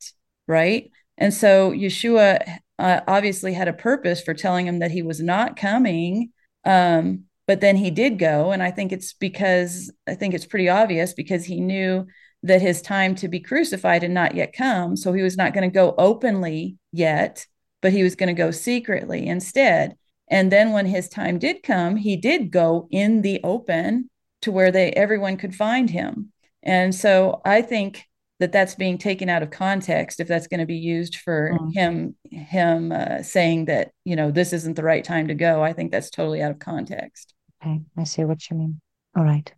Right. 0.48 0.90
And 1.18 1.32
so 1.32 1.70
Yeshua 1.72 2.58
uh, 2.78 3.00
obviously 3.06 3.52
had 3.52 3.68
a 3.68 3.72
purpose 3.72 4.22
for 4.22 4.34
telling 4.34 4.66
him 4.66 4.80
that 4.80 4.90
he 4.90 5.02
was 5.02 5.20
not 5.20 5.56
coming. 5.56 6.32
Um, 6.64 7.24
but 7.46 7.60
then 7.60 7.76
he 7.76 7.90
did 7.90 8.18
go 8.18 8.52
and 8.52 8.62
i 8.62 8.70
think 8.70 8.92
it's 8.92 9.12
because 9.12 9.92
i 10.06 10.14
think 10.14 10.34
it's 10.34 10.46
pretty 10.46 10.68
obvious 10.68 11.12
because 11.12 11.44
he 11.44 11.60
knew 11.60 12.06
that 12.42 12.62
his 12.62 12.82
time 12.82 13.14
to 13.14 13.28
be 13.28 13.40
crucified 13.40 14.02
had 14.02 14.10
not 14.10 14.34
yet 14.34 14.52
come 14.52 14.96
so 14.96 15.12
he 15.12 15.22
was 15.22 15.36
not 15.36 15.52
going 15.52 15.68
to 15.68 15.74
go 15.74 15.94
openly 15.98 16.76
yet 16.92 17.46
but 17.80 17.92
he 17.92 18.02
was 18.02 18.14
going 18.14 18.34
to 18.34 18.42
go 18.42 18.50
secretly 18.50 19.26
instead 19.26 19.96
and 20.32 20.50
then 20.50 20.72
when 20.72 20.86
his 20.86 21.08
time 21.08 21.38
did 21.38 21.62
come 21.62 21.96
he 21.96 22.16
did 22.16 22.50
go 22.50 22.88
in 22.90 23.22
the 23.22 23.40
open 23.44 24.08
to 24.40 24.50
where 24.50 24.72
they 24.72 24.90
everyone 24.92 25.36
could 25.36 25.54
find 25.54 25.90
him. 25.90 26.32
And 26.62 26.94
so 26.94 27.40
i 27.44 27.62
think 27.62 28.08
that 28.42 28.50
that's 28.50 28.74
being 28.74 28.98
taken 28.98 29.28
out 29.28 29.44
of 29.44 29.50
context 29.50 30.18
if 30.18 30.26
that's 30.26 30.48
going 30.48 30.58
to 30.58 30.66
be 30.66 30.82
used 30.96 31.14
for 31.16 31.52
mm. 31.52 31.72
him 31.72 32.16
him 32.24 32.90
uh, 32.90 33.22
saying 33.22 33.66
that 33.66 33.92
you 34.04 34.16
know 34.16 34.32
this 34.32 34.52
isn't 34.52 34.74
the 34.74 34.82
right 34.82 35.04
time 35.04 35.28
to 35.28 35.34
go. 35.34 35.62
I 35.62 35.72
think 35.72 35.92
that's 35.92 36.10
totally 36.10 36.42
out 36.42 36.50
of 36.50 36.58
context. 36.58 37.34
Okay 37.62 37.80
i 37.96 38.04
see 38.04 38.24
what 38.24 38.50
you 38.50 38.56
mean. 38.56 38.80
All 39.16 39.24
right. 39.24 39.48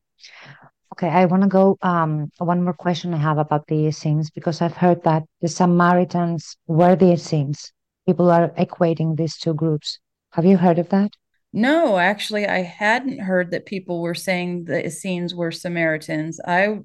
Okay 0.92 1.08
i 1.08 1.24
want 1.24 1.42
to 1.44 1.48
go 1.48 1.78
um 1.82 2.30
one 2.38 2.62
more 2.62 2.78
question 2.84 3.14
i 3.14 3.16
have 3.28 3.38
about 3.38 3.66
the 3.68 3.86
Essenes 3.86 4.30
because 4.30 4.60
i've 4.60 4.76
heard 4.76 5.02
that 5.04 5.22
the 5.40 5.48
samaritans 5.48 6.56
were 6.66 6.94
the 6.94 7.12
Essenes 7.12 7.72
people 8.06 8.30
are 8.30 8.50
equating 8.50 9.16
these 9.16 9.36
two 9.38 9.54
groups 9.54 9.98
have 10.34 10.44
you 10.44 10.56
heard 10.56 10.78
of 10.78 10.88
that 10.90 11.10
no, 11.56 11.98
actually, 11.98 12.48
I 12.48 12.62
hadn't 12.62 13.20
heard 13.20 13.52
that 13.52 13.64
people 13.64 14.02
were 14.02 14.16
saying 14.16 14.64
the 14.64 14.84
Essenes 14.84 15.36
were 15.36 15.52
Samaritans. 15.52 16.40
I 16.44 16.80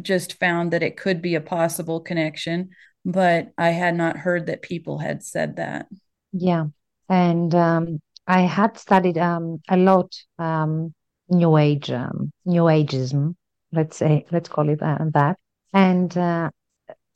just 0.00 0.38
found 0.38 0.72
that 0.72 0.84
it 0.84 0.96
could 0.96 1.20
be 1.20 1.34
a 1.34 1.40
possible 1.40 1.98
connection, 1.98 2.70
but 3.04 3.50
I 3.58 3.70
had 3.70 3.96
not 3.96 4.16
heard 4.16 4.46
that 4.46 4.62
people 4.62 4.98
had 4.98 5.24
said 5.24 5.56
that. 5.56 5.88
Yeah. 6.32 6.66
And 7.08 7.52
um, 7.52 8.00
I 8.28 8.42
had 8.42 8.78
studied 8.78 9.18
um, 9.18 9.60
a 9.68 9.76
lot 9.76 10.14
um, 10.38 10.94
New 11.28 11.56
Age, 11.56 11.90
um, 11.90 12.30
New 12.44 12.62
Ageism, 12.62 13.34
let's 13.72 13.96
say, 13.96 14.24
let's 14.30 14.48
call 14.48 14.68
it 14.68 14.80
uh, 14.80 14.98
that. 15.14 15.36
And 15.72 16.16
uh, 16.16 16.50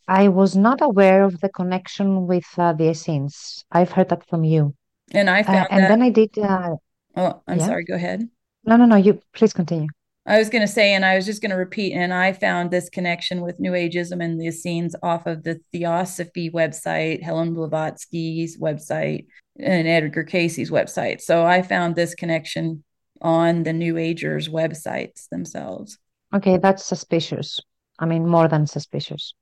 I 0.09 0.27
was 0.27 0.57
not 0.57 0.81
aware 0.83 1.23
of 1.23 1.39
the 1.41 1.51
connection 1.51 2.27
with 2.27 2.47
uh, 2.59 2.73
the 2.73 2.91
Essenes. 2.91 3.65
I've 3.71 3.93
heard 3.93 4.09
that 4.09 4.29
from 4.29 4.43
you. 4.43 4.75
And 5.17 5.31
I 5.31 5.41
uh, 5.41 5.45
found 5.45 5.69
and 5.71 5.83
that- 5.85 5.89
then 5.89 6.03
I 6.03 6.11
did 6.11 6.39
uh, 6.39 6.77
Oh, 7.17 7.43
I'm 7.49 7.59
yeah. 7.59 7.67
sorry. 7.67 7.85
Go 7.85 7.95
ahead. 7.95 8.29
No, 8.65 8.77
no, 8.77 8.85
no. 8.85 8.97
You 8.97 9.21
please 9.35 9.53
continue. 9.53 9.89
I 10.27 10.39
was 10.39 10.51
going 10.51 10.63
to 10.63 10.73
say, 10.73 10.93
and 10.93 11.05
I 11.05 11.15
was 11.15 11.25
just 11.25 11.41
going 11.41 11.53
to 11.53 11.57
repeat, 11.57 11.93
and 11.93 12.13
I 12.13 12.33
found 12.33 12.71
this 12.71 12.91
connection 12.91 13.43
with 13.43 13.61
New 13.61 13.71
Ageism 13.73 14.23
and 14.23 14.41
the 14.41 14.49
Essenes 14.49 14.97
off 15.01 15.25
of 15.27 15.45
the 15.45 15.61
Theosophy 15.71 16.51
website, 16.51 17.23
Helen 17.23 17.55
Blavatsky's 17.55 18.59
website, 18.59 19.27
and 19.59 19.87
Edgar 19.87 20.25
Cayce's 20.25 20.69
website. 20.71 21.21
So 21.21 21.45
I 21.47 21.63
found 21.63 21.95
this 21.95 22.17
connection 22.17 22.83
on 23.23 23.63
the 23.63 23.73
New 23.73 23.97
Agers 23.97 24.49
websites 24.49 25.29
themselves. 25.31 25.97
Okay, 26.35 26.57
that's 26.59 26.85
suspicious. 26.85 27.61
I 28.01 28.07
mean, 28.07 28.27
more 28.27 28.49
than 28.49 28.67
suspicious. 28.67 29.33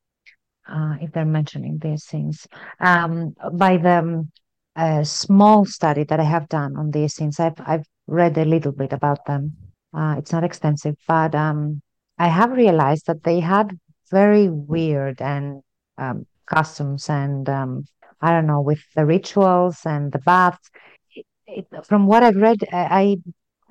Uh, 0.68 0.96
if 1.00 1.12
they're 1.12 1.24
mentioning 1.24 1.78
these 1.78 2.04
things, 2.04 2.46
um, 2.78 3.34
by 3.54 3.78
the 3.78 4.28
a 4.76 5.04
small 5.04 5.64
study 5.64 6.04
that 6.04 6.20
I 6.20 6.24
have 6.24 6.48
done 6.48 6.76
on 6.76 6.90
these 6.90 7.14
things. 7.14 7.38
I've 7.38 7.60
I've 7.60 7.86
read 8.06 8.36
a 8.38 8.44
little 8.44 8.72
bit 8.72 8.92
about 8.92 9.24
them. 9.26 9.56
Uh, 9.92 10.16
it's 10.18 10.32
not 10.32 10.44
extensive, 10.44 10.96
but 11.06 11.34
um, 11.34 11.80
I 12.18 12.28
have 12.28 12.50
realized 12.52 13.06
that 13.06 13.22
they 13.22 13.40
had 13.40 13.78
very 14.10 14.48
weird 14.48 15.20
and 15.20 15.62
um, 15.98 16.26
customs 16.46 17.08
and 17.08 17.48
um, 17.48 17.84
I 18.20 18.32
don't 18.32 18.46
know 18.46 18.60
with 18.60 18.82
the 18.96 19.06
rituals 19.06 19.78
and 19.84 20.12
the 20.12 20.18
baths. 20.18 20.70
It, 21.14 21.26
it, 21.46 21.86
from 21.86 22.06
what 22.06 22.22
I've 22.22 22.36
read, 22.36 22.58
I, 22.72 23.16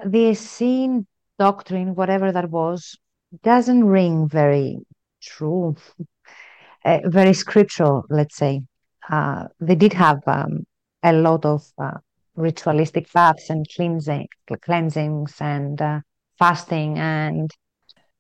I 0.02 0.08
the 0.08 0.30
Essene 0.30 1.06
doctrine, 1.40 1.96
whatever 1.96 2.32
that 2.32 2.50
was, 2.50 2.98
doesn't 3.44 3.84
ring 3.84 4.28
very 4.28 4.78
true, 5.22 5.76
uh, 6.86 7.00
very 7.06 7.34
scriptural. 7.34 8.06
Let's 8.10 8.36
say 8.36 8.62
uh, 9.10 9.46
they 9.60 9.76
did 9.76 9.94
have 9.94 10.22
um, 10.28 10.66
a 11.04 11.14
lot 11.14 11.46
of 11.46 11.66
uh, 11.78 11.98
ritualistic 12.36 13.12
baths 13.14 13.50
and 13.50 13.68
cleansing, 13.76 14.28
cleansings 14.62 15.36
and 15.40 15.82
uh, 15.82 16.00
fasting 16.40 16.98
and 16.98 17.52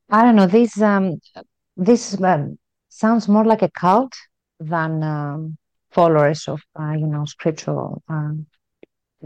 I 0.10 0.24
don't 0.24 0.36
know. 0.36 0.48
This 0.48 0.80
um, 0.82 1.20
this 1.76 2.22
um, 2.22 2.60
sounds 2.90 3.28
more 3.28 3.46
like 3.46 3.62
a 3.62 3.72
cult 3.72 4.14
than 4.60 5.02
um, 5.02 5.58
followers 5.92 6.48
of 6.48 6.62
uh, 6.80 6.92
you 6.92 7.08
know 7.08 7.26
scriptural 7.26 8.04
um, 8.08 8.46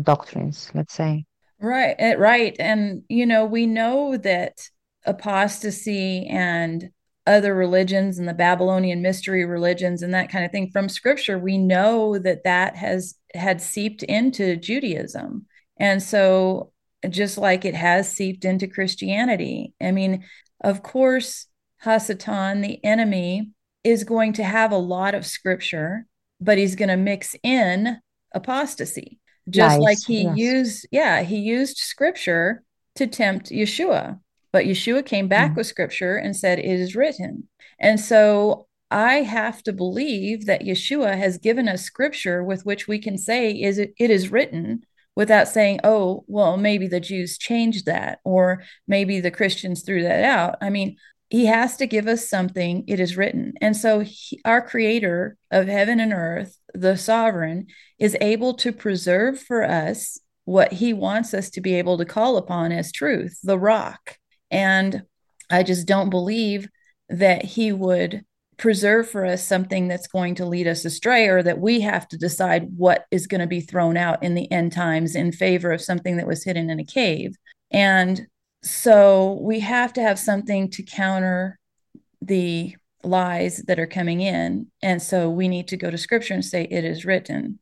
doctrines. 0.01 0.71
Let's 0.73 0.93
say. 0.93 1.25
Right, 1.59 1.95
eh, 1.97 2.13
right, 2.13 2.55
and 2.59 3.03
you 3.09 3.25
know 3.25 3.45
we 3.45 3.65
know 3.65 4.17
that 4.17 4.69
apostasy 5.05 6.27
and 6.27 6.89
other 7.27 7.53
religions 7.53 8.17
and 8.17 8.27
the 8.27 8.33
Babylonian 8.33 9.01
mystery 9.01 9.45
religions 9.45 10.01
and 10.01 10.13
that 10.13 10.31
kind 10.31 10.45
of 10.45 10.51
thing 10.51 10.71
from 10.71 10.89
scripture, 10.89 11.37
we 11.37 11.57
know 11.57 12.17
that 12.17 12.43
that 12.45 12.75
has 12.75 13.15
had 13.33 13.61
seeped 13.61 14.03
into 14.03 14.55
Judaism. 14.55 15.45
And 15.77 16.01
so, 16.01 16.71
just 17.09 17.37
like 17.37 17.65
it 17.65 17.75
has 17.75 18.11
seeped 18.11 18.43
into 18.43 18.67
Christianity, 18.67 19.73
I 19.79 19.91
mean, 19.91 20.25
of 20.61 20.81
course, 20.81 21.45
Hasatan, 21.83 22.63
the 22.63 22.83
enemy, 22.83 23.51
is 23.83 24.03
going 24.03 24.33
to 24.33 24.43
have 24.43 24.71
a 24.71 24.77
lot 24.77 25.13
of 25.13 25.25
scripture, 25.25 26.07
but 26.41 26.57
he's 26.57 26.75
going 26.75 26.89
to 26.89 26.97
mix 26.97 27.35
in 27.43 27.99
apostasy, 28.33 29.19
just 29.49 29.77
nice. 29.77 29.83
like 29.83 29.97
he 30.05 30.23
yes. 30.23 30.37
used, 30.37 30.87
yeah, 30.91 31.21
he 31.21 31.37
used 31.37 31.77
scripture 31.77 32.63
to 32.95 33.05
tempt 33.05 33.51
Yeshua. 33.51 34.19
But 34.51 34.65
Yeshua 34.65 35.05
came 35.05 35.27
back 35.27 35.51
mm. 35.51 35.57
with 35.57 35.67
scripture 35.67 36.17
and 36.17 36.35
said, 36.35 36.59
It 36.59 36.65
is 36.65 36.95
written. 36.95 37.47
And 37.79 37.99
so 37.99 38.67
I 38.89 39.15
have 39.15 39.61
to 39.63 39.73
believe 39.73 40.45
that 40.45 40.63
Yeshua 40.63 41.17
has 41.17 41.37
given 41.37 41.67
us 41.67 41.83
scripture 41.83 42.43
with 42.43 42.65
which 42.65 42.87
we 42.87 42.99
can 42.99 43.17
say, 43.17 43.51
Is 43.51 43.77
it, 43.77 43.93
it 43.97 44.09
is 44.09 44.31
written, 44.31 44.83
without 45.17 45.47
saying, 45.47 45.79
Oh, 45.83 46.23
well, 46.27 46.57
maybe 46.57 46.87
the 46.87 46.99
Jews 46.99 47.37
changed 47.39 47.87
that, 47.87 48.19
or 48.23 48.63
maybe 48.87 49.19
the 49.19 49.31
Christians 49.31 49.81
threw 49.81 50.03
that 50.03 50.23
out. 50.23 50.55
I 50.61 50.69
mean, 50.69 50.97
he 51.29 51.47
has 51.47 51.75
to 51.77 51.87
give 51.87 52.07
us 52.07 52.29
something. 52.29 52.85
It 52.87 52.99
is 52.99 53.17
written. 53.17 53.53
And 53.59 53.75
so 53.75 54.01
he, 54.01 54.39
our 54.45 54.61
creator 54.61 55.35
of 55.51 55.67
heaven 55.67 55.99
and 55.99 56.13
earth 56.13 56.57
the 56.73 56.95
sovereign 56.95 57.65
is 57.97 58.15
able 58.21 58.53
to 58.53 58.71
preserve 58.71 59.39
for 59.39 59.63
us 59.63 60.19
what 60.45 60.73
he 60.73 60.93
wants 60.93 61.33
us 61.33 61.49
to 61.49 61.61
be 61.61 61.73
able 61.73 61.97
to 61.97 62.05
call 62.05 62.37
upon 62.37 62.71
as 62.71 62.91
truth 62.91 63.39
the 63.43 63.57
rock 63.57 64.17
and 64.51 65.03
i 65.49 65.63
just 65.63 65.87
don't 65.87 66.09
believe 66.09 66.67
that 67.09 67.43
he 67.43 67.71
would 67.71 68.23
preserve 68.57 69.07
for 69.07 69.25
us 69.25 69.43
something 69.43 69.87
that's 69.87 70.07
going 70.07 70.35
to 70.35 70.45
lead 70.45 70.67
us 70.67 70.83
astray 70.83 71.27
or 71.27 71.43
that 71.43 71.59
we 71.59 71.79
have 71.81 72.07
to 72.07 72.17
decide 72.17 72.67
what 72.75 73.05
is 73.11 73.27
going 73.27 73.41
to 73.41 73.47
be 73.47 73.61
thrown 73.61 73.95
out 73.95 74.23
in 74.23 74.33
the 74.33 74.51
end 74.51 74.71
times 74.71 75.15
in 75.15 75.31
favor 75.31 75.71
of 75.71 75.81
something 75.81 76.17
that 76.17 76.27
was 76.27 76.43
hidden 76.43 76.69
in 76.69 76.79
a 76.79 76.85
cave. 76.85 77.35
And 77.69 78.25
so 78.63 79.37
we 79.41 79.59
have 79.59 79.93
to 79.93 80.01
have 80.01 80.17
something 80.17 80.71
to 80.71 80.83
counter 80.83 81.59
the 82.21 82.75
lies 83.03 83.57
that 83.67 83.79
are 83.79 83.87
coming 83.87 84.21
in. 84.21 84.67
And 84.81 85.01
so 85.01 85.29
we 85.29 85.47
need 85.47 85.67
to 85.67 85.77
go 85.77 85.91
to 85.91 85.97
scripture 85.97 86.33
and 86.33 86.43
say 86.43 86.63
it 86.63 86.83
is 86.83 87.05
written. 87.05 87.59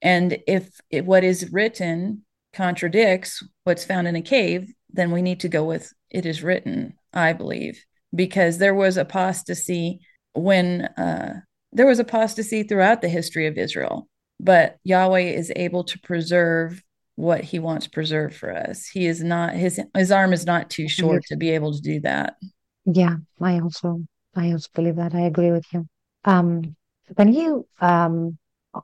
And 0.00 0.38
if 0.46 0.80
it, 0.90 1.04
what 1.04 1.22
is 1.22 1.52
written 1.52 2.24
contradicts 2.54 3.42
what's 3.64 3.84
found 3.84 4.06
in 4.06 4.14
a 4.14 4.22
cave 4.22 4.72
then 4.92 5.10
we 5.10 5.22
need 5.22 5.40
to 5.40 5.48
go 5.48 5.64
with 5.64 5.92
it 6.14 6.24
is 6.24 6.42
written 6.42 6.94
i 7.12 7.32
believe 7.32 7.84
because 8.14 8.58
there 8.58 8.74
was 8.74 8.96
apostasy 8.96 10.00
when 10.34 10.82
uh, 10.96 11.40
there 11.72 11.86
was 11.86 11.98
apostasy 11.98 12.62
throughout 12.62 13.02
the 13.02 13.08
history 13.08 13.46
of 13.46 13.58
Israel, 13.58 14.08
but 14.38 14.76
Yahweh 14.84 15.32
is 15.32 15.52
able 15.56 15.84
to 15.84 15.98
preserve 16.00 16.82
what 17.16 17.42
he 17.42 17.58
wants 17.58 17.86
preserved 17.86 18.34
for 18.34 18.54
us. 18.54 18.88
He 18.88 19.06
is 19.06 19.22
not 19.22 19.54
his 19.54 19.80
his 19.96 20.10
arm 20.12 20.32
is 20.32 20.46
not 20.46 20.70
too 20.70 20.88
short 20.88 21.24
to 21.26 21.36
be 21.36 21.50
able 21.50 21.72
to 21.72 21.80
do 21.80 22.00
that. 22.00 22.36
Yeah, 22.84 23.16
I 23.40 23.60
also 23.60 24.04
I 24.34 24.52
also 24.52 24.68
believe 24.74 24.96
that. 24.96 25.14
I 25.14 25.22
agree 25.22 25.52
with 25.52 25.66
you. 25.72 25.86
Um, 26.24 26.76
can 27.16 27.32
you 27.32 27.66
um 27.80 28.38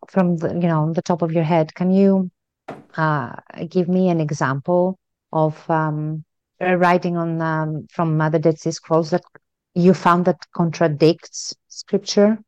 from 0.08 0.36
the 0.36 0.48
you 0.48 0.68
know 0.68 0.92
the 0.92 1.02
top 1.02 1.22
of 1.22 1.32
your 1.32 1.44
head, 1.44 1.74
can 1.74 1.90
you 1.90 2.30
uh 2.96 3.34
give 3.68 3.88
me 3.88 4.08
an 4.08 4.20
example 4.20 4.98
of 5.32 5.68
um 5.68 6.24
writing 6.60 7.16
on 7.16 7.40
um, 7.40 7.86
from 7.90 8.18
the 8.18 8.38
Dead 8.38 8.58
Sea 8.58 8.70
Scrolls 8.70 9.10
that 9.10 9.24
you 9.74 9.94
found 9.94 10.24
that 10.24 10.38
contradicts 10.54 11.54
scripture? 11.68 12.38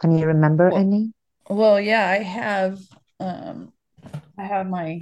Can 0.00 0.16
you 0.16 0.26
remember 0.26 0.70
well, 0.70 0.78
any? 0.78 1.12
Well, 1.48 1.80
yeah, 1.80 2.08
I 2.08 2.22
have. 2.22 2.80
Um, 3.18 3.72
I 4.38 4.44
have 4.44 4.66
my. 4.68 5.00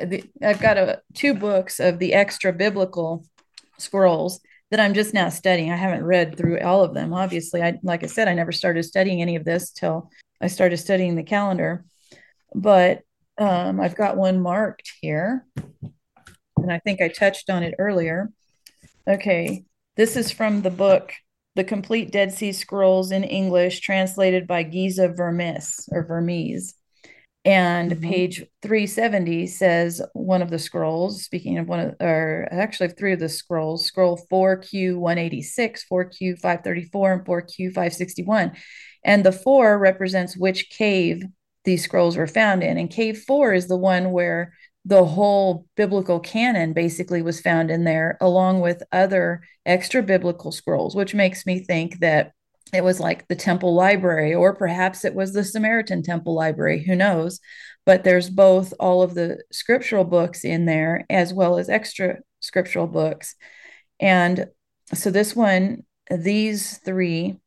The, 0.00 0.24
I've 0.42 0.60
got 0.60 0.78
a 0.78 1.02
two 1.14 1.34
books 1.34 1.80
of 1.80 1.98
the 1.98 2.14
extra 2.14 2.52
biblical 2.52 3.24
scrolls 3.78 4.40
that 4.70 4.80
I'm 4.80 4.94
just 4.94 5.14
now 5.14 5.28
studying. 5.28 5.70
I 5.70 5.76
haven't 5.76 6.04
read 6.04 6.36
through 6.36 6.60
all 6.60 6.84
of 6.84 6.94
them. 6.94 7.12
Obviously, 7.12 7.62
I 7.62 7.78
like 7.82 8.02
I 8.02 8.06
said, 8.06 8.28
I 8.28 8.34
never 8.34 8.52
started 8.52 8.84
studying 8.84 9.20
any 9.20 9.36
of 9.36 9.44
this 9.44 9.70
till 9.70 10.10
I 10.40 10.46
started 10.46 10.78
studying 10.78 11.16
the 11.16 11.22
calendar. 11.22 11.84
But 12.54 13.02
um, 13.38 13.80
I've 13.80 13.96
got 13.96 14.16
one 14.16 14.40
marked 14.40 14.92
here, 15.00 15.46
and 16.62 16.72
I 16.72 16.78
think 16.78 17.00
I 17.00 17.08
touched 17.08 17.50
on 17.50 17.62
it 17.62 17.74
earlier. 17.78 18.30
Okay, 19.08 19.64
this 19.96 20.16
is 20.16 20.30
from 20.30 20.62
the 20.62 20.70
book 20.70 21.12
The 21.56 21.64
Complete 21.64 22.12
Dead 22.12 22.32
Sea 22.32 22.52
Scrolls 22.52 23.12
in 23.12 23.24
English, 23.24 23.80
translated 23.80 24.46
by 24.46 24.62
Geza 24.62 25.08
Vermes 25.08 25.88
or 25.90 26.04
Vermes. 26.04 26.74
And 27.44 27.92
mm-hmm. 27.92 28.08
page 28.08 28.44
370 28.62 29.46
says 29.46 30.02
one 30.12 30.42
of 30.42 30.50
the 30.50 30.58
scrolls, 30.58 31.24
speaking 31.24 31.58
of 31.58 31.68
one 31.68 31.80
of, 31.80 31.96
or 32.00 32.48
actually 32.50 32.90
three 32.90 33.12
of 33.12 33.20
the 33.20 33.28
scrolls, 33.28 33.86
scroll 33.86 34.20
4Q 34.30 34.96
186, 34.96 35.86
4Q 35.90 36.38
534, 36.38 37.12
and 37.12 37.24
4Q 37.24 37.68
561. 37.68 38.52
And 39.04 39.24
the 39.24 39.32
four 39.32 39.78
represents 39.78 40.36
which 40.36 40.68
cave 40.68 41.24
these 41.64 41.84
scrolls 41.84 42.16
were 42.16 42.26
found 42.26 42.62
in. 42.62 42.76
And 42.76 42.90
cave 42.90 43.22
four 43.26 43.54
is 43.54 43.68
the 43.68 43.76
one 43.76 44.12
where 44.12 44.52
the 44.84 45.04
whole 45.04 45.66
biblical 45.76 46.20
canon 46.20 46.72
basically 46.72 47.22
was 47.22 47.40
found 47.40 47.70
in 47.70 47.84
there, 47.84 48.16
along 48.20 48.60
with 48.60 48.82
other 48.92 49.42
extra 49.66 50.02
biblical 50.02 50.52
scrolls, 50.52 50.96
which 50.96 51.14
makes 51.14 51.44
me 51.44 51.58
think 51.58 51.98
that 52.00 52.32
it 52.72 52.84
was 52.84 53.00
like 53.00 53.26
the 53.28 53.36
temple 53.36 53.74
library, 53.74 54.34
or 54.34 54.54
perhaps 54.54 55.04
it 55.04 55.14
was 55.14 55.32
the 55.32 55.44
Samaritan 55.44 56.02
temple 56.02 56.34
library, 56.34 56.82
who 56.84 56.94
knows? 56.94 57.40
But 57.84 58.04
there's 58.04 58.30
both 58.30 58.72
all 58.78 59.02
of 59.02 59.14
the 59.14 59.42
scriptural 59.50 60.04
books 60.04 60.44
in 60.44 60.66
there 60.66 61.04
as 61.10 61.34
well 61.34 61.58
as 61.58 61.68
extra 61.68 62.18
scriptural 62.40 62.86
books. 62.86 63.34
And 63.98 64.46
so 64.94 65.10
this 65.10 65.34
one, 65.34 65.84
these 66.10 66.78
three 66.78 67.38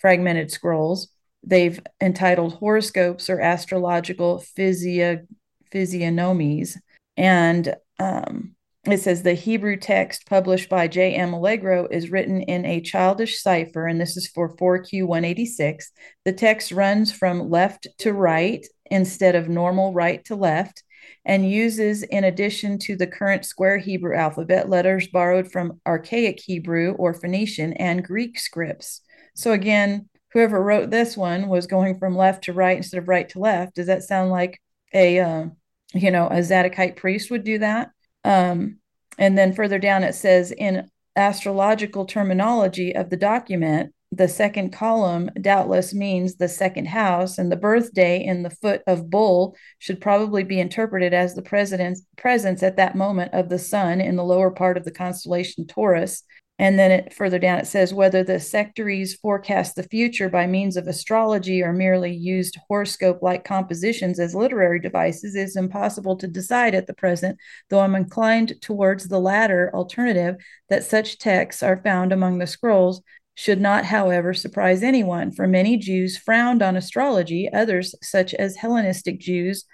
fragmented 0.00 0.50
scrolls, 0.50 1.08
they've 1.44 1.80
entitled 2.00 2.54
horoscopes 2.54 3.30
or 3.30 3.40
astrological 3.40 4.38
physio 4.38 5.26
physiognomies. 5.72 6.76
And 7.16 7.74
um, 7.98 8.54
it 8.86 8.98
says 8.98 9.22
the 9.22 9.34
Hebrew 9.34 9.76
text 9.76 10.26
published 10.26 10.70
by 10.70 10.88
J.M. 10.88 11.34
Allegro 11.34 11.86
is 11.90 12.10
written 12.10 12.40
in 12.42 12.64
a 12.64 12.80
childish 12.80 13.42
cipher, 13.42 13.86
and 13.86 14.00
this 14.00 14.16
is 14.16 14.28
for 14.28 14.56
4Q 14.56 15.06
186. 15.06 15.90
The 16.24 16.32
text 16.32 16.72
runs 16.72 17.12
from 17.12 17.50
left 17.50 17.86
to 17.98 18.12
right 18.12 18.66
instead 18.90 19.34
of 19.34 19.48
normal 19.48 19.92
right 19.92 20.24
to 20.24 20.34
left 20.34 20.82
and 21.24 21.50
uses, 21.50 22.02
in 22.02 22.24
addition 22.24 22.78
to 22.78 22.96
the 22.96 23.06
current 23.06 23.44
square 23.44 23.78
Hebrew 23.78 24.16
alphabet, 24.16 24.68
letters 24.68 25.08
borrowed 25.08 25.50
from 25.50 25.80
Archaic 25.86 26.40
Hebrew 26.40 26.92
or 26.92 27.14
Phoenician 27.14 27.74
and 27.74 28.04
Greek 28.04 28.38
scripts. 28.38 29.02
So, 29.34 29.52
again, 29.52 30.08
whoever 30.32 30.62
wrote 30.62 30.90
this 30.90 31.16
one 31.16 31.48
was 31.48 31.66
going 31.66 31.98
from 31.98 32.16
left 32.16 32.44
to 32.44 32.52
right 32.52 32.76
instead 32.76 32.98
of 32.98 33.08
right 33.08 33.28
to 33.30 33.38
left. 33.38 33.74
Does 33.74 33.86
that 33.86 34.02
sound 34.02 34.30
like 34.30 34.60
a 34.94 35.20
uh, 35.20 35.46
you 35.94 36.10
know, 36.10 36.26
a 36.26 36.42
Zadokite 36.42 36.96
priest 36.96 37.30
would 37.30 37.44
do 37.44 37.58
that. 37.58 37.90
Um, 38.24 38.78
and 39.18 39.36
then 39.36 39.52
further 39.52 39.78
down, 39.78 40.04
it 40.04 40.14
says 40.14 40.52
in 40.52 40.88
astrological 41.16 42.06
terminology 42.06 42.94
of 42.94 43.10
the 43.10 43.16
document, 43.16 43.92
the 44.12 44.28
second 44.28 44.72
column 44.72 45.30
doubtless 45.40 45.94
means 45.94 46.34
the 46.34 46.48
second 46.48 46.86
house, 46.86 47.38
and 47.38 47.50
the 47.50 47.56
birthday 47.56 48.24
in 48.24 48.42
the 48.42 48.50
foot 48.50 48.82
of 48.88 49.08
bull 49.08 49.56
should 49.78 50.00
probably 50.00 50.42
be 50.42 50.58
interpreted 50.58 51.14
as 51.14 51.34
the 51.34 51.42
president's 51.42 52.02
presence 52.16 52.62
at 52.62 52.76
that 52.76 52.96
moment 52.96 53.32
of 53.34 53.48
the 53.48 53.58
sun 53.58 54.00
in 54.00 54.16
the 54.16 54.24
lower 54.24 54.50
part 54.50 54.76
of 54.76 54.84
the 54.84 54.90
constellation 54.90 55.64
Taurus, 55.64 56.24
and 56.60 56.78
then 56.78 56.90
it 56.90 57.14
further 57.14 57.38
down 57.38 57.58
it 57.58 57.66
says 57.66 57.94
whether 57.94 58.22
the 58.22 58.38
sectaries 58.38 59.14
forecast 59.14 59.76
the 59.76 59.82
future 59.82 60.28
by 60.28 60.46
means 60.46 60.76
of 60.76 60.86
astrology 60.86 61.62
or 61.62 61.72
merely 61.72 62.12
used 62.12 62.58
horoscope 62.68 63.22
like 63.22 63.44
compositions 63.44 64.20
as 64.20 64.34
literary 64.34 64.78
devices 64.78 65.34
is 65.34 65.56
impossible 65.56 66.16
to 66.16 66.28
decide 66.28 66.74
at 66.74 66.86
the 66.86 66.92
present, 66.92 67.38
though 67.70 67.80
I'm 67.80 67.94
inclined 67.94 68.60
towards 68.60 69.08
the 69.08 69.18
latter 69.18 69.70
alternative 69.74 70.36
that 70.68 70.84
such 70.84 71.16
texts 71.16 71.62
are 71.62 71.82
found 71.82 72.12
among 72.12 72.38
the 72.38 72.46
scrolls 72.46 73.00
should 73.34 73.60
not, 73.60 73.86
however, 73.86 74.34
surprise 74.34 74.82
anyone, 74.82 75.32
for 75.32 75.48
many 75.48 75.78
Jews 75.78 76.18
frowned 76.18 76.60
on 76.60 76.76
astrology, 76.76 77.48
others, 77.50 77.94
such 78.02 78.34
as 78.34 78.56
Hellenistic 78.56 79.18
Jews, 79.18 79.64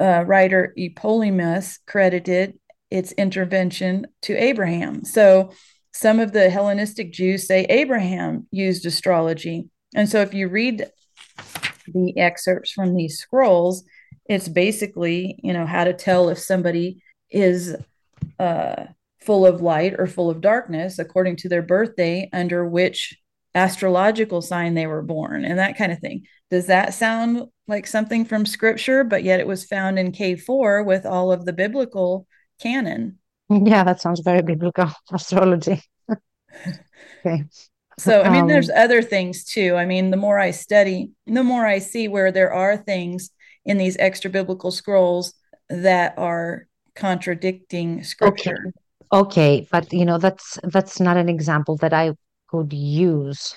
uh, 0.00 0.24
writer 0.26 0.72
Eupolemus 0.78 1.78
credited 1.86 2.58
its 2.90 3.12
intervention 3.12 4.06
to 4.22 4.34
Abraham. 4.34 5.04
So 5.04 5.50
some 5.92 6.20
of 6.20 6.32
the 6.32 6.50
Hellenistic 6.50 7.12
Jews 7.12 7.46
say 7.46 7.64
Abraham 7.64 8.46
used 8.50 8.86
astrology. 8.86 9.68
And 9.94 10.08
so 10.08 10.20
if 10.20 10.32
you 10.32 10.48
read 10.48 10.90
the 11.86 12.18
excerpts 12.18 12.72
from 12.72 12.94
these 12.94 13.18
scrolls, 13.18 13.84
it's 14.26 14.48
basically, 14.48 15.38
you 15.42 15.52
know, 15.52 15.66
how 15.66 15.84
to 15.84 15.92
tell 15.92 16.28
if 16.28 16.38
somebody 16.38 17.02
is 17.30 17.76
uh, 18.38 18.84
full 19.20 19.46
of 19.46 19.60
light 19.60 19.94
or 19.98 20.06
full 20.06 20.30
of 20.30 20.40
darkness 20.40 20.98
according 20.98 21.36
to 21.36 21.48
their 21.48 21.62
birthday, 21.62 22.28
under 22.32 22.66
which 22.66 23.14
astrological 23.54 24.40
sign 24.40 24.74
they 24.74 24.86
were 24.86 25.02
born, 25.02 25.44
and 25.44 25.58
that 25.58 25.76
kind 25.76 25.92
of 25.92 25.98
thing. 25.98 26.24
Does 26.50 26.66
that 26.66 26.94
sound 26.94 27.48
like 27.68 27.86
something 27.86 28.24
from 28.24 28.46
scripture? 28.46 29.04
But 29.04 29.24
yet 29.24 29.40
it 29.40 29.46
was 29.46 29.64
found 29.64 29.98
in 29.98 30.12
K4 30.12 30.84
with 30.84 31.04
all 31.04 31.32
of 31.32 31.44
the 31.44 31.52
biblical 31.52 32.26
canon. 32.60 33.18
Yeah, 33.64 33.84
that 33.84 34.00
sounds 34.00 34.20
very 34.20 34.42
biblical 34.42 34.90
astrology. 35.12 35.82
okay. 37.18 37.44
So, 37.98 38.22
I 38.22 38.30
mean, 38.30 38.42
um, 38.42 38.48
there's 38.48 38.70
other 38.70 39.02
things 39.02 39.44
too. 39.44 39.76
I 39.76 39.84
mean, 39.84 40.10
the 40.10 40.16
more 40.16 40.38
I 40.38 40.50
study, 40.50 41.10
the 41.26 41.44
more 41.44 41.66
I 41.66 41.78
see 41.78 42.08
where 42.08 42.32
there 42.32 42.52
are 42.52 42.76
things 42.76 43.30
in 43.64 43.76
these 43.76 43.96
extra 43.98 44.30
biblical 44.30 44.70
scrolls 44.70 45.34
that 45.68 46.14
are 46.16 46.66
contradicting 46.94 48.02
scripture. 48.02 48.72
Okay. 49.12 49.20
okay, 49.20 49.68
but 49.70 49.92
you 49.92 50.04
know, 50.04 50.18
that's 50.18 50.58
that's 50.64 51.00
not 51.00 51.16
an 51.16 51.28
example 51.28 51.76
that 51.76 51.92
I 51.92 52.12
could 52.48 52.72
use 52.72 53.54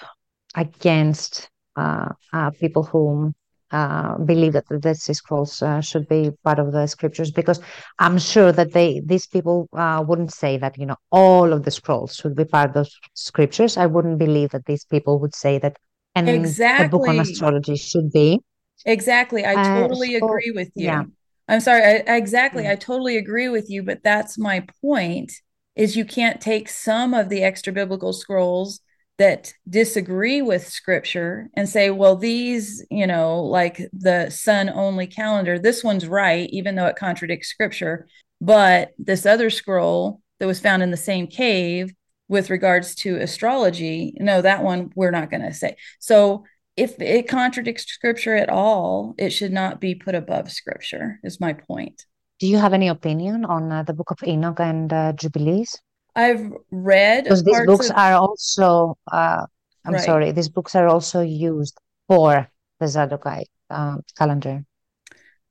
against 0.55 1.49
uh, 1.75 2.09
uh, 2.33 2.51
people 2.51 2.83
who 2.83 3.33
uh, 3.79 4.17
believe 4.31 4.53
that 4.53 4.67
the 4.69 4.79
Dead 4.79 4.97
Sea 4.97 5.13
Scrolls 5.13 5.61
uh, 5.61 5.81
should 5.81 6.07
be 6.07 6.21
part 6.43 6.59
of 6.59 6.71
the 6.71 6.87
scriptures 6.87 7.31
because 7.31 7.59
I'm 7.99 8.17
sure 8.17 8.51
that 8.51 8.73
they 8.73 9.01
these 9.05 9.27
people 9.35 9.57
uh, 9.73 10.03
wouldn't 10.07 10.33
say 10.33 10.57
that 10.57 10.77
you 10.77 10.85
know 10.89 10.97
all 11.11 11.53
of 11.53 11.63
the 11.65 11.71
scrolls 11.71 12.15
should 12.15 12.35
be 12.35 12.45
part 12.45 12.69
of 12.69 12.73
the 12.79 12.89
scriptures. 13.13 13.77
I 13.77 13.87
wouldn't 13.87 14.19
believe 14.19 14.49
that 14.51 14.65
these 14.65 14.85
people 14.85 15.19
would 15.21 15.35
say 15.35 15.59
that 15.59 15.77
and 16.15 16.29
exactly. 16.29 16.85
the 16.85 16.89
book 16.89 17.07
on 17.07 17.19
astrology 17.19 17.75
should 17.75 18.11
be 18.11 18.39
exactly. 18.85 19.45
I 19.45 19.53
Uh, 19.53 19.81
totally 19.81 20.17
so, 20.19 20.25
agree 20.25 20.51
with 20.55 20.71
you. 20.75 20.85
yeah. 20.85 21.03
I'm 21.47 21.59
sorry. 21.59 21.83
I, 21.83 22.15
exactly. 22.15 22.63
Yeah. 22.63 22.71
I 22.71 22.75
totally 22.75 23.17
agree 23.17 23.49
with 23.49 23.69
you, 23.69 23.83
but 23.83 24.03
that's 24.03 24.37
my 24.37 24.65
point 24.81 25.31
is 25.75 25.95
you 25.95 26.05
can't 26.05 26.41
take 26.41 26.69
some 26.69 27.13
of 27.13 27.29
the 27.29 27.43
extra 27.43 27.71
biblical 27.73 28.13
scrolls 28.13 28.79
that 29.17 29.53
disagree 29.69 30.41
with 30.41 30.67
scripture 30.67 31.49
and 31.55 31.69
say, 31.69 31.89
well, 31.89 32.15
these, 32.15 32.85
you 32.91 33.07
know, 33.07 33.41
like 33.41 33.81
the 33.93 34.29
sun 34.29 34.69
only 34.69 35.07
calendar, 35.07 35.57
this 35.57 35.83
one's 35.83 36.05
right, 36.05 36.49
even 36.51 36.75
though 36.75 36.87
it 36.87 36.97
contradicts 36.97 37.47
scripture. 37.47 38.07
But 38.41 38.91
this 38.97 39.25
other 39.25 39.49
scroll 39.49 40.21
that 40.39 40.47
was 40.47 40.59
found 40.59 40.83
in 40.83 40.91
the 40.91 40.97
same 40.97 41.27
cave 41.27 41.93
with 42.27 42.49
regards 42.49 42.95
to 42.95 43.15
astrology, 43.17 44.13
no, 44.19 44.41
that 44.41 44.63
one 44.63 44.91
we're 44.95 45.11
not 45.11 45.29
going 45.29 45.43
to 45.43 45.53
say. 45.53 45.77
So 45.99 46.43
if 46.75 46.99
it 46.99 47.29
contradicts 47.29 47.85
scripture 47.85 48.35
at 48.35 48.49
all, 48.49 49.15
it 49.17 49.29
should 49.29 49.53
not 49.53 49.79
be 49.79 49.95
put 49.95 50.15
above 50.15 50.51
scripture, 50.51 51.19
is 51.23 51.39
my 51.39 51.53
point. 51.53 52.05
Do 52.39 52.47
you 52.47 52.57
have 52.57 52.73
any 52.73 52.89
opinion 52.89 53.45
on 53.45 53.71
uh, 53.71 53.83
the 53.83 53.93
Book 53.93 54.11
of 54.11 54.27
Enoch 54.27 54.59
and 54.59 54.91
uh, 54.91 55.13
Jubilees? 55.13 55.79
I've 56.15 56.51
read 56.71 57.25
Because 57.25 57.43
these 57.43 57.65
books 57.65 57.89
of- 57.89 57.97
are 57.97 58.13
also, 58.13 58.97
uh, 59.11 59.45
I'm 59.85 59.93
Right. 59.93 60.03
sorry, 60.03 60.31
these 60.31 60.49
books 60.49 60.73
are 60.75 60.87
also 60.87 61.21
used 61.21 61.77
for 62.07 62.49
the 62.79 62.85
Zadokite 62.87 63.49
um, 63.69 64.01
calendar, 64.17 64.63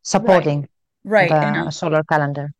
supporting 0.02 0.68
right. 1.04 1.28
the 1.28 1.36
and 1.36 1.56
I- 1.56 1.70
solar 1.70 2.02
calendar. 2.04 2.52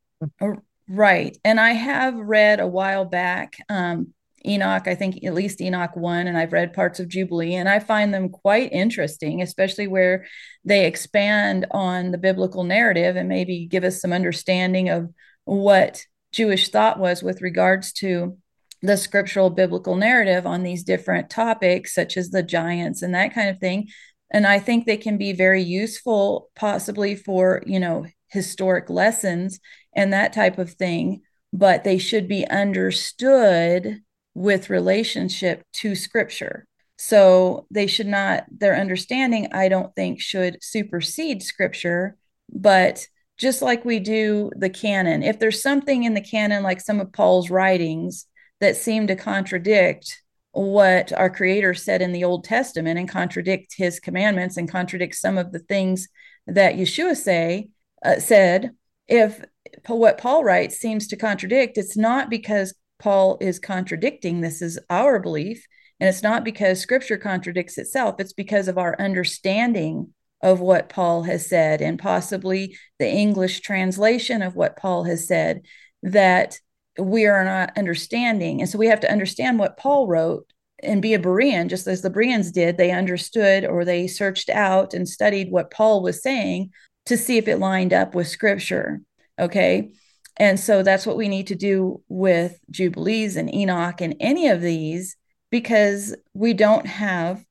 Right. 0.88 1.36
And 1.44 1.59
I 1.59 1.72
have 1.72 2.14
read 2.14 2.61
a 2.61 2.66
while 2.66 3.05
back 3.05 3.57
um, 3.68 4.12
Enoch, 4.46 4.86
I 4.86 4.94
think 4.94 5.24
at 5.24 5.32
least 5.32 5.62
Enoch 5.62 5.96
1, 5.96 6.26
and 6.26 6.36
I've 6.36 6.52
read 6.52 6.74
parts 6.74 7.00
of 7.00 7.09
Jubilee, 7.09 7.55
and 7.55 7.66
I 7.68 7.78
find 7.78 8.12
them 8.12 8.28
quite 8.28 8.70
interesting, 8.72 9.40
especially 9.40 9.86
where 9.86 10.26
they 10.66 10.84
expand 10.86 11.64
on 11.70 12.11
the 12.11 12.18
biblical 12.18 12.62
narrative 12.64 13.16
and 13.16 13.26
maybe 13.28 13.64
give 13.66 13.84
us 13.84 14.02
some 14.02 14.12
understanding 14.12 14.90
of 14.90 15.09
what 15.46 16.05
Jewish 16.35 16.70
thought 16.70 16.99
was 16.99 17.22
with 17.22 17.41
regards 17.41 17.93
to 17.95 18.37
the 18.82 18.97
scriptural 18.97 19.51
biblical 19.51 19.95
narrative 19.95 20.47
on 20.47 20.64
these 20.64 20.82
different 20.82 21.30
topics, 21.30 21.95
such 21.95 22.16
as 22.16 22.30
the 22.30 22.43
giants 22.43 23.03
and 23.03 23.14
that 23.14 23.32
kind 23.32 23.49
of 23.49 23.59
thing. 23.59 23.89
And 24.32 24.45
I 24.47 24.59
think 24.59 24.85
they 24.85 24.97
can 24.97 25.16
be 25.16 25.32
very 25.32 25.62
useful, 25.62 26.51
possibly 26.57 27.14
for, 27.14 27.62
you 27.66 27.78
know, 27.78 28.07
historic 28.28 28.91
lessons 28.91 29.61
and 29.95 30.12
that 30.12 30.32
type 30.32 30.59
of 30.59 30.72
thing, 30.72 31.22
but 31.53 31.85
they 31.85 31.99
should 31.99 32.26
be 32.26 32.47
understood 32.49 34.01
with 34.35 34.70
relationship 34.70 35.62
to 35.74 35.95
scripture. 35.95 36.66
So 36.99 37.66
they 37.70 37.87
should 37.87 38.09
not, 38.09 38.45
their 38.51 38.74
understanding, 38.74 39.53
I 39.53 39.68
don't 39.68 39.95
think, 39.95 40.20
should 40.20 40.59
supersede 40.62 41.45
scripture, 41.45 42.16
but 42.53 43.07
just 43.37 43.62
like 43.62 43.85
we 43.85 43.99
do 43.99 44.51
the 44.57 44.70
canon, 44.70 45.22
if 45.22 45.39
there's 45.39 45.62
something 45.62 46.05
in 46.05 46.14
the 46.14 46.20
canon, 46.20 46.62
like 46.62 46.80
some 46.80 47.01
of 47.01 47.12
Paul's 47.12 47.51
writings, 47.51 48.26
that 48.61 48.76
seem 48.76 49.07
to 49.09 49.16
contradict 49.16 50.22
what 50.53 51.12
our 51.12 51.28
creator 51.28 51.74
said 51.74 52.01
in 52.01 52.12
the 52.12 52.24
Old 52.24 52.45
Testament 52.45 52.99
and 52.99 53.09
contradict 53.09 53.74
his 53.76 54.01
commandments 54.01 54.57
and 54.57 54.70
contradict 54.70 55.16
some 55.16 55.37
of 55.37 55.53
the 55.53 55.59
things 55.59 56.09
that 56.47 56.76
Yeshua 56.76 57.16
say 57.16 57.68
uh, 58.05 58.20
said, 58.20 58.70
if 59.07 59.45
what 59.89 60.18
Paul 60.18 60.45
writes 60.45 60.78
seems 60.78 61.09
to 61.09 61.16
contradict, 61.16 61.76
it's 61.76 61.97
not 61.97 62.30
because 62.30 62.72
Paul 62.99 63.37
is 63.41 63.59
contradicting. 63.59 64.41
This 64.41 64.62
is 64.62 64.78
our 64.89 65.18
belief. 65.18 65.66
And 66.01 66.09
it's 66.09 66.22
not 66.22 66.45
because 66.45 66.80
scripture 66.80 67.18
contradicts 67.18 67.76
itself, 67.76 68.16
it's 68.18 68.32
because 68.32 68.68
of 68.68 68.78
our 68.78 68.97
understanding 68.99 70.13
of 70.45 70.61
what 70.61 70.90
Paul 70.90 71.22
has 71.22 71.49
said 71.49 71.80
and 71.80 71.99
possibly 71.99 72.76
the 72.99 73.09
English 73.09 73.61
translation 73.61 74.42
of 74.42 74.55
what 74.55 74.76
Paul 74.76 75.05
has 75.05 75.26
said 75.26 75.62
that 76.03 76.59
we 76.99 77.24
are 77.24 77.45
not 77.45 77.76
understanding. 77.78 78.61
And 78.61 78.68
so 78.68 78.76
we 78.76 78.88
have 78.88 79.01
to 79.01 79.11
understand 79.11 79.59
what 79.59 79.78
Paul 79.78 80.07
wrote 80.07 80.47
and 80.82 81.01
be 81.01 81.14
a 81.14 81.18
Berean, 81.18 81.70
just 81.70 81.86
as 81.86 82.03
the 82.03 82.11
Bereans 82.11 82.53
did. 82.53 82.76
They 82.76 82.90
understood 82.90 83.64
or 83.64 83.86
they 83.86 84.07
searched 84.07 84.51
out 84.51 84.92
and 84.92 85.09
studied 85.09 85.51
what 85.51 85.70
Paul 85.70 86.03
was 86.03 86.22
saying 86.22 86.72
to 87.07 87.16
see 87.16 87.38
if 87.38 87.49
it 87.49 87.57
lined 87.57 87.95
up 87.95 88.14
with 88.14 88.28
scripture. 88.28 89.01
Okay. 89.38 89.95
And 90.36 90.61
so 90.61 90.82
that's 90.82 91.07
what 91.07 91.16
we 91.16 91.28
need 91.28 91.47
to 91.47 91.55
do 91.55 92.03
with 92.09 92.59
Jubilees 92.70 93.36
and 93.36 93.53
Enoch 93.53 94.03
and 94.03 94.14
any 94.20 94.49
of 94.49 94.61
these 94.61 95.16
because 95.51 96.14
we 96.34 96.53
don't 96.53 96.86
have, 96.86 97.42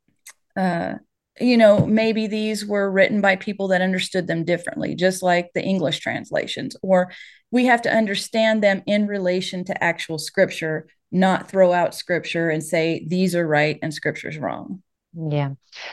uh, 0.55 0.95
you 1.39 1.57
know, 1.57 1.85
maybe 1.85 2.27
these 2.27 2.65
were 2.65 2.91
written 2.91 3.21
by 3.21 3.35
people 3.35 3.67
that 3.69 3.81
understood 3.81 4.27
them 4.27 4.43
differently, 4.43 4.95
just 4.95 5.23
like 5.23 5.49
the 5.53 5.63
English 5.63 5.99
translations, 5.99 6.75
or 6.81 7.11
we 7.51 7.65
have 7.65 7.81
to 7.83 7.93
understand 7.93 8.61
them 8.61 8.83
in 8.85 9.07
relation 9.07 9.63
to 9.65 9.83
actual 9.83 10.17
scripture, 10.17 10.87
not 11.11 11.49
throw 11.49 11.73
out 11.73 11.95
scripture 11.95 12.49
and 12.49 12.63
say 12.63 13.05
these 13.07 13.35
are 13.35 13.47
right 13.47 13.79
and 13.81 13.93
scripture's 13.93 14.37
wrong. 14.37 14.83
Yeah. 15.29 15.51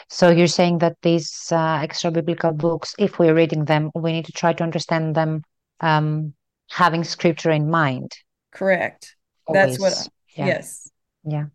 So 0.09 0.31
you're 0.31 0.47
saying 0.47 0.79
that 0.79 0.97
these 1.03 1.49
uh, 1.53 1.81
extra 1.83 2.11
biblical 2.11 2.53
books, 2.53 2.95
if 2.99 3.19
we're 3.19 3.35
reading 3.35 3.67
them, 3.67 3.91
we 3.95 4.13
need 4.13 4.25
to 4.27 4.33
try 4.33 4.55
to 4.55 4.63
understand 4.63 5.15
them 5.15 5.43
um, 5.81 6.33
having 6.71 7.05
scripture 7.05 7.51
in 7.51 7.71
mind. 7.71 8.13
Correct. 8.53 9.15
That's 9.53 9.79
what, 9.79 9.93
always. 9.93 10.11
Yeah. 10.37 10.47
yes. 10.47 10.91
Yeah. 11.25 11.47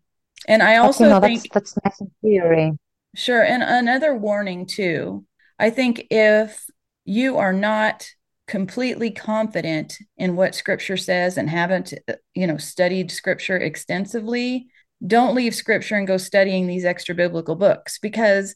And 0.46 0.62
I 0.62 0.76
also 0.76 1.20
think, 1.20 1.52
that's 1.52 1.74
that's 1.74 1.84
nice 1.84 2.00
in 2.00 2.10
theory. 2.22 2.78
Sure. 3.16 3.42
And 3.42 3.62
another 3.62 4.14
warning, 4.14 4.66
too. 4.66 5.24
I 5.58 5.70
think 5.70 6.06
if 6.10 6.66
you 7.06 7.38
are 7.38 7.52
not 7.52 8.06
completely 8.46 9.10
confident 9.10 9.96
in 10.18 10.36
what 10.36 10.54
scripture 10.54 10.98
says 10.98 11.38
and 11.38 11.48
haven't, 11.48 11.94
uh, 12.08 12.12
you 12.34 12.46
know, 12.46 12.58
studied 12.58 13.10
scripture 13.10 13.56
extensively, 13.56 14.68
don't 15.04 15.34
leave 15.34 15.54
scripture 15.54 15.96
and 15.96 16.06
go 16.06 16.18
studying 16.18 16.66
these 16.66 16.84
extra 16.84 17.14
biblical 17.14 17.54
books 17.54 17.98
because 17.98 18.54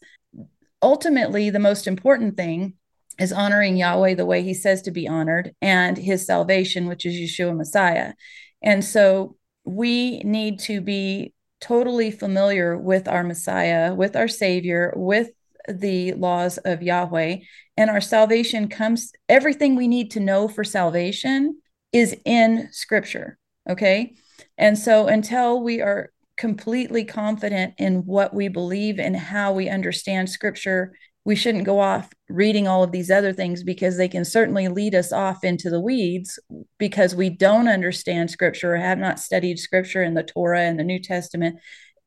ultimately 0.82 1.48
the 1.48 1.58
most 1.58 1.86
important 1.86 2.36
thing 2.36 2.74
is 3.18 3.32
honoring 3.32 3.78
Yahweh 3.78 4.14
the 4.14 4.26
way 4.26 4.42
he 4.42 4.54
says 4.54 4.82
to 4.82 4.90
be 4.90 5.08
honored 5.08 5.54
and 5.62 5.96
his 5.96 6.26
salvation, 6.26 6.86
which 6.86 7.06
is 7.06 7.14
Yeshua 7.14 7.56
Messiah. 7.56 8.12
And 8.62 8.84
so 8.84 9.36
we 9.64 10.18
need 10.20 10.58
to 10.60 10.82
be 10.82 11.32
totally 11.60 12.10
familiar 12.10 12.76
with 12.76 13.06
our 13.08 13.22
Messiah, 13.22 13.94
with 13.94 14.16
our 14.16 14.28
Savior, 14.28 14.92
with 14.96 15.30
the 15.68 16.12
laws 16.14 16.58
of 16.58 16.82
Yahweh. 16.82 17.38
And 17.76 17.90
our 17.90 18.00
salvation 18.00 18.68
comes, 18.68 19.12
everything 19.28 19.76
we 19.76 19.88
need 19.88 20.10
to 20.12 20.20
know 20.20 20.48
for 20.48 20.64
salvation 20.64 21.60
is 21.92 22.16
in 22.24 22.68
Scripture. 22.72 23.38
Okay. 23.68 24.14
And 24.56 24.78
so 24.78 25.06
until 25.06 25.62
we 25.62 25.80
are 25.80 26.10
completely 26.36 27.04
confident 27.04 27.74
in 27.76 28.06
what 28.06 28.32
we 28.32 28.48
believe 28.48 28.98
and 28.98 29.14
how 29.14 29.52
we 29.52 29.68
understand 29.68 30.30
Scripture, 30.30 30.94
we 31.24 31.36
shouldn't 31.36 31.64
go 31.64 31.80
off 31.80 32.10
reading 32.28 32.66
all 32.66 32.82
of 32.82 32.92
these 32.92 33.10
other 33.10 33.32
things 33.32 33.62
because 33.62 33.96
they 33.96 34.08
can 34.08 34.24
certainly 34.24 34.68
lead 34.68 34.94
us 34.94 35.12
off 35.12 35.44
into 35.44 35.68
the 35.68 35.80
weeds 35.80 36.38
because 36.78 37.14
we 37.14 37.28
don't 37.28 37.68
understand 37.68 38.30
scripture 38.30 38.74
or 38.74 38.78
have 38.78 38.98
not 38.98 39.20
studied 39.20 39.58
scripture 39.58 40.02
in 40.02 40.14
the 40.14 40.22
Torah 40.22 40.62
and 40.62 40.78
the 40.78 40.84
New 40.84 40.98
Testament 40.98 41.58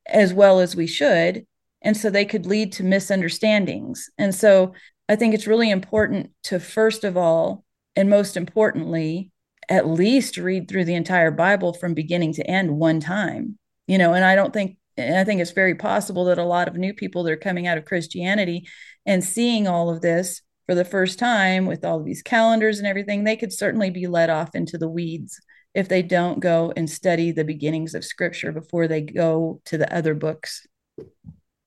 as 0.07 0.33
well 0.33 0.59
as 0.59 0.75
we 0.75 0.87
should. 0.87 1.45
And 1.81 1.95
so 1.95 2.09
they 2.09 2.25
could 2.25 2.45
lead 2.45 2.71
to 2.73 2.83
misunderstandings. 2.83 4.09
And 4.17 4.33
so 4.33 4.73
I 5.07 5.15
think 5.15 5.33
it's 5.33 5.47
really 5.47 5.69
important 5.69 6.31
to, 6.43 6.59
first 6.59 7.03
of 7.03 7.17
all, 7.17 7.65
and 7.95 8.09
most 8.09 8.35
importantly, 8.35 9.31
at 9.69 9.87
least 9.87 10.37
read 10.37 10.67
through 10.67 10.85
the 10.85 10.95
entire 10.95 11.31
Bible 11.31 11.73
from 11.73 11.93
beginning 11.93 12.33
to 12.33 12.49
end 12.49 12.77
one 12.77 12.99
time. 12.99 13.57
You 13.87 13.97
know, 13.97 14.13
and 14.13 14.23
I 14.23 14.35
don't 14.35 14.53
think, 14.53 14.77
and 14.95 15.17
I 15.17 15.23
think 15.23 15.41
it's 15.41 15.51
very 15.51 15.75
possible 15.75 16.25
that 16.25 16.37
a 16.37 16.43
lot 16.43 16.67
of 16.67 16.75
new 16.75 16.93
people 16.93 17.23
that 17.23 17.33
are 17.33 17.37
coming 17.37 17.67
out 17.67 17.77
of 17.77 17.85
Christianity 17.85 18.67
and 19.05 19.23
seeing 19.23 19.67
all 19.67 19.89
of 19.89 20.01
this 20.01 20.41
for 20.65 20.75
the 20.75 20.85
first 20.85 21.19
time 21.19 21.65
with 21.65 21.83
all 21.83 21.99
of 21.99 22.05
these 22.05 22.21
calendars 22.21 22.79
and 22.79 22.87
everything, 22.87 23.23
they 23.23 23.35
could 23.35 23.51
certainly 23.51 23.89
be 23.89 24.07
led 24.07 24.29
off 24.29 24.55
into 24.55 24.77
the 24.77 24.87
weeds 24.87 25.39
if 25.73 25.89
they 25.89 26.01
don't 26.01 26.39
go 26.39 26.71
and 26.77 26.89
study 26.89 27.31
the 27.31 27.43
beginnings 27.43 27.95
of 27.95 28.05
scripture 28.05 28.51
before 28.51 28.87
they 28.87 29.01
go 29.01 29.59
to 29.65 29.77
the 29.77 29.93
other 29.93 30.13
books. 30.13 30.65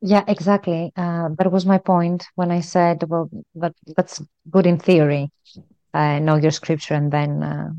Yeah, 0.01 0.25
exactly. 0.29 0.93
Uh, 0.97 1.31
that 1.39 1.51
was 1.51 1.67
my 1.67 1.79
point 1.79 2.27
when 2.35 2.51
I 2.51 2.61
said, 2.61 3.03
well, 3.09 3.29
that 3.57 3.75
that's 3.97 4.23
good 4.51 4.67
in 4.67 4.79
theory. 4.79 5.31
Uh, 5.93 6.19
know 6.19 6.37
your 6.37 6.51
scripture 6.51 6.95
and 6.95 7.11
then 7.11 7.43
uh, 7.43 7.71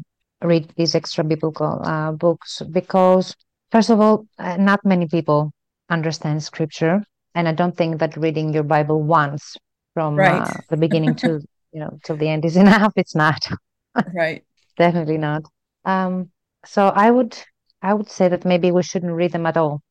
read 0.41 0.73
these 0.75 0.95
extra 0.95 1.23
biblical 1.23 1.81
uh, 1.83 2.11
books 2.11 2.61
because, 2.71 3.35
first 3.71 3.89
of 3.89 3.99
all, 4.01 4.25
uh, 4.39 4.57
not 4.57 4.83
many 4.83 5.07
people 5.07 5.51
understand 5.89 6.43
scripture. 6.43 7.03
And 7.37 7.47
I 7.47 7.53
don't 7.53 7.77
think 7.77 7.99
that 8.01 8.17
reading 8.17 8.53
your 8.55 8.63
Bible 8.75 9.01
once 9.03 9.57
from 9.95 10.13
Right. 10.15 10.35
uh, 10.35 10.53
the 10.69 10.77
beginning 10.77 11.15
to 11.23 11.29
you 11.73 11.81
know 11.81 11.93
till 12.05 12.17
the 12.17 12.29
end 12.29 12.45
is 12.45 12.57
enough. 12.65 12.93
It's 12.97 13.15
not. 13.15 13.41
Right. 14.11 14.43
Definitely 14.77 15.17
not. 15.17 15.43
Um, 15.85 16.31
so 16.65 16.87
I 16.87 17.11
would 17.11 17.37
I 17.81 17.93
would 17.93 18.09
say 18.09 18.27
that 18.29 18.45
maybe 18.45 18.71
we 18.71 18.83
shouldn't 18.83 19.13
read 19.13 19.31
them 19.31 19.45
at 19.45 19.57
all. 19.57 19.81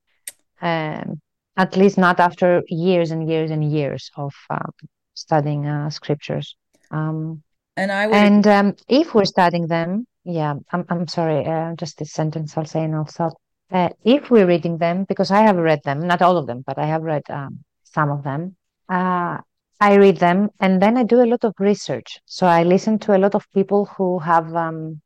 Um, 0.61 1.21
at 1.57 1.77
least 1.77 1.99
not 1.99 2.21
after 2.21 2.63
years 2.69 3.11
and 3.13 3.29
years 3.29 3.51
and 3.51 3.65
years 3.65 4.11
of 4.17 4.35
um, 4.51 4.73
studying 5.15 5.67
uh, 5.67 5.91
scriptures. 5.91 6.57
Um, 6.91 7.43
And 7.77 7.93
I 7.93 8.07
would 8.07 8.17
and 8.17 8.47
um, 8.47 8.77
if 8.89 9.15
we're 9.15 9.25
studying 9.27 9.69
them, 9.69 10.07
yeah, 10.25 10.55
I'm 10.73 10.85
I'm 10.91 11.09
sorry, 11.09 11.47
uh, 11.47 11.75
just 11.77 11.99
this 11.99 12.13
sentence 12.13 12.57
I'll 12.57 12.67
say 12.67 12.85
and 12.85 12.95
I'll 12.97 13.07
stop. 13.07 13.35
Uh, 13.71 13.89
if 14.05 14.31
we're 14.31 14.47
reading 14.47 14.79
them, 14.79 15.05
because 15.05 15.31
I 15.31 15.43
have 15.43 15.57
read 15.57 15.81
them, 15.85 16.01
not 16.01 16.23
all 16.23 16.37
of 16.37 16.47
them, 16.47 16.63
but 16.67 16.79
I 16.79 16.87
have 16.87 17.03
read 17.03 17.23
um, 17.31 17.65
some 17.83 18.11
of 18.11 18.23
them. 18.23 18.57
Uh, 18.89 19.39
I 19.81 19.97
read 19.97 20.19
them 20.19 20.51
and 20.61 20.81
then 20.81 20.97
I 20.97 21.03
do 21.03 21.23
a 21.23 21.27
lot 21.27 21.45
of 21.45 21.55
research. 21.59 22.21
So 22.25 22.47
I 22.47 22.63
listen 22.63 22.99
to 23.01 23.17
a 23.17 23.19
lot 23.19 23.35
of 23.35 23.45
people 23.53 23.87
who 23.87 24.19
have, 24.21 24.55
um, 24.55 25.03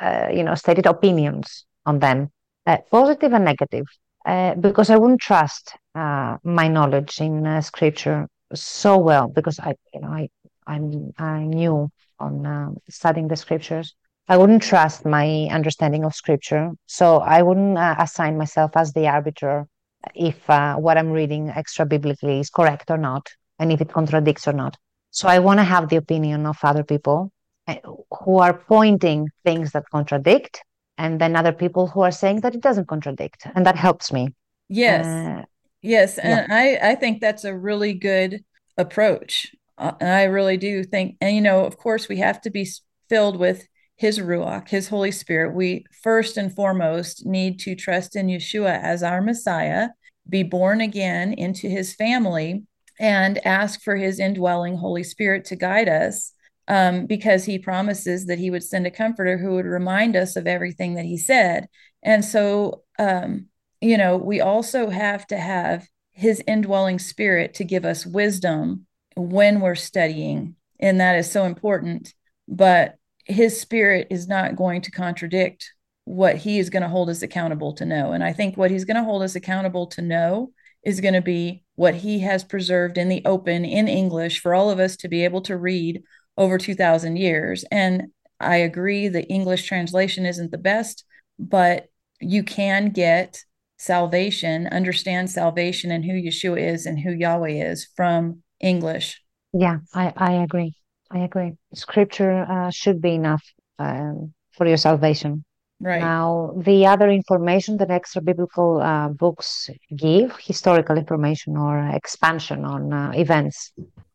uh, 0.00 0.28
you 0.32 0.44
know, 0.44 0.54
stated 0.54 0.86
opinions 0.86 1.66
on 1.84 1.98
them, 1.98 2.30
uh, 2.66 2.78
positive 2.90 3.32
and 3.32 3.44
negative, 3.44 3.86
uh, 4.24 4.54
because 4.54 4.88
I 4.88 4.96
wouldn't 4.96 5.20
trust 5.20 5.74
uh, 5.94 6.38
my 6.42 6.68
knowledge 6.68 7.20
in 7.20 7.60
scripture 7.62 8.28
so 8.54 8.96
well 8.96 9.28
because 9.28 9.58
I, 9.58 9.74
you 9.92 10.00
know, 10.00 10.08
I 10.08 10.28
I'm 10.66 11.12
I 11.18 11.44
knew 11.44 11.90
on 12.18 12.46
uh, 12.46 12.70
studying 12.88 13.28
the 13.28 13.36
scriptures. 13.36 13.94
I 14.28 14.36
wouldn't 14.36 14.62
trust 14.62 15.04
my 15.04 15.48
understanding 15.50 16.04
of 16.04 16.14
scripture, 16.14 16.72
so 16.86 17.18
I 17.18 17.42
wouldn't 17.42 17.76
uh, 17.76 17.96
assign 17.98 18.38
myself 18.38 18.72
as 18.76 18.92
the 18.92 19.06
arbiter 19.06 19.66
if 20.14 20.48
uh, 20.48 20.76
what 20.76 20.98
I'm 20.98 21.10
reading 21.10 21.50
extra 21.50 21.86
biblically 21.86 22.40
is 22.40 22.50
correct 22.50 22.90
or 22.90 22.98
not, 22.98 23.28
and 23.58 23.72
if 23.72 23.80
it 23.80 23.92
contradicts 23.92 24.48
or 24.48 24.52
not. 24.52 24.76
So 25.10 25.28
I 25.28 25.38
want 25.38 25.60
to 25.60 25.64
have 25.64 25.88
the 25.88 25.96
opinion 25.96 26.46
of 26.46 26.56
other 26.62 26.84
people 26.84 27.30
uh, 27.66 27.76
who 28.22 28.38
are 28.38 28.54
pointing 28.54 29.28
things 29.44 29.72
that 29.72 29.84
contradict, 29.90 30.62
and 30.96 31.20
then 31.20 31.36
other 31.36 31.52
people 31.52 31.86
who 31.88 32.00
are 32.00 32.12
saying 32.12 32.40
that 32.40 32.54
it 32.54 32.62
doesn't 32.62 32.88
contradict, 32.88 33.46
and 33.54 33.66
that 33.66 33.76
helps 33.76 34.12
me. 34.12 34.30
yes. 34.68 35.06
Uh, 35.06 35.42
Yes, 35.82 36.16
yeah, 36.16 36.46
and 36.46 36.52
I 36.52 36.92
I 36.92 36.94
think 36.94 37.20
that's 37.20 37.44
a 37.44 37.54
really 37.54 37.92
good 37.92 38.42
approach. 38.78 39.54
Uh, 39.76 39.92
and 40.00 40.08
I 40.08 40.22
really 40.24 40.56
do 40.56 40.82
think, 40.82 41.16
and 41.20 41.36
you 41.36 41.42
know, 41.42 41.66
of 41.66 41.76
course, 41.76 42.08
we 42.08 42.16
have 42.18 42.40
to 42.40 42.50
be 42.50 42.66
filled 43.10 43.36
with 43.36 43.68
His 43.96 44.18
Ruach, 44.18 44.68
His 44.68 44.88
Holy 44.88 45.10
Spirit. 45.10 45.54
We 45.54 45.84
first 46.02 46.36
and 46.36 46.54
foremost 46.54 47.24
need 47.26 47.60
to 47.60 47.74
trust 47.74 48.16
in 48.16 48.26
Yeshua 48.26 48.82
as 48.82 49.02
our 49.02 49.20
Messiah, 49.20 49.90
be 50.28 50.42
born 50.42 50.80
again 50.80 51.32
into 51.32 51.68
His 51.68 51.94
family, 51.94 52.64
and 52.98 53.44
ask 53.46 53.82
for 53.82 53.96
His 53.96 54.18
indwelling 54.18 54.76
Holy 54.76 55.04
Spirit 55.04 55.44
to 55.46 55.56
guide 55.56 55.88
us. 55.88 56.32
Um, 56.66 57.04
because 57.04 57.44
he 57.44 57.58
promises 57.58 58.24
that 58.24 58.38
he 58.38 58.48
would 58.48 58.62
send 58.62 58.86
a 58.86 58.90
comforter 58.90 59.36
who 59.36 59.56
would 59.56 59.66
remind 59.66 60.16
us 60.16 60.34
of 60.34 60.46
everything 60.46 60.94
that 60.94 61.04
he 61.04 61.18
said. 61.18 61.68
And 62.02 62.24
so, 62.24 62.84
um, 62.98 63.48
you 63.82 63.98
know, 63.98 64.16
we 64.16 64.40
also 64.40 64.88
have 64.88 65.26
to 65.26 65.36
have 65.36 65.86
his 66.12 66.42
indwelling 66.46 66.98
spirit 66.98 67.52
to 67.54 67.64
give 67.64 67.84
us 67.84 68.06
wisdom 68.06 68.86
when 69.14 69.60
we're 69.60 69.74
studying. 69.74 70.56
And 70.80 71.00
that 71.00 71.16
is 71.16 71.30
so 71.30 71.44
important. 71.44 72.14
But 72.48 72.96
his 73.24 73.60
spirit 73.60 74.08
is 74.10 74.28
not 74.28 74.56
going 74.56 74.82
to 74.82 74.90
contradict 74.90 75.72
what 76.04 76.36
he 76.36 76.58
is 76.58 76.70
going 76.70 76.82
to 76.82 76.88
hold 76.88 77.08
us 77.08 77.22
accountable 77.22 77.72
to 77.74 77.86
know. 77.86 78.12
And 78.12 78.22
I 78.22 78.32
think 78.32 78.56
what 78.56 78.70
he's 78.70 78.84
going 78.84 78.96
to 78.96 79.04
hold 79.04 79.22
us 79.22 79.34
accountable 79.34 79.86
to 79.88 80.02
know 80.02 80.52
is 80.84 81.00
going 81.00 81.14
to 81.14 81.22
be 81.22 81.64
what 81.76 81.94
he 81.94 82.20
has 82.20 82.44
preserved 82.44 82.98
in 82.98 83.08
the 83.08 83.22
open 83.24 83.64
in 83.64 83.88
English 83.88 84.40
for 84.40 84.54
all 84.54 84.70
of 84.70 84.78
us 84.78 84.96
to 84.96 85.08
be 85.08 85.24
able 85.24 85.40
to 85.42 85.56
read 85.56 86.02
over 86.36 86.58
2,000 86.58 87.16
years. 87.16 87.64
And 87.70 88.08
I 88.38 88.56
agree 88.56 89.08
the 89.08 89.26
English 89.28 89.66
translation 89.66 90.26
isn't 90.26 90.50
the 90.50 90.58
best, 90.58 91.04
but 91.38 91.88
you 92.20 92.42
can 92.42 92.90
get 92.90 93.42
salvation, 93.78 94.66
understand 94.66 95.30
salvation 95.30 95.90
and 95.90 96.04
who 96.04 96.12
Yeshua 96.12 96.60
is 96.60 96.86
and 96.86 97.00
who 97.00 97.12
Yahweh 97.12 97.70
is 97.70 97.88
from 97.96 98.42
English. 98.60 99.22
yeah, 99.52 99.78
I 99.94 100.12
I 100.16 100.32
agree. 100.32 100.74
I 101.14 101.20
agree. 101.20 101.52
Scripture 101.72 102.44
uh, 102.48 102.70
should 102.70 103.00
be 103.00 103.12
enough 103.14 103.44
um, 103.78 104.34
for 104.50 104.66
your 104.66 104.76
salvation. 104.76 105.44
Right. 105.80 106.00
Now, 106.00 106.54
the 106.56 106.86
other 106.86 107.08
information 107.08 107.76
that 107.76 107.90
extra 107.90 108.20
biblical 108.20 108.80
uh, 108.80 109.08
books 109.08 109.70
give, 109.94 110.36
historical 110.36 110.96
information 110.96 111.56
or 111.56 111.78
expansion 111.90 112.64
on 112.64 112.92
uh, 112.92 113.12
events 113.14 113.72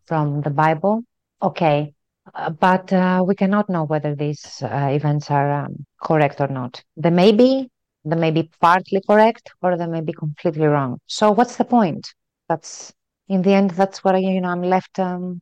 from 0.08 0.41
the 0.41 0.50
Bible, 0.50 1.04
okay, 1.41 1.93
uh, 2.34 2.50
but 2.50 2.91
uh, 2.91 3.24
we 3.26 3.34
cannot 3.36 3.70
know 3.70 3.86
whether 3.86 4.14
these 4.14 4.62
uh, 4.62 4.89
events 4.91 5.32
are 5.32 5.66
um, 5.66 5.86
correct 6.02 6.41
or 6.41 6.47
not. 6.47 6.84
They 6.97 7.12
may 7.12 7.32
be, 7.32 7.70
they 8.04 8.16
may 8.16 8.32
be 8.32 8.50
partly 8.60 9.02
correct, 9.08 9.52
or 9.62 9.78
they 9.78 9.88
may 9.88 10.02
be 10.02 10.14
completely 10.14 10.66
wrong. 10.66 11.00
So, 11.08 11.32
what's 11.32 11.56
the 11.56 11.66
point? 11.66 12.14
That's 12.50 12.93
in 13.30 13.41
the 13.41 13.54
end, 13.54 13.72
that's 13.72 14.04
what 14.04 14.16
I, 14.16 14.20
you 14.20 14.41
know 14.41 14.50
I'm 14.50 14.64
left 14.64 15.00
um, 15.00 15.41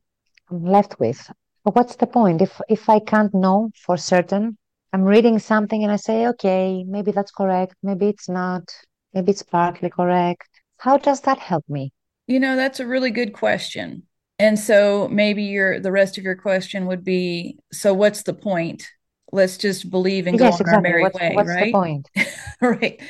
I'm 0.50 0.64
left 0.64 1.00
with. 1.00 1.30
But 1.68 1.74
what's 1.76 1.96
the 1.96 2.06
point 2.06 2.40
if 2.40 2.62
if 2.66 2.88
I 2.88 2.98
can't 2.98 3.34
know 3.34 3.72
for 3.84 3.98
certain? 3.98 4.56
I'm 4.94 5.04
reading 5.04 5.38
something 5.38 5.82
and 5.82 5.92
I 5.92 5.96
say, 5.96 6.26
okay, 6.28 6.82
maybe 6.84 7.12
that's 7.12 7.30
correct, 7.30 7.74
maybe 7.82 8.08
it's 8.08 8.26
not, 8.26 8.64
maybe 9.12 9.32
it's 9.32 9.42
partly 9.42 9.90
correct. 9.90 10.48
How 10.78 10.96
does 10.96 11.20
that 11.20 11.38
help 11.38 11.68
me? 11.68 11.92
You 12.26 12.40
know, 12.40 12.56
that's 12.56 12.80
a 12.80 12.86
really 12.86 13.10
good 13.10 13.32
question. 13.32 14.04
And 14.38 14.58
so 14.58 15.08
maybe 15.08 15.42
your 15.44 15.80
the 15.80 15.92
rest 15.92 16.18
of 16.18 16.24
your 16.24 16.36
question 16.36 16.86
would 16.86 17.04
be, 17.04 17.58
so 17.72 17.92
what's 17.92 18.22
the 18.22 18.34
point? 18.34 18.88
Let's 19.32 19.58
just 19.58 19.90
believe 19.90 20.26
and 20.26 20.38
go 20.38 20.46
Yes, 20.46 20.60
on 20.60 20.68
our 20.68 20.78
merry 20.78 21.10
What's 21.10 21.20
way, 21.20 21.34
what's 21.34 21.56
the 21.56 21.66
right? 21.66 21.66
point? 21.66 22.08
Right. 22.60 23.00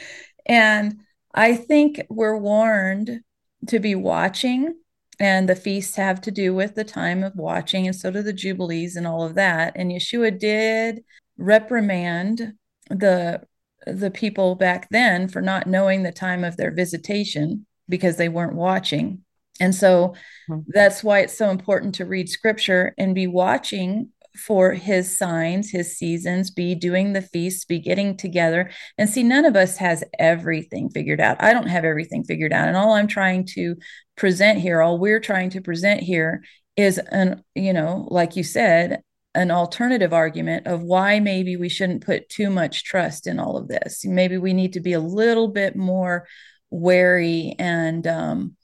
And 0.47 0.99
I 1.35 1.57
think 1.57 2.03
we're 2.11 2.37
warned 2.37 3.21
to 3.69 3.79
be 3.79 3.95
watching, 3.95 4.75
and 5.21 5.49
the 5.49 5.57
feasts 5.57 5.97
have 5.97 6.21
to 6.23 6.31
do 6.31 6.55
with 6.55 6.75
the 6.75 6.85
time 6.85 7.23
of 7.25 7.37
watching, 7.37 7.87
and 7.87 7.97
so 7.97 8.11
do 8.11 8.23
the 8.23 8.33
jubilees 8.33 8.97
and 8.97 9.07
all 9.07 9.23
of 9.25 9.35
that. 9.35 9.73
And 9.77 9.91
Yeshua 9.91 10.39
did 10.39 11.05
reprimand 11.37 12.55
the 12.91 13.43
the 13.87 14.11
people 14.11 14.55
back 14.55 14.89
then 14.91 15.29
for 15.29 15.41
not 15.41 15.67
knowing 15.67 16.03
the 16.03 16.13
time 16.13 16.45
of 16.45 16.57
their 16.57 16.73
visitation 16.73 17.65
because 17.89 18.17
they 18.17 18.29
weren't 18.29 18.55
watching. 18.55 19.25
And 19.61 19.75
so 19.75 20.15
Mhm. 20.49 20.65
that's 20.69 21.03
why 21.03 21.21
it's 21.21 21.37
so 21.37 21.51
important 21.51 21.95
to 21.97 22.05
read 22.05 22.29
scripture 22.29 22.93
and 22.99 23.15
be 23.15 23.27
watching 23.27 24.11
for 24.37 24.73
his 24.73 25.17
signs, 25.17 25.71
his 25.71 25.97
seasons, 25.97 26.51
be 26.51 26.75
doing 26.75 27.13
the 27.13 27.23
feasts, 27.23 27.65
be 27.65 27.79
getting 27.81 28.17
together. 28.17 28.71
And 28.97 29.09
see, 29.09 29.23
none 29.23 29.45
of 29.45 29.57
us 29.57 29.77
has 29.79 30.05
everything 30.19 30.91
figured 30.91 31.21
out. 31.21 31.43
I 31.43 31.53
don't 31.53 31.69
have 31.69 31.85
everything 31.85 32.25
figured 32.25 32.53
out. 32.53 32.69
And 32.69 32.77
all 32.77 32.93
I'm 32.93 33.09
trying 33.09 33.47
to 33.55 33.77
present 34.19 34.59
here, 34.59 34.83
all 34.83 34.99
we're 34.99 35.21
trying 35.21 35.51
to 35.51 35.63
present 35.63 36.03
here 36.03 36.43
is 36.77 36.99
an, 36.99 37.43
you 37.55 37.73
know, 37.73 38.07
like 38.11 38.37
you 38.37 38.43
said, 38.43 39.03
an 39.35 39.51
alternative 39.51 40.13
argument 40.13 40.67
of 40.67 40.83
why 40.83 41.21
maybe 41.21 41.57
we 41.57 41.69
shouldn't 41.69 42.05
put 42.05 42.29
too 42.29 42.51
much 42.51 42.85
trust 42.85 43.27
in 43.27 43.39
all 43.39 43.57
of 43.57 43.69
this. 43.69 44.05
Maybe 44.05 44.37
we 44.37 44.53
need 44.53 44.73
to 44.75 44.81
be 44.81 44.93
a 44.93 45.01
little 45.01 45.49
bit 45.49 45.77
more 45.77 46.27
wary 46.71 47.55
and 47.59 48.07
um, 48.07 48.57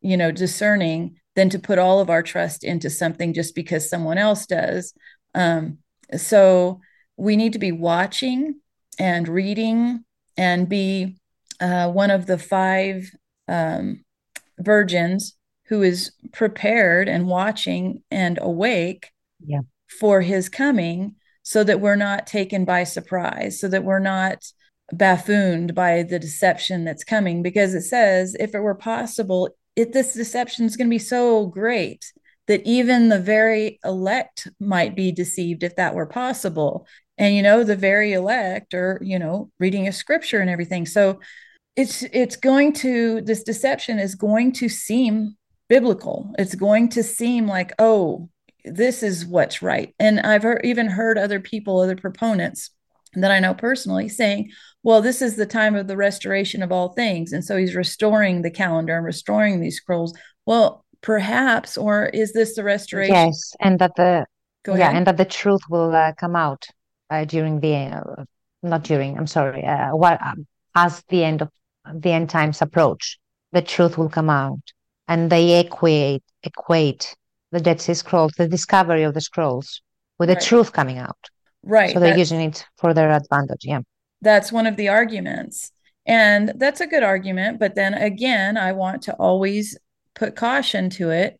you 0.00 0.16
know 0.16 0.30
discerning 0.30 1.16
than 1.34 1.50
to 1.50 1.58
put 1.58 1.78
all 1.78 2.00
of 2.00 2.10
our 2.10 2.22
trust 2.22 2.64
into 2.64 2.90
something 2.90 3.32
just 3.32 3.54
because 3.54 3.88
someone 3.88 4.18
else 4.18 4.46
does. 4.46 4.92
Um, 5.34 5.78
so 6.16 6.80
we 7.16 7.36
need 7.36 7.52
to 7.52 7.58
be 7.58 7.72
watching 7.72 8.60
and 8.98 9.28
reading 9.28 10.04
and 10.36 10.68
be 10.68 11.16
uh, 11.60 11.90
one 11.90 12.10
of 12.10 12.26
the 12.26 12.38
five 12.38 13.10
um, 13.46 14.04
virgins 14.58 15.34
who 15.66 15.82
is 15.82 16.12
prepared 16.32 17.08
and 17.08 17.26
watching 17.26 18.02
and 18.10 18.38
awake 18.40 19.10
Yeah. 19.46 19.60
for 20.00 20.20
his 20.20 20.48
coming 20.48 21.14
so 21.42 21.64
that 21.64 21.80
we're 21.80 21.96
not 21.96 22.26
taken 22.26 22.64
by 22.64 22.84
surprise, 22.84 23.60
so 23.60 23.68
that 23.68 23.84
we're 23.84 23.98
not 23.98 24.44
buffooned 24.92 25.74
by 25.74 26.02
the 26.02 26.18
deception 26.18 26.84
that's 26.84 27.04
coming. 27.04 27.42
Because 27.42 27.74
it 27.74 27.82
says, 27.82 28.36
if 28.38 28.54
it 28.54 28.60
were 28.60 28.74
possible, 28.74 29.50
if 29.76 29.92
this 29.92 30.14
deception 30.14 30.66
is 30.66 30.76
going 30.76 30.88
to 30.88 30.94
be 30.94 30.98
so 30.98 31.46
great 31.46 32.12
that 32.48 32.62
even 32.66 33.08
the 33.08 33.20
very 33.20 33.78
elect 33.84 34.48
might 34.58 34.96
be 34.96 35.12
deceived 35.12 35.62
if 35.62 35.76
that 35.76 35.94
were 35.94 36.06
possible. 36.06 36.86
And, 37.18 37.34
you 37.34 37.42
know, 37.42 37.62
the 37.62 37.76
very 37.76 38.14
elect 38.14 38.74
are, 38.74 38.98
you 39.02 39.18
know, 39.18 39.50
reading 39.58 39.86
a 39.86 39.92
scripture 39.92 40.40
and 40.40 40.48
everything. 40.48 40.86
So 40.86 41.20
it's 41.78 42.02
it's 42.12 42.34
going 42.34 42.72
to 42.72 43.20
this 43.20 43.44
deception 43.44 44.00
is 44.00 44.16
going 44.16 44.50
to 44.52 44.68
seem 44.68 45.36
biblical. 45.68 46.34
It's 46.36 46.56
going 46.56 46.88
to 46.90 47.04
seem 47.04 47.46
like, 47.46 47.72
oh, 47.78 48.28
this 48.64 49.04
is 49.04 49.24
what's 49.24 49.62
right. 49.62 49.94
And 50.00 50.18
I've 50.20 50.42
heard, 50.42 50.62
even 50.64 50.88
heard 50.88 51.16
other 51.16 51.38
people, 51.38 51.78
other 51.78 51.94
proponents 51.94 52.70
that 53.14 53.30
I 53.30 53.38
know 53.38 53.54
personally 53.54 54.08
saying, 54.08 54.50
well, 54.82 55.00
this 55.00 55.22
is 55.22 55.36
the 55.36 55.46
time 55.46 55.76
of 55.76 55.86
the 55.86 55.96
restoration 55.96 56.64
of 56.64 56.72
all 56.72 56.88
things. 56.94 57.32
And 57.32 57.44
so 57.44 57.56
he's 57.56 57.76
restoring 57.76 58.42
the 58.42 58.50
calendar 58.50 58.96
and 58.96 59.06
restoring 59.06 59.60
these 59.60 59.76
scrolls. 59.76 60.18
Well, 60.46 60.84
perhaps, 61.00 61.78
or 61.78 62.06
is 62.06 62.32
this 62.32 62.56
the 62.56 62.64
restoration? 62.64 63.14
Yes, 63.14 63.54
and 63.60 63.78
that 63.78 63.92
the 63.96 64.26
Go 64.64 64.74
yeah, 64.74 64.86
ahead. 64.88 64.96
and 64.96 65.06
that 65.06 65.16
the 65.16 65.24
truth 65.24 65.62
will 65.70 65.94
uh, 65.94 66.12
come 66.18 66.34
out 66.34 66.66
uh, 67.08 67.24
during 67.24 67.60
the 67.60 67.74
uh, 67.74 68.24
not 68.64 68.82
during. 68.82 69.16
I'm 69.16 69.28
sorry. 69.28 69.64
Uh, 69.64 69.94
what 69.94 70.20
um, 70.20 70.46
as 70.74 71.04
the 71.08 71.22
end 71.22 71.42
of 71.42 71.50
the 71.94 72.12
end 72.12 72.30
times 72.30 72.62
approach, 72.62 73.18
the 73.52 73.62
truth 73.62 73.96
will 73.98 74.08
come 74.08 74.30
out, 74.30 74.60
and 75.06 75.30
they 75.30 75.60
equate 75.60 76.22
equate 76.42 77.16
the 77.50 77.60
Dead 77.60 77.80
Sea 77.80 77.94
Scrolls, 77.94 78.32
the 78.38 78.46
discovery 78.48 79.02
of 79.02 79.14
the 79.14 79.20
scrolls, 79.20 79.82
with 80.18 80.28
the 80.28 80.34
Right. 80.34 80.44
truth 80.44 80.72
coming 80.72 80.98
out. 80.98 81.18
Right. 81.64 81.92
So 81.92 81.98
they're 82.00 82.10
That- 82.12 82.18
using 82.18 82.40
it 82.40 82.64
for 82.76 82.94
their 82.94 83.10
advantage. 83.10 83.64
Yeah. 83.64 83.80
that's 84.20 84.50
one 84.50 84.66
of 84.66 84.76
the 84.76 84.88
arguments. 84.88 85.70
And 86.04 86.52
that's 86.56 86.80
a 86.80 86.86
good 86.88 87.02
argument. 87.04 87.60
But 87.60 87.74
then 87.76 87.94
again, 87.94 88.56
I 88.56 88.72
want 88.72 89.02
to 89.02 89.14
always 89.14 89.78
put 90.14 90.34
caution 90.34 90.90
to 90.90 91.10
it. 91.10 91.38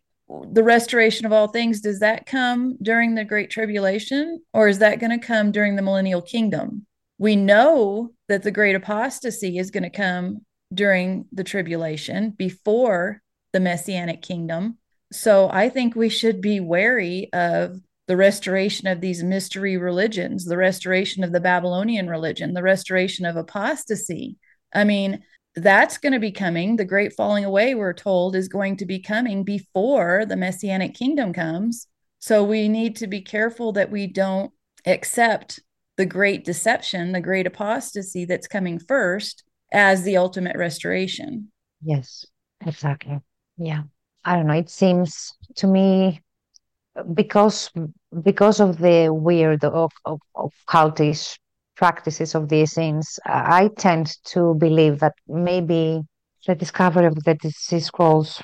The 0.52 0.62
restoration 0.62 1.24
of 1.26 1.32
all 1.32 1.48
things, 1.48 1.80
does 1.80 2.00
that 2.00 2.26
come 2.26 2.76
during 2.82 3.14
the 3.14 3.24
Great 3.24 3.50
Tribulation 3.50 4.42
or 4.52 4.68
is 4.68 4.78
that 4.78 5.00
going 5.00 5.10
to 5.18 5.26
come 5.26 5.50
during 5.52 5.74
the 5.76 5.82
millennial 5.82 6.22
kingdom? 6.22 6.86
We 7.18 7.36
know 7.36 8.12
that 8.28 8.42
the 8.42 8.50
great 8.50 8.76
apostasy 8.76 9.58
is 9.58 9.70
going 9.70 9.82
to 9.82 9.90
come 9.90 10.44
during 10.72 11.26
the 11.32 11.44
tribulation 11.44 12.30
before 12.30 13.22
the 13.52 13.60
messianic 13.60 14.22
kingdom. 14.22 14.78
So 15.12 15.48
I 15.50 15.68
think 15.68 15.94
we 15.94 16.08
should 16.08 16.40
be 16.40 16.60
wary 16.60 17.30
of 17.32 17.80
the 18.06 18.16
restoration 18.16 18.86
of 18.88 19.00
these 19.00 19.22
mystery 19.22 19.76
religions, 19.76 20.44
the 20.44 20.56
restoration 20.56 21.24
of 21.24 21.32
the 21.32 21.40
Babylonian 21.40 22.08
religion, 22.08 22.54
the 22.54 22.62
restoration 22.62 23.26
of 23.26 23.36
apostasy. 23.36 24.36
I 24.74 24.84
mean, 24.84 25.22
that's 25.54 25.98
going 25.98 26.12
to 26.12 26.18
be 26.18 26.32
coming. 26.32 26.76
The 26.76 26.84
great 26.84 27.14
falling 27.14 27.44
away, 27.44 27.74
we're 27.74 27.92
told, 27.92 28.36
is 28.36 28.48
going 28.48 28.76
to 28.78 28.86
be 28.86 29.00
coming 29.00 29.44
before 29.44 30.24
the 30.26 30.36
messianic 30.36 30.94
kingdom 30.94 31.32
comes. 31.32 31.86
So 32.18 32.44
we 32.44 32.68
need 32.68 32.96
to 32.96 33.06
be 33.06 33.20
careful 33.20 33.72
that 33.72 33.90
we 33.90 34.06
don't 34.06 34.52
accept 34.86 35.60
the 35.98 36.06
great 36.06 36.44
deception, 36.44 37.12
the 37.12 37.20
great 37.20 37.46
apostasy 37.46 38.24
that's 38.24 38.48
coming 38.48 38.78
first 38.78 39.44
as 39.72 40.02
the 40.02 40.16
ultimate 40.16 40.56
restoration. 40.56 41.52
Yes. 41.82 42.24
Exactly. 42.64 43.18
Yeah. 43.58 43.82
I 44.24 44.36
don't 44.36 44.46
know. 44.46 44.54
It 44.54 44.70
seems 44.70 45.34
to 45.56 45.66
me 45.66 46.20
because 47.14 47.70
because 48.22 48.58
of 48.60 48.78
the 48.78 49.10
weird 49.12 49.62
of, 49.64 49.92
of, 50.04 50.20
of 50.34 50.52
cultish 50.66 51.38
practices 51.76 52.34
of 52.34 52.48
these 52.48 52.72
Essenes, 52.72 53.20
I 53.24 53.70
tend 53.76 54.16
to 54.32 54.54
believe 54.54 54.98
that 55.00 55.14
maybe 55.28 56.02
the 56.46 56.54
discovery 56.54 57.06
of 57.06 57.14
the 57.14 57.36
Sea 57.54 57.80
Scrolls 57.80 58.42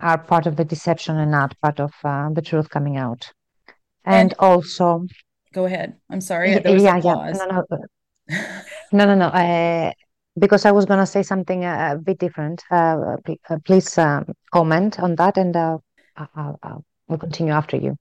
are 0.00 0.18
part 0.18 0.46
of 0.46 0.56
the 0.56 0.64
deception 0.64 1.16
and 1.16 1.30
not 1.30 1.58
part 1.60 1.80
of 1.80 1.92
uh, 2.04 2.28
the 2.32 2.42
truth 2.42 2.68
coming 2.70 2.96
out. 2.96 3.32
And, 4.04 4.32
And- 4.32 4.34
also, 4.38 5.06
Go 5.56 5.64
ahead. 5.64 5.96
I'm 6.10 6.20
sorry. 6.20 6.52
y- 6.52 6.60
There 6.62 6.72
was 6.72 6.84
yeah, 6.84 6.96
yeah, 6.98 7.14
pause. 7.14 7.38
no, 7.38 7.46
no, 7.46 7.64
no, 8.92 9.04
no, 9.06 9.14
no. 9.14 9.26
Uh, 9.28 9.92
because 10.38 10.64
I 10.66 10.72
was 10.72 10.84
gonna 10.84 11.06
say 11.06 11.22
something 11.22 11.64
uh, 11.64 11.94
a 11.94 11.98
bit 11.98 12.18
different. 12.18 12.62
Uh, 12.70 13.16
uh, 13.50 13.58
please 13.64 13.96
um, 13.98 14.26
comment 14.52 15.00
on 15.00 15.14
that, 15.16 15.36
and 15.38 15.56
uh, 15.56 15.78
I'll, 16.16 16.58
I'll, 16.62 16.84
I'll 17.08 17.18
continue 17.18 17.52
after 17.52 17.76
you. 17.76 17.96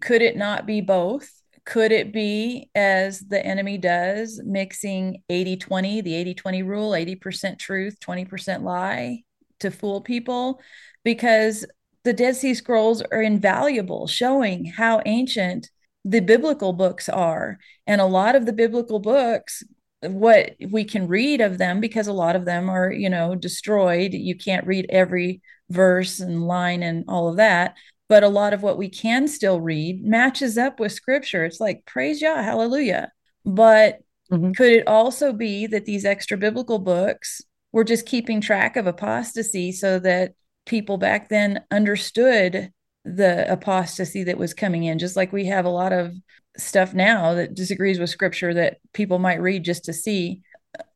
could 0.00 0.22
it 0.22 0.36
not 0.36 0.66
be 0.66 0.80
both? 0.80 1.28
Could 1.64 1.92
it 1.92 2.12
be 2.12 2.70
as 2.74 3.20
the 3.20 3.44
enemy 3.44 3.78
does, 3.78 4.40
mixing 4.44 5.22
80 5.28 5.56
20, 5.56 6.00
the 6.00 6.14
80 6.14 6.34
20 6.34 6.62
rule, 6.62 6.94
80% 6.94 7.58
truth, 7.58 8.00
20% 8.00 8.62
lie 8.62 9.22
to 9.60 9.70
fool 9.70 10.00
people? 10.00 10.60
Because 11.04 11.64
the 12.04 12.12
Dead 12.12 12.34
Sea 12.36 12.54
Scrolls 12.54 13.00
are 13.02 13.22
invaluable, 13.22 14.06
showing 14.08 14.64
how 14.64 15.02
ancient 15.06 15.70
the 16.04 16.20
biblical 16.20 16.72
books 16.72 17.08
are. 17.08 17.58
And 17.86 18.00
a 18.00 18.06
lot 18.06 18.34
of 18.34 18.46
the 18.46 18.52
biblical 18.52 18.98
books, 18.98 19.62
what 20.02 20.56
we 20.70 20.84
can 20.84 21.06
read 21.06 21.40
of 21.40 21.58
them, 21.58 21.80
because 21.80 22.08
a 22.08 22.12
lot 22.12 22.36
of 22.36 22.44
them 22.44 22.68
are, 22.68 22.90
you 22.92 23.08
know, 23.08 23.34
destroyed. 23.34 24.12
You 24.12 24.36
can't 24.36 24.66
read 24.66 24.86
every 24.88 25.42
verse 25.70 26.20
and 26.20 26.46
line 26.46 26.82
and 26.82 27.04
all 27.08 27.28
of 27.28 27.36
that 27.36 27.76
but 28.12 28.22
a 28.22 28.28
lot 28.28 28.52
of 28.52 28.62
what 28.62 28.76
we 28.76 28.90
can 28.90 29.26
still 29.26 29.58
read 29.58 30.04
matches 30.04 30.58
up 30.58 30.78
with 30.78 30.92
scripture. 30.92 31.46
It's 31.46 31.60
like, 31.60 31.86
praise 31.86 32.20
Yah, 32.20 32.42
hallelujah. 32.42 33.10
But 33.46 34.00
Mhm. 34.30 34.54
could 34.54 34.70
it 34.70 34.86
also 34.86 35.32
be 35.32 35.66
that 35.68 35.86
these 35.86 36.04
extra 36.04 36.36
biblical 36.36 36.78
books 36.78 37.40
were 37.72 37.84
just 37.84 38.04
keeping 38.04 38.42
track 38.42 38.76
of 38.76 38.86
apostasy 38.86 39.72
so 39.72 39.98
that 40.00 40.34
people 40.66 40.98
back 40.98 41.30
then 41.30 41.64
understood 41.70 42.70
the 43.04 43.50
apostasy 43.50 44.24
that 44.24 44.38
was 44.38 44.54
coming 44.54 44.84
in? 44.84 44.98
Just 44.98 45.16
like 45.16 45.32
we 45.32 45.46
have 45.46 45.64
a 45.64 45.70
lot 45.70 45.92
of 45.92 46.14
stuff 46.56 46.94
now 46.94 47.34
that 47.34 47.54
disagrees 47.54 47.98
with 47.98 48.10
scripture 48.10 48.52
that 48.54 48.78
people 48.92 49.18
might 49.18 49.40
read 49.40 49.64
just 49.64 49.84
to 49.84 49.92
see. 49.92 50.42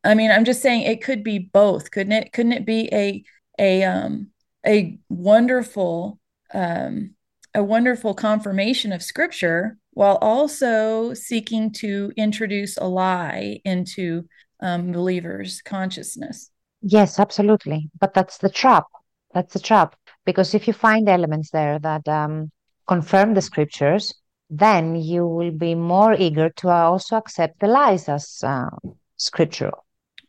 I 0.03 0.13
mean, 0.13 0.31
I'm 0.31 0.45
just 0.45 0.61
saying 0.61 0.83
it 0.83 1.03
could 1.03 1.23
be 1.23 1.39
both, 1.39 1.91
couldn't 1.91 2.13
it? 2.13 2.33
Couldn't 2.33 2.53
it 2.53 2.65
be 2.65 2.89
a 2.93 3.23
a 3.59 3.83
um 3.83 4.31
a 4.65 4.99
wonderful 5.09 6.19
um, 6.53 7.15
a 7.53 7.63
wonderful 7.63 8.13
confirmation 8.13 8.91
of 8.91 9.01
scripture 9.01 9.77
while 9.91 10.17
also 10.17 11.13
seeking 11.13 11.71
to 11.71 12.11
introduce 12.15 12.77
a 12.77 12.85
lie 12.85 13.59
into 13.65 14.27
um, 14.61 14.91
believers' 14.91 15.61
consciousness. 15.61 16.51
Yes, 16.81 17.19
absolutely. 17.19 17.89
But 17.99 18.13
that's 18.13 18.37
the 18.37 18.49
trap. 18.49 18.85
That's 19.33 19.53
the 19.53 19.59
trap. 19.59 19.95
Because 20.27 20.53
if 20.53 20.67
you 20.67 20.73
find 20.73 21.07
elements 21.07 21.49
there 21.51 21.79
that 21.79 22.05
um, 22.19 22.51
confirm 22.85 23.33
the 23.33 23.41
scriptures, 23.41 24.13
then 24.49 24.83
you 25.11 25.25
will 25.25 25.51
be 25.51 25.73
more 25.73 26.13
eager 26.13 26.49
to 26.59 26.67
also 26.69 27.15
accept 27.15 27.61
the 27.61 27.67
lies 27.67 28.09
as 28.09 28.43
uh, 28.43 28.69
scriptural. 29.15 29.85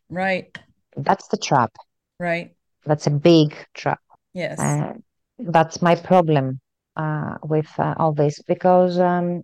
Right, 0.09 0.57
That's 0.97 1.27
the 1.29 1.37
trap. 1.37 1.73
right. 2.21 2.49
That's 2.87 3.07
a 3.07 3.11
big 3.11 3.55
trap. 3.75 4.01
Yes. 4.33 4.59
Uh, 4.59 4.95
that's 5.39 5.83
my 5.83 5.95
problem 6.11 6.61
uh, 6.97 7.35
with 7.43 7.69
uh, 7.79 7.95
all 7.99 8.13
this 8.13 8.41
because 8.43 8.99
um, 8.99 9.43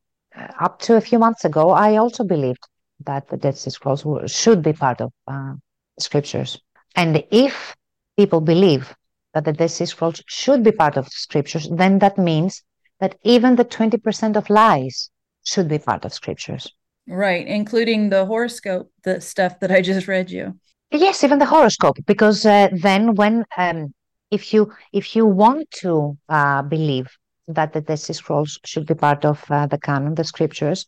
up 0.66 0.78
to 0.86 0.96
a 0.96 1.00
few 1.00 1.18
months 1.18 1.44
ago, 1.44 1.70
I 1.70 1.96
also 1.96 2.24
believed 2.24 2.64
that 3.04 3.28
the 3.28 3.36
Dead 3.36 3.56
Sea 3.58 3.70
Scrolls 3.70 4.06
should 4.30 4.62
be 4.62 4.72
part 4.72 5.00
of 5.00 5.10
uh, 5.26 5.54
scriptures. 5.98 6.60
And 6.94 7.22
if 7.30 7.74
people 8.16 8.40
believe 8.40 8.94
that 9.34 9.44
the 9.44 9.52
Dead 9.52 9.70
Sea 9.70 9.86
Scrolls 9.86 10.22
should 10.26 10.62
be 10.62 10.72
part 10.72 10.96
of 10.96 11.04
the 11.06 11.10
scriptures, 11.10 11.68
then 11.70 11.98
that 11.98 12.16
means 12.16 12.62
that 13.00 13.16
even 13.24 13.56
the 13.56 13.64
20% 13.64 14.36
of 14.36 14.48
lies 14.48 15.10
should 15.44 15.68
be 15.68 15.78
part 15.78 16.04
of 16.04 16.14
scriptures. 16.14 16.72
right, 17.06 17.46
including 17.46 18.08
the 18.08 18.24
horoscope, 18.24 18.90
the 19.02 19.20
stuff 19.20 19.60
that 19.60 19.70
I 19.70 19.82
just 19.82 20.08
read 20.08 20.30
you. 20.30 20.58
Yes, 20.90 21.24
even 21.24 21.38
the 21.38 21.46
horoscope, 21.46 21.98
because 22.06 22.46
uh, 22.46 22.68
then 22.72 23.14
when 23.14 23.44
um, 23.56 23.92
if 24.30 24.54
you 24.54 24.72
if 24.92 25.16
you 25.16 25.26
want 25.26 25.70
to 25.82 26.16
uh, 26.28 26.62
believe 26.62 27.08
that 27.48 27.72
the 27.72 27.80
Dead 27.80 27.98
Sea 27.98 28.12
Scrolls 28.12 28.58
should 28.64 28.86
be 28.86 28.94
part 28.94 29.24
of 29.24 29.44
uh, 29.50 29.66
the 29.66 29.78
canon, 29.78 30.14
the 30.14 30.24
scriptures, 30.24 30.86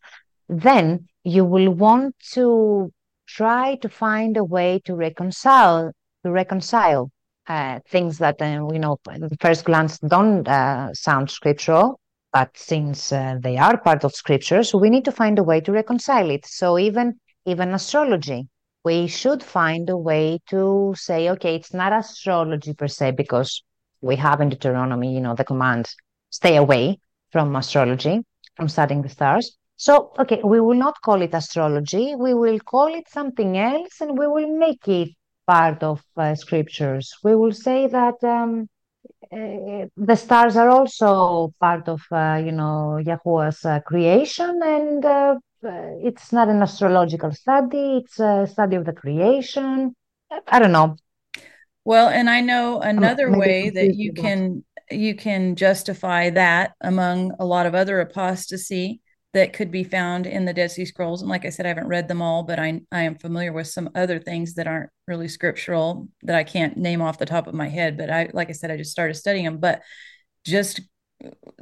then 0.49 1.07
you 1.25 1.45
will 1.45 1.71
want 1.71 2.15
to 2.33 2.93
try 3.27 3.77
to 3.83 3.89
find 3.89 4.37
a 4.37 4.45
way 4.45 4.81
to 4.85 4.95
reconcile 4.95 5.93
to 6.25 6.31
reconcile 6.31 7.11
uh, 7.49 7.81
things 7.89 8.19
that 8.19 8.41
uh, 8.41 8.69
you 8.73 8.79
know 8.79 8.99
at 9.11 9.21
the 9.21 9.37
first 9.41 9.65
glance 9.65 9.99
don't 9.99 10.47
uh, 10.49 10.93
sound 10.95 11.31
scriptural, 11.31 12.01
but 12.33 12.51
since 12.57 13.13
uh, 13.13 13.37
they 13.41 13.57
are 13.57 13.79
part 13.79 14.05
of 14.05 14.15
scriptures, 14.15 14.75
we 14.75 14.91
need 14.91 15.05
to 15.05 15.13
find 15.13 15.39
a 15.39 15.43
way 15.43 15.61
to 15.61 15.73
reconcile 15.73 16.31
it. 16.31 16.47
So 16.47 16.79
even 16.79 17.19
even 17.45 17.75
astrology 17.75 18.49
we 18.87 19.09
should 19.09 19.43
find 19.43 19.91
a 19.91 19.97
way 19.97 20.39
to 20.49 20.95
say, 20.97 21.29
okay, 21.29 21.57
it's 21.57 21.75
not 21.75 21.93
astrology 21.93 22.73
per 22.73 22.87
se, 22.87 23.11
because 23.23 23.65
we 24.01 24.15
have 24.15 24.41
in 24.41 24.49
Deuteronomy, 24.49 25.13
you 25.13 25.21
know, 25.21 25.35
the 25.35 25.43
command, 25.43 25.89
stay 26.31 26.55
away 26.55 27.01
from 27.33 27.57
astrology, 27.57 28.21
from 28.57 28.69
studying 28.69 29.03
the 29.03 29.09
stars. 29.09 29.57
So, 29.77 30.13
okay, 30.21 30.41
we 30.45 30.61
will 30.61 30.79
not 30.79 30.95
call 31.05 31.21
it 31.21 31.35
astrology. 31.35 32.15
We 32.15 32.33
will 32.33 32.61
call 32.61 32.95
it 32.95 33.09
something 33.09 33.59
else 33.59 34.01
and 34.01 34.17
we 34.17 34.29
will 34.29 34.57
make 34.57 34.87
it 34.87 35.09
part 35.47 35.83
of 35.83 36.03
uh, 36.17 36.35
scriptures. 36.35 37.15
We 37.23 37.37
will 37.37 37.53
say 37.53 37.87
that 37.87 38.23
um, 38.25 38.69
uh, 39.33 39.87
the 39.97 40.17
stars 40.17 40.57
are 40.57 40.69
also 40.69 41.53
part 41.61 41.89
of, 41.89 42.03
uh, 42.11 42.41
you 42.45 42.53
know, 42.53 43.01
Yahuwah's 43.05 43.65
uh, 43.65 43.81
creation 43.81 44.61
and 44.63 45.05
uh, 45.05 45.37
uh, 45.65 45.91
it's 46.03 46.33
not 46.33 46.49
an 46.49 46.63
astrological 46.63 47.33
study, 47.33 47.99
it's 47.99 48.21
a 48.21 48.47
study 48.47 48.77
of 48.77 48.85
the 48.85 48.93
creation. 48.93 49.95
I 50.49 50.59
don't 50.59 50.73
know. 50.73 50.97
Well, 51.85 52.09
and 52.09 52.29
I 52.29 52.41
know 52.41 52.81
another 52.81 53.31
maybe 53.31 53.41
way 53.41 53.71
that 53.71 53.95
you 53.95 54.13
can 54.13 54.65
you 54.91 55.15
can 55.15 55.57
justify 55.57 56.31
that 56.31 56.75
among 56.81 57.33
a 57.39 57.45
lot 57.45 57.67
of 57.67 57.75
other 57.75 58.01
apostasy 58.01 59.01
that 59.37 59.53
could 59.53 59.71
be 59.71 59.85
found 59.85 60.27
in 60.27 60.47
the 60.47 60.55
Dead 60.55 60.71
Sea 60.71 60.87
Scrolls. 60.87 61.21
And 61.21 61.29
like 61.29 61.45
I 61.45 61.51
said, 61.51 61.67
I 61.67 61.69
haven't 61.69 61.89
read 61.89 62.09
them 62.09 62.23
all, 62.23 62.43
but 62.43 62.59
I 62.59 62.81
I 62.91 63.03
am 63.03 63.17
familiar 63.17 63.53
with 63.53 63.67
some 63.69 63.91
other 63.95 64.19
things 64.19 64.55
that 64.55 64.67
aren't 64.67 64.89
really 65.07 65.29
scriptural 65.29 66.09
that 66.23 66.35
I 66.35 66.43
can't 66.43 66.79
name 66.79 67.03
off 67.03 67.19
the 67.19 67.27
top 67.27 67.47
of 67.47 67.53
my 67.53 67.69
head. 67.69 67.99
But 67.99 68.09
I 68.09 68.31
like 68.33 68.49
I 68.49 68.53
said, 68.53 68.71
I 68.71 68.79
just 68.79 68.93
started 68.93 69.13
studying 69.13 69.45
them. 69.45 69.59
But 69.59 69.83
just 70.47 70.81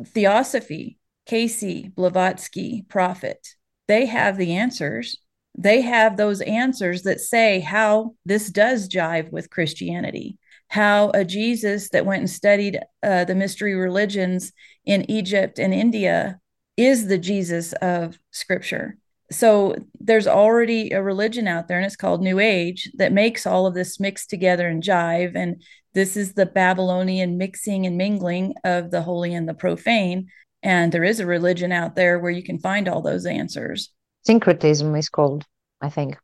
theosophy, 0.07 0.99
Cayce, 1.27 1.89
Blavatsky, 1.89 2.85
Prophet. 2.89 3.45
They 3.89 4.07
have 4.07 4.37
the 4.37 4.53
answers. 4.53 5.17
They 5.59 5.81
have 5.81 6.17
those 6.17 6.43
answers 6.43 7.03
that 7.03 7.21
say 7.21 7.59
how 7.59 8.15
this 8.25 8.51
does 8.51 8.89
jive 8.89 9.33
with 9.33 9.51
Christianity, 9.51 10.39
how 10.69 11.11
a 11.11 11.25
Jesus 11.25 11.89
that 11.91 12.07
went 12.07 12.21
and 12.21 12.31
studied 12.31 12.79
uh, 13.03 13.25
the 13.25 13.35
mystery 13.35 13.75
religions 13.75 14.53
in 14.85 15.11
Egypt 15.11 15.59
and 15.59 15.75
India 15.75 16.39
is 16.77 17.07
the 17.07 17.19
Jesus 17.19 17.73
of 17.75 18.19
Scripture. 18.31 18.99
So 19.31 19.75
there's 20.01 20.27
already 20.27 20.91
a 20.91 21.03
religion 21.03 21.49
out 21.49 21.67
there, 21.67 21.79
and 21.79 21.87
it's 21.87 21.97
called 21.97 22.23
New 22.23 22.39
Age, 22.39 22.91
that 22.97 23.13
makes 23.13 23.47
all 23.47 23.67
of 23.67 23.75
this 23.75 23.99
mixed 23.99 24.31
together 24.31 24.69
and 24.69 24.83
jive. 24.83 25.33
And 25.35 25.63
this 25.95 26.17
is 26.17 26.35
the 26.35 26.47
Babylonian 26.47 27.39
mixing 27.39 27.87
and 27.87 27.97
mingling 27.97 28.55
of 28.65 28.91
the 28.91 29.03
holy 29.03 29.35
and 29.35 29.49
the 29.49 29.55
profane. 29.55 30.29
And 30.63 30.93
there 30.93 31.05
is 31.05 31.21
a 31.21 31.27
religion 31.27 31.73
out 31.73 31.95
there 31.95 32.19
where 32.19 32.31
you 32.31 32.43
can 32.43 32.59
find 32.59 32.89
all 32.89 33.03
those 33.03 33.27
answers. 33.27 33.91
Syncretism 34.25 34.95
is 34.97 35.09
called, 35.09 35.45
I 35.81 35.91
think. 35.91 36.17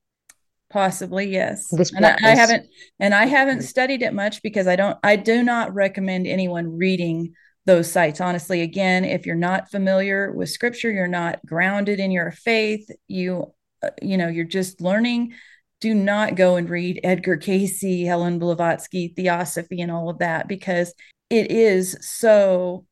Possibly, 0.70 1.30
yes. 1.30 1.68
This 1.68 1.92
and 1.92 2.06
I, 2.06 2.16
I 2.22 2.34
haven't 2.34 2.66
and 3.00 3.12
I 3.12 3.26
haven't 3.26 3.62
studied 3.62 4.02
it 4.02 4.14
much 4.14 4.40
because 4.40 4.68
I 4.68 4.76
don't 4.76 4.96
I 5.02 5.16
do 5.16 5.42
not 5.42 5.74
recommend 5.74 6.28
anyone 6.28 6.76
reading 6.76 7.34
those 7.70 7.90
sites. 7.90 8.20
Honestly 8.20 8.62
again 8.62 9.04
if 9.04 9.26
you're 9.26 9.36
not 9.36 9.70
familiar 9.70 10.32
with 10.32 10.50
scripture 10.50 10.90
you're 10.90 11.06
not 11.06 11.44
grounded 11.46 12.00
in 12.00 12.10
your 12.10 12.32
faith 12.32 12.90
you 13.06 13.52
uh, 13.82 13.90
you 14.02 14.16
know 14.16 14.26
you're 14.26 14.44
just 14.44 14.80
learning 14.80 15.32
do 15.80 15.94
not 15.94 16.34
go 16.34 16.56
and 16.56 16.68
read 16.68 17.00
edgar 17.04 17.36
Cayce, 17.36 18.04
helen 18.04 18.40
blavatsky 18.40 19.08
theosophy 19.14 19.80
and 19.80 19.90
all 19.92 20.10
of 20.10 20.18
that 20.18 20.48
because 20.48 20.92
it 21.30 21.52
is 21.52 21.96
so 22.00 22.84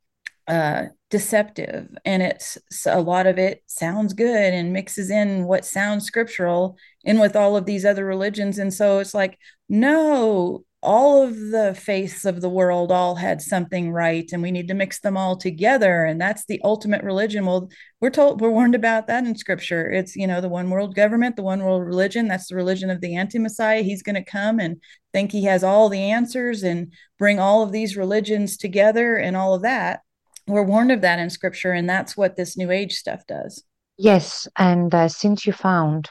uh, 0.46 0.84
deceptive 1.10 1.88
and 2.04 2.22
it's 2.22 2.56
a 2.86 3.00
lot 3.00 3.26
of 3.26 3.36
it 3.36 3.62
sounds 3.66 4.14
good 4.14 4.54
and 4.54 4.72
mixes 4.72 5.10
in 5.10 5.44
what 5.44 5.64
sounds 5.64 6.04
scriptural 6.04 6.76
in 7.02 7.18
with 7.18 7.34
all 7.34 7.56
of 7.56 7.66
these 7.66 7.84
other 7.84 8.06
religions 8.06 8.58
and 8.58 8.72
so 8.72 9.00
it's 9.00 9.12
like 9.12 9.38
no 9.68 10.64
all 10.80 11.22
of 11.22 11.36
the 11.36 11.74
faiths 11.76 12.24
of 12.24 12.40
the 12.40 12.48
world 12.48 12.92
all 12.92 13.16
had 13.16 13.42
something 13.42 13.90
right 13.90 14.30
and 14.32 14.40
we 14.40 14.52
need 14.52 14.68
to 14.68 14.74
mix 14.74 15.00
them 15.00 15.16
all 15.16 15.36
together 15.36 16.04
and 16.04 16.20
that's 16.20 16.44
the 16.46 16.60
ultimate 16.62 17.02
religion. 17.02 17.44
Well 17.44 17.68
we're 18.00 18.10
told 18.10 18.40
we're 18.40 18.50
warned 18.50 18.76
about 18.76 19.08
that 19.08 19.24
in 19.24 19.36
scripture. 19.36 19.90
It's 19.90 20.14
you 20.14 20.26
know 20.26 20.40
the 20.40 20.48
one 20.48 20.70
world 20.70 20.94
government 20.94 21.34
the 21.34 21.42
one 21.42 21.64
world 21.64 21.84
religion 21.84 22.28
that's 22.28 22.46
the 22.46 22.54
religion 22.54 22.90
of 22.90 23.00
the 23.00 23.16
anti-messiah. 23.16 23.82
He's 23.82 24.04
going 24.04 24.14
to 24.14 24.24
come 24.24 24.60
and 24.60 24.80
think 25.12 25.32
he 25.32 25.44
has 25.44 25.64
all 25.64 25.88
the 25.88 26.12
answers 26.12 26.62
and 26.62 26.92
bring 27.18 27.40
all 27.40 27.62
of 27.64 27.72
these 27.72 27.96
religions 27.96 28.56
together 28.56 29.16
and 29.16 29.36
all 29.36 29.54
of 29.54 29.62
that. 29.62 30.00
We're 30.46 30.62
warned 30.62 30.92
of 30.92 31.00
that 31.00 31.18
in 31.18 31.28
scripture 31.30 31.72
and 31.72 31.90
that's 31.90 32.16
what 32.16 32.36
this 32.36 32.56
new 32.56 32.70
age 32.70 32.94
stuff 32.94 33.26
does. 33.26 33.64
Yes 33.96 34.46
and 34.56 34.94
uh, 34.94 35.08
since 35.08 35.44
you 35.44 35.52
found 35.52 36.08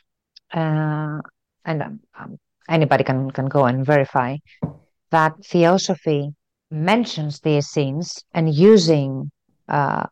uh, 0.54 1.22
and 1.64 1.82
um, 1.82 2.00
um 2.20 2.38
anybody 2.68 3.04
can, 3.04 3.32
can 3.32 3.48
go 3.48 3.66
and 3.66 3.86
verify 3.86 4.38
that 5.12 5.34
theosophy 5.46 6.34
mentions 6.70 7.40
the 7.40 7.58
Essenes 7.58 8.24
and 8.34 8.54
using 8.54 9.32
uh, 9.70 10.06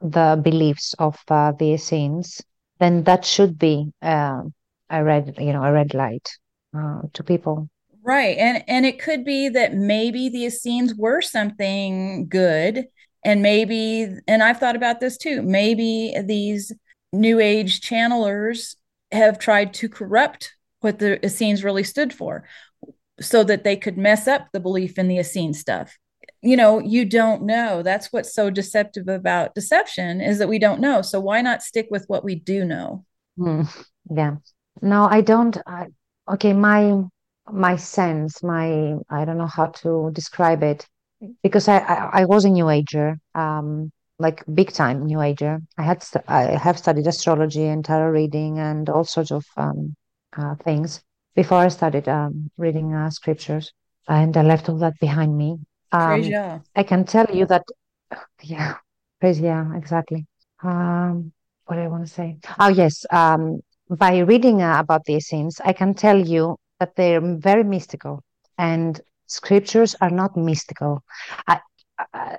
the 0.00 0.40
beliefs 0.42 0.94
of 0.98 1.18
uh, 1.28 1.52
the 1.52 1.74
Essenes, 1.74 2.40
then 2.78 3.04
that 3.04 3.24
should 3.24 3.58
be 3.58 3.90
uh, 4.02 4.42
a 4.90 5.04
red, 5.04 5.34
you 5.38 5.52
know, 5.52 5.64
a 5.64 5.72
red 5.72 5.94
light 5.94 6.28
uh, 6.76 7.02
to 7.14 7.24
people. 7.24 7.68
Right, 8.02 8.38
and 8.38 8.64
and 8.68 8.86
it 8.86 8.98
could 9.00 9.24
be 9.24 9.48
that 9.50 9.74
maybe 9.74 10.28
the 10.28 10.46
Essenes 10.46 10.94
were 10.94 11.20
something 11.20 12.28
good, 12.28 12.86
and 13.24 13.42
maybe, 13.42 14.08
and 14.26 14.42
I've 14.42 14.58
thought 14.58 14.76
about 14.76 15.00
this 15.00 15.18
too. 15.18 15.42
Maybe 15.42 16.14
these 16.24 16.72
New 17.12 17.40
Age 17.40 17.80
channelers 17.80 18.76
have 19.12 19.38
tried 19.38 19.74
to 19.74 19.88
corrupt 19.88 20.54
what 20.80 20.98
the 20.98 21.24
Essenes 21.24 21.64
really 21.64 21.84
stood 21.84 22.12
for 22.12 22.44
so 23.20 23.42
that 23.44 23.64
they 23.64 23.76
could 23.76 23.98
mess 23.98 24.28
up 24.28 24.48
the 24.52 24.60
belief 24.60 24.98
in 24.98 25.08
the 25.08 25.18
Essene 25.18 25.52
stuff. 25.52 25.98
You 26.40 26.56
know, 26.56 26.78
you 26.78 27.04
don't 27.04 27.42
know. 27.42 27.82
That's 27.82 28.12
what's 28.12 28.32
so 28.32 28.48
deceptive 28.48 29.08
about 29.08 29.54
deception 29.54 30.20
is 30.20 30.38
that 30.38 30.48
we 30.48 30.58
don't 30.58 30.80
know. 30.80 31.02
So 31.02 31.18
why 31.18 31.42
not 31.42 31.62
stick 31.62 31.88
with 31.90 32.04
what 32.06 32.22
we 32.24 32.36
do 32.36 32.64
know? 32.64 33.04
Mm, 33.38 33.68
yeah. 34.10 34.36
No, 34.80 35.08
I 35.10 35.20
don't. 35.20 35.56
Okay, 36.30 36.52
my 36.52 37.02
my 37.50 37.76
sense, 37.76 38.42
my 38.42 38.94
I 39.10 39.24
don't 39.24 39.38
know 39.38 39.46
how 39.46 39.66
to 39.66 40.10
describe 40.12 40.62
it 40.62 40.86
because 41.42 41.66
I 41.66 41.78
I, 41.78 42.20
I 42.20 42.24
was 42.26 42.44
a 42.44 42.50
New 42.50 42.68
Ager, 42.68 43.18
um, 43.34 43.90
like 44.20 44.44
big 44.52 44.72
time 44.72 45.06
New 45.06 45.20
Ager. 45.20 45.60
I 45.76 45.82
had 45.82 46.04
I 46.28 46.42
have 46.56 46.78
studied 46.78 47.06
astrology 47.06 47.64
and 47.66 47.84
tarot 47.84 48.10
reading 48.10 48.58
and 48.58 48.88
all 48.88 49.04
sorts 49.04 49.32
of 49.32 49.44
um, 49.56 49.96
things 50.64 51.02
before 51.34 51.58
I 51.58 51.68
started 51.68 52.08
um, 52.08 52.50
reading 52.56 52.94
uh, 52.94 53.10
scriptures, 53.10 53.72
and 54.08 54.36
I 54.36 54.42
left 54.42 54.68
all 54.68 54.78
that 54.78 54.98
behind 54.98 55.36
me. 55.36 55.58
Um, 55.92 56.22
yeah. 56.22 56.58
I 56.74 56.82
can 56.82 57.04
tell 57.04 57.26
you 57.32 57.46
that, 57.46 57.64
yeah, 58.42 58.74
praise 59.20 59.40
yeah, 59.40 59.64
exactly. 59.76 60.26
Um, 60.62 61.32
what 61.66 61.76
do 61.76 61.82
I 61.82 61.88
want 61.88 62.06
to 62.06 62.12
say? 62.12 62.38
Oh 62.58 62.68
yes, 62.68 63.06
um, 63.10 63.60
by 63.88 64.18
reading 64.18 64.62
uh, 64.62 64.78
about 64.78 65.04
these 65.04 65.28
things, 65.28 65.60
I 65.64 65.72
can 65.72 65.94
tell 65.94 66.18
you 66.18 66.56
that 66.80 66.96
they're 66.96 67.20
very 67.20 67.64
mystical, 67.64 68.22
and 68.56 69.00
scriptures 69.26 69.94
are 70.00 70.10
not 70.10 70.36
mystical. 70.36 71.02
I, 71.46 71.60
uh, 72.14 72.36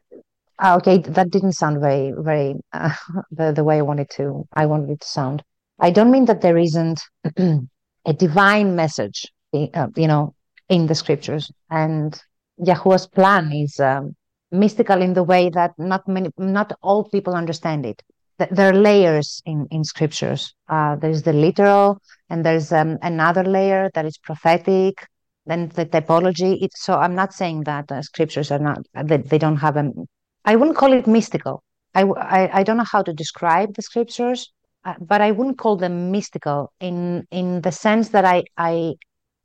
okay, 0.77 0.97
that 0.97 1.29
didn't 1.29 1.53
sound 1.53 1.79
very, 1.79 2.13
very 2.17 2.55
uh, 2.73 2.93
the 3.31 3.51
the 3.51 3.63
way 3.63 3.77
I 3.77 3.81
wanted 3.83 4.09
to. 4.17 4.45
I 4.53 4.65
wanted 4.65 4.89
it 4.89 5.01
to 5.01 5.07
sound. 5.07 5.43
I 5.79 5.91
don't 5.91 6.11
mean 6.11 6.25
that 6.25 6.41
there 6.41 6.57
isn't 6.57 6.99
a 8.05 8.13
divine 8.13 8.75
message, 8.75 9.25
uh, 9.53 9.87
you 9.95 10.07
know, 10.07 10.33
in 10.69 10.87
the 10.87 10.95
scriptures. 10.95 11.51
And 11.69 12.19
Yahuwah's 12.57 13.07
plan 13.07 13.51
is 13.51 13.79
um, 13.79 14.15
mystical 14.51 15.01
in 15.01 15.13
the 15.13 15.23
way 15.23 15.49
that 15.49 15.71
not 15.77 16.07
many, 16.07 16.29
not 16.37 16.73
all 16.81 17.03
people 17.03 17.33
understand 17.33 17.85
it. 17.85 18.01
There 18.37 18.69
are 18.69 18.73
layers 18.73 19.41
in 19.45 19.67
in 19.69 19.83
scriptures. 19.83 20.53
Uh, 20.69 20.95
there's 20.95 21.23
the 21.23 21.33
literal, 21.33 21.99
and 22.29 22.45
there's 22.45 22.71
um, 22.71 22.97
another 23.01 23.43
layer 23.43 23.89
that 23.93 24.05
is 24.05 24.17
prophetic. 24.17 25.05
Then 25.45 25.67
the 25.75 25.85
typology. 25.85 26.61
It, 26.63 26.71
so 26.75 26.93
I'm 26.93 27.15
not 27.15 27.33
saying 27.33 27.63
that 27.63 27.91
uh, 27.91 28.01
scriptures 28.01 28.49
are 28.51 28.59
not 28.59 28.79
that 28.93 29.29
they 29.29 29.37
don't 29.37 29.57
have 29.57 29.75
a. 29.75 29.91
I 30.45 30.55
wouldn't 30.55 30.77
call 30.77 30.93
it 30.93 31.05
mystical. 31.05 31.63
I, 31.93 32.03
I, 32.03 32.59
I 32.59 32.63
don't 32.63 32.77
know 32.77 32.85
how 32.89 33.01
to 33.01 33.13
describe 33.13 33.73
the 33.73 33.81
scriptures, 33.81 34.51
uh, 34.58 34.58
but 34.99 35.21
I 35.21 35.31
wouldn't 35.31 35.57
call 35.57 35.77
them 35.77 36.11
mystical 36.11 36.71
in 36.79 37.27
in 37.31 37.61
the 37.61 37.71
sense 37.71 38.09
that 38.09 38.25
I 38.25 38.43
I 38.57 38.93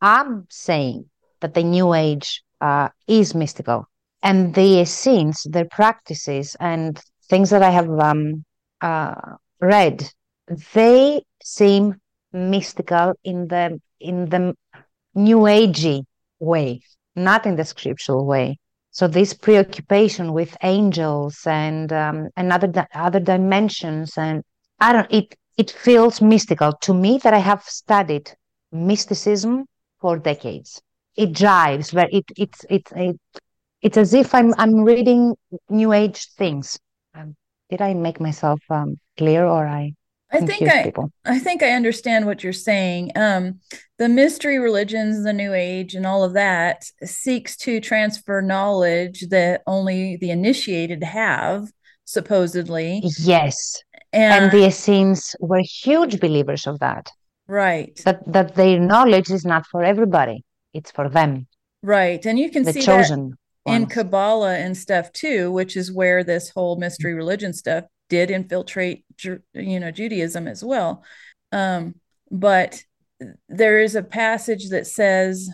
am 0.03 0.47
saying 0.51 1.11
that 1.41 1.55
the 1.55 1.63
New 1.63 1.95
Age 1.95 2.43
uh, 2.61 2.89
is 3.07 3.35
mystical, 3.35 3.87
and 4.23 4.55
the 4.55 4.81
Essenes, 4.81 5.43
their 5.49 5.67
practices 5.67 6.57
and 6.61 7.01
things 7.29 7.51
that 7.51 7.63
I 7.63 7.71
have 7.71 7.91
um, 7.91 8.45
uh, 8.81 9.15
read, 9.61 10.09
they 10.75 11.23
seem 11.43 12.01
mystical 12.33 13.15
in 13.25 13.49
the 13.49 13.81
in 14.01 14.29
the 14.29 14.55
New 15.15 15.39
Agey 15.39 16.05
way, 16.39 16.83
not 17.17 17.47
in 17.47 17.57
the 17.57 17.65
scriptural 17.65 18.27
way. 18.27 18.59
So 18.91 19.09
this 19.09 19.35
preoccupation 19.35 20.33
with 20.33 20.57
angels 20.63 21.39
and 21.47 21.93
um, 21.93 22.29
and 22.37 22.53
other 22.53 22.87
other 22.95 23.21
dimensions 23.21 24.17
and 24.17 24.43
I 24.81 24.93
don't 24.93 25.13
it 25.13 25.35
it 25.57 25.71
feels 25.71 26.21
mystical 26.21 26.73
to 26.83 26.95
me 26.95 27.19
that 27.19 27.35
I 27.35 27.39
have 27.39 27.63
studied 27.63 28.33
mysticism 28.73 29.67
for 30.01 30.19
decades. 30.19 30.83
It 31.17 31.33
drives 31.33 31.93
where 31.93 32.09
it 32.11 32.25
it's 32.37 32.65
it's 32.69 32.93
it, 32.93 33.21
it's 33.83 33.97
as 33.97 34.15
if 34.15 34.35
I'm 34.35 34.55
I'm 34.59 34.83
reading 34.83 35.37
new 35.69 35.93
age 35.93 36.29
things. 36.37 36.79
Um, 37.15 37.37
did 37.71 37.81
I 37.81 37.95
make 37.95 38.21
myself 38.21 38.61
um, 38.71 38.99
clear 39.17 39.47
or 39.47 39.67
I 39.67 39.95
I 40.35 40.41
think 40.41 40.69
I, 40.69 40.83
people. 40.83 41.13
I 41.25 41.39
think 41.39 41.63
I 41.63 41.71
understand 41.71 42.27
what 42.27 42.43
you're 42.43 42.53
saying. 42.53 43.13
Um, 43.15 43.61
the 43.99 44.09
mystery 44.09 44.59
religions, 44.59 45.23
the 45.23 45.33
New 45.33 45.55
Age, 45.55 45.95
and 45.95 46.05
all 46.05 46.25
of 46.25 46.33
that 46.33 46.85
seeks 47.05 47.57
to 47.59 47.81
transfer 47.81 48.43
knowledge 48.43 49.29
that 49.29 49.63
only 49.67 50.17
the 50.17 50.31
initiated 50.31 51.05
have, 51.05 51.69
supposedly. 52.05 53.01
Yes, 53.21 53.81
and, 54.15 54.45
and 54.45 54.53
the 54.53 54.67
Essenes 54.67 55.35
were 55.41 55.61
huge 55.61 56.21
believers 56.21 56.67
of 56.67 56.79
that. 56.79 57.11
Right. 57.47 58.01
That 58.05 58.21
that 58.33 58.55
their 58.55 58.79
knowledge 58.79 59.31
is 59.31 59.45
not 59.45 59.67
for 59.67 59.83
everybody; 59.83 60.45
it's 60.73 60.91
for 60.91 61.09
them. 61.09 61.47
Right, 61.83 62.25
and 62.25 62.39
you 62.39 62.51
can 62.51 62.63
the 62.63 62.73
see 62.73 62.81
chosen 62.81 63.37
that 63.67 63.75
in 63.75 63.87
Kabbalah 63.87 64.57
and 64.57 64.77
stuff 64.77 65.13
too, 65.13 65.53
which 65.53 65.77
is 65.77 65.93
where 65.93 66.25
this 66.25 66.51
whole 66.51 66.77
mystery 66.77 67.13
religion 67.13 67.53
stuff 67.53 67.85
did 68.09 68.31
infiltrate, 68.31 69.05
you 69.53 69.81
know, 69.81 69.91
Judaism 69.91 70.49
as 70.49 70.65
well. 70.65 71.05
Um, 71.53 71.97
but 72.31 72.83
there 73.49 73.81
is 73.81 73.95
a 73.95 74.03
passage 74.03 74.71
that 74.71 74.87
says 74.87 75.51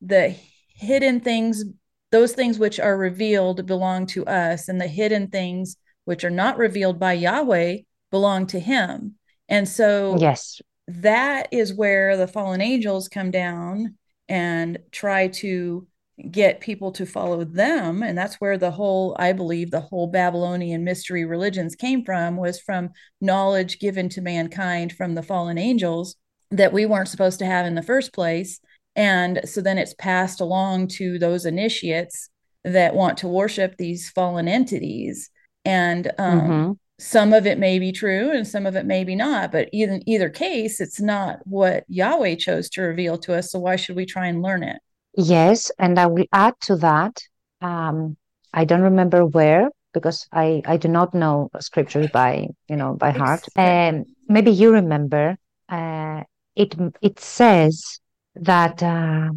the 0.00 0.34
hidden 0.68 1.20
things 1.20 1.64
those 2.10 2.32
things 2.32 2.58
which 2.58 2.80
are 2.80 2.96
revealed 2.96 3.66
belong 3.66 4.06
to 4.06 4.24
us, 4.24 4.68
and 4.68 4.80
the 4.80 4.86
hidden 4.86 5.28
things 5.28 5.76
which 6.06 6.24
are 6.24 6.30
not 6.30 6.56
revealed 6.56 6.98
by 6.98 7.12
Yahweh 7.12 7.78
belong 8.10 8.46
to 8.48 8.60
him. 8.60 9.14
And 9.48 9.68
so, 9.68 10.16
yes, 10.18 10.60
that 10.88 11.48
is 11.52 11.74
where 11.74 12.16
the 12.16 12.26
fallen 12.26 12.60
angels 12.60 13.08
come 13.08 13.30
down 13.30 13.96
and 14.28 14.78
try 14.90 15.28
to 15.28 15.86
get 16.30 16.60
people 16.60 16.90
to 16.90 17.06
follow 17.06 17.44
them 17.44 18.02
and 18.02 18.18
that's 18.18 18.36
where 18.36 18.58
the 18.58 18.72
whole 18.72 19.14
i 19.20 19.32
believe 19.32 19.70
the 19.70 19.80
whole 19.80 20.08
babylonian 20.08 20.82
mystery 20.82 21.24
religions 21.24 21.76
came 21.76 22.04
from 22.04 22.36
was 22.36 22.60
from 22.60 22.90
knowledge 23.20 23.78
given 23.78 24.08
to 24.08 24.20
mankind 24.20 24.92
from 24.92 25.14
the 25.14 25.22
fallen 25.22 25.56
angels 25.56 26.16
that 26.50 26.72
we 26.72 26.84
weren't 26.84 27.06
supposed 27.06 27.38
to 27.38 27.46
have 27.46 27.66
in 27.66 27.76
the 27.76 27.82
first 27.82 28.12
place 28.12 28.58
and 28.96 29.40
so 29.44 29.60
then 29.60 29.78
it's 29.78 29.94
passed 29.94 30.40
along 30.40 30.88
to 30.88 31.20
those 31.20 31.46
initiates 31.46 32.30
that 32.64 32.96
want 32.96 33.18
to 33.18 33.28
worship 33.28 33.76
these 33.76 34.10
fallen 34.10 34.48
entities 34.48 35.30
and 35.64 36.10
um, 36.18 36.40
mm-hmm. 36.40 36.72
Some 36.98 37.32
of 37.32 37.46
it 37.46 37.58
may 37.58 37.78
be 37.78 37.92
true 37.92 38.30
and 38.32 38.46
some 38.46 38.66
of 38.66 38.74
it 38.74 38.84
may 38.84 39.04
be 39.04 39.14
not 39.14 39.52
but 39.52 39.68
in 39.72 40.02
either 40.06 40.28
case 40.28 40.80
it's 40.80 41.00
not 41.00 41.38
what 41.44 41.84
yahweh 41.88 42.34
chose 42.34 42.68
to 42.68 42.82
reveal 42.82 43.16
to 43.16 43.34
us 43.34 43.52
so 43.52 43.58
why 43.58 43.76
should 43.76 43.96
we 43.96 44.04
try 44.04 44.26
and 44.26 44.42
learn 44.42 44.62
it 44.62 44.80
Yes, 45.18 45.72
and 45.80 45.98
I 45.98 46.06
will 46.06 46.26
add 46.32 46.54
to 46.62 46.76
that. 46.76 47.20
Um, 47.60 48.16
I 48.54 48.64
don't 48.64 48.82
remember 48.82 49.26
where 49.26 49.68
because 49.92 50.28
I, 50.30 50.62
I 50.64 50.76
do 50.76 50.86
not 50.86 51.12
know 51.12 51.50
scripture 51.58 52.08
by 52.12 52.46
you 52.68 52.76
know 52.76 52.94
by 52.94 53.10
heart. 53.10 53.44
And 53.56 54.06
um, 54.06 54.14
maybe 54.28 54.52
you 54.52 54.72
remember. 54.72 55.36
Uh, 55.68 56.22
it 56.54 56.76
it 57.02 57.18
says 57.18 57.98
that 58.36 58.80
uh, 58.80 59.30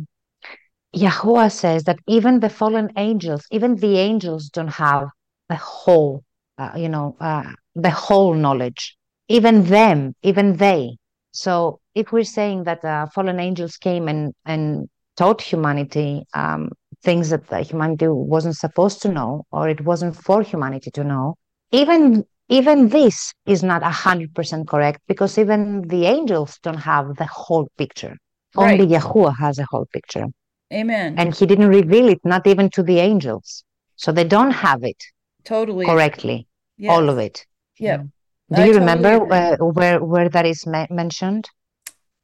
Yahuwah 0.95 1.51
says 1.51 1.85
that 1.85 1.97
even 2.07 2.41
the 2.41 2.49
fallen 2.49 2.91
angels, 2.95 3.47
even 3.49 3.75
the 3.75 3.97
angels, 3.97 4.49
don't 4.49 4.67
have 4.67 5.09
the 5.49 5.55
whole, 5.55 6.23
uh, 6.57 6.71
you 6.75 6.89
know, 6.89 7.15
uh, 7.19 7.43
the 7.75 7.89
whole 7.89 8.33
knowledge. 8.33 8.97
Even 9.27 9.63
them, 9.63 10.13
even 10.23 10.57
they. 10.57 10.97
So 11.31 11.79
if 11.95 12.11
we're 12.11 12.23
saying 12.23 12.63
that 12.65 12.83
uh, 12.83 13.07
fallen 13.07 13.39
angels 13.39 13.77
came 13.77 14.07
and 14.07 14.33
and 14.45 14.89
taught 15.17 15.41
humanity 15.41 16.25
um, 16.33 16.69
things 17.03 17.29
that 17.29 17.67
humanity 17.67 18.07
wasn't 18.07 18.55
supposed 18.55 19.01
to 19.01 19.09
know 19.09 19.43
or 19.51 19.69
it 19.69 19.81
wasn't 19.81 20.15
for 20.15 20.41
humanity 20.41 20.91
to 20.91 21.03
know 21.03 21.35
even 21.71 22.23
even 22.49 22.89
this 22.89 23.33
is 23.45 23.63
not 23.63 23.81
100% 23.81 24.67
correct 24.67 24.99
because 25.07 25.37
even 25.37 25.81
the 25.87 26.05
angels 26.05 26.59
don't 26.63 26.77
have 26.77 27.15
the 27.15 27.25
whole 27.25 27.67
picture 27.77 28.15
right. 28.55 28.79
only 28.79 28.85
yahuwah 28.95 29.35
has 29.37 29.57
a 29.59 29.65
whole 29.71 29.87
picture 29.93 30.25
amen 30.73 31.15
and 31.17 31.35
he 31.35 31.45
didn't 31.45 31.67
reveal 31.67 32.07
it 32.09 32.19
not 32.23 32.45
even 32.47 32.69
to 32.69 32.83
the 32.83 32.99
angels 32.99 33.63
so 33.95 34.11
they 34.11 34.23
don't 34.23 34.51
have 34.51 34.83
it 34.83 35.01
totally. 35.43 35.85
Correctly. 35.85 36.47
Yes. 36.77 36.97
all 36.97 37.09
of 37.09 37.19
it. 37.19 37.45
Yeah. 37.77 38.03
Do 38.51 38.65
you 38.65 38.73
remember 38.73 39.19
where, 39.19 39.55
where 39.57 40.03
where 40.03 40.29
that 40.29 40.45
is 40.45 40.65
ma- 40.65 40.87
mentioned? 40.89 41.47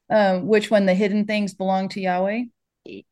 Um, 0.10 0.48
which 0.48 0.72
one 0.72 0.85
the 0.88 0.95
hidden 0.95 1.26
things 1.26 1.53
belong 1.53 1.89
to 1.89 2.02
yahweh? 2.02 2.45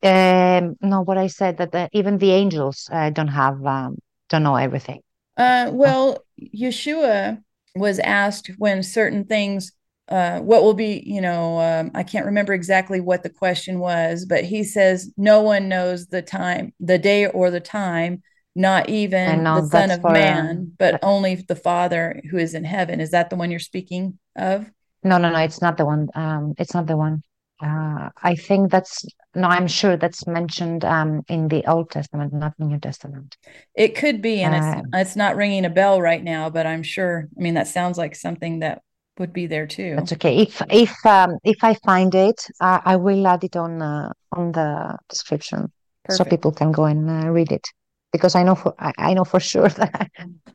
Um, 0.02 0.76
no, 0.80 1.02
what 1.02 1.18
I 1.18 1.28
said 1.28 1.58
that 1.58 1.70
the, 1.70 1.88
even 1.92 2.18
the 2.18 2.32
angels 2.32 2.88
uh, 2.90 3.10
don't 3.10 3.28
have 3.28 3.64
um, 3.64 3.98
don't 4.28 4.42
know 4.42 4.56
everything. 4.56 5.00
Uh, 5.36 5.70
well, 5.72 6.24
Yeshua 6.40 7.42
was 7.74 7.98
asked 8.00 8.50
when 8.58 8.82
certain 8.82 9.24
things, 9.24 9.72
uh, 10.08 10.40
what 10.40 10.62
will 10.62 10.74
be, 10.74 11.02
you 11.06 11.20
know, 11.20 11.60
um, 11.60 11.90
I 11.94 12.02
can't 12.02 12.26
remember 12.26 12.54
exactly 12.54 13.00
what 13.00 13.22
the 13.22 13.30
question 13.30 13.78
was, 13.78 14.24
but 14.24 14.44
he 14.44 14.64
says, 14.64 15.12
no 15.16 15.42
one 15.42 15.68
knows 15.68 16.06
the 16.06 16.22
time, 16.22 16.72
the 16.80 16.98
day 16.98 17.26
or 17.26 17.50
the 17.50 17.60
time, 17.60 18.22
not 18.56 18.88
even 18.88 19.44
the 19.44 19.66
Son 19.66 19.90
of 19.90 20.00
for, 20.00 20.12
Man, 20.12 20.72
but 20.78 20.98
only 21.02 21.34
the 21.34 21.54
Father 21.54 22.20
who 22.30 22.38
is 22.38 22.54
in 22.54 22.64
heaven. 22.64 23.00
Is 23.00 23.10
that 23.10 23.28
the 23.28 23.36
one 23.36 23.50
you're 23.50 23.60
speaking 23.60 24.18
of? 24.34 24.70
No, 25.04 25.18
no, 25.18 25.30
no, 25.30 25.38
it's 25.38 25.60
not 25.60 25.76
the 25.76 25.84
one. 25.84 26.08
Um, 26.14 26.54
it's 26.58 26.72
not 26.72 26.86
the 26.86 26.96
one. 26.96 27.22
Uh, 27.62 28.08
I 28.22 28.34
think 28.34 28.70
that's 28.70 29.04
no, 29.34 29.48
I'm 29.48 29.66
sure 29.66 29.96
that's 29.96 30.26
mentioned 30.26 30.84
um, 30.84 31.22
in 31.28 31.48
the 31.48 31.66
Old 31.66 31.90
Testament, 31.90 32.32
not 32.32 32.54
the 32.58 32.64
New 32.64 32.78
Testament. 32.78 33.36
It 33.74 33.94
could 33.94 34.22
be, 34.22 34.40
and 34.40 34.54
uh, 34.54 34.58
it's 34.58 34.88
it's 34.94 35.16
not 35.16 35.36
ringing 35.36 35.64
a 35.66 35.70
bell 35.70 36.00
right 36.00 36.22
now, 36.22 36.48
but 36.50 36.66
I'm 36.66 36.82
sure. 36.82 37.28
I 37.38 37.40
mean, 37.40 37.54
that 37.54 37.68
sounds 37.68 37.98
like 37.98 38.14
something 38.14 38.60
that 38.60 38.82
would 39.18 39.32
be 39.32 39.46
there 39.46 39.66
too. 39.66 39.96
That's 39.96 40.12
okay. 40.14 40.42
If 40.42 40.62
if 40.70 41.06
um, 41.06 41.38
if 41.44 41.62
I 41.62 41.74
find 41.74 42.14
it, 42.14 42.42
uh, 42.60 42.80
I 42.84 42.96
will 42.96 43.26
add 43.26 43.44
it 43.44 43.56
on 43.56 43.82
uh, 43.82 44.12
on 44.32 44.52
the 44.52 44.98
description 45.08 45.72
Perfect. 46.04 46.18
so 46.18 46.36
people 46.36 46.52
can 46.52 46.72
go 46.72 46.84
and 46.84 47.08
uh, 47.08 47.30
read 47.30 47.52
it 47.52 47.66
because 48.16 48.34
I 48.34 48.42
know 48.42 48.54
for 48.54 48.74
I, 48.78 48.92
I, 48.98 49.14
know 49.14 49.24
for 49.24 49.40
sure 49.52 49.68
that 49.68 50.10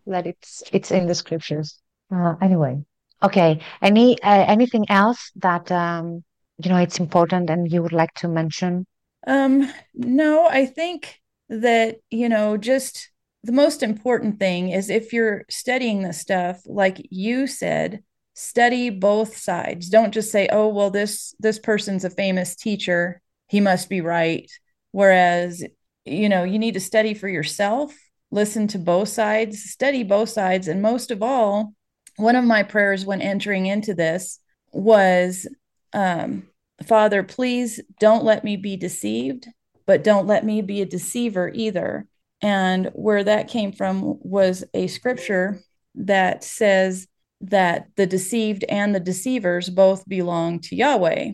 that 0.07 0.27
it's 0.27 0.63
it's 0.71 0.91
in 0.91 1.07
the 1.07 1.15
scriptures. 1.15 1.79
Uh, 2.13 2.35
anyway, 2.41 2.83
okay. 3.23 3.61
Any 3.81 4.21
uh, 4.21 4.45
anything 4.47 4.85
else 4.89 5.31
that 5.38 5.71
um, 5.71 6.23
you 6.57 6.69
know 6.69 6.77
it's 6.77 6.99
important 6.99 7.49
and 7.49 7.71
you 7.71 7.81
would 7.81 7.93
like 7.93 8.13
to 8.15 8.27
mention? 8.27 8.85
Um 9.27 9.71
no 9.93 10.47
i 10.47 10.65
think 10.65 11.21
that 11.47 11.97
you 12.09 12.27
know 12.27 12.57
just 12.57 13.11
the 13.43 13.51
most 13.51 13.83
important 13.83 14.39
thing 14.39 14.69
is 14.69 14.89
if 14.89 15.13
you're 15.13 15.45
studying 15.47 16.01
this 16.01 16.19
stuff 16.19 16.59
like 16.65 17.05
you 17.11 17.45
said 17.45 18.01
study 18.33 18.89
both 18.89 19.38
sides. 19.38 19.89
Don't 19.89 20.13
just 20.13 20.31
say 20.31 20.47
oh 20.51 20.67
well 20.67 20.89
this 20.89 21.35
this 21.39 21.59
person's 21.59 22.03
a 22.03 22.09
famous 22.09 22.55
teacher. 22.55 23.21
He 23.47 23.59
must 23.59 23.89
be 23.89 24.01
right. 24.01 24.49
Whereas 24.91 25.63
you 26.06 26.30
know 26.30 26.44
you 26.44 26.60
need 26.60 26.73
to 26.73 26.80
study 26.80 27.14
for 27.14 27.28
yourself 27.28 27.95
listen 28.32 28.68
to 28.68 28.80
both 28.80 29.10
sides 29.10 29.64
study 29.64 30.03
both 30.03 30.30
sides 30.30 30.68
and 30.68 30.82
most 30.82 31.11
of 31.11 31.22
all 31.22 31.73
one 32.18 32.36
of 32.36 32.44
my 32.44 32.64
prayers 32.64 33.06
when 33.06 33.22
entering 33.22 33.65
into 33.65 33.94
this 33.94 34.40
was 34.72 35.48
um 35.94 36.44
Father, 36.84 37.23
please 37.23 37.80
don't 37.99 38.23
let 38.23 38.44
me 38.44 38.56
be 38.57 38.78
deceived, 38.78 39.48
but 39.86 40.03
don't 40.03 40.28
let 40.28 40.45
me 40.45 40.61
be 40.61 40.82
a 40.82 40.86
deceiver 40.86 41.52
either. 41.53 42.07
And 42.41 42.90
where 42.94 43.23
that 43.23 43.49
came 43.49 43.72
from 43.72 44.18
was 44.22 44.64
a 44.73 44.88
scripture 44.88 45.60
that 45.95 46.44
says 46.44 47.07
that 47.41 47.88
the 47.95 48.06
deceived 48.06 48.64
and 48.68 48.94
the 48.94 48.99
deceivers 48.99 49.69
both 49.69 50.07
belong 50.07 50.60
to 50.61 50.76
Yahweh. 50.76 51.32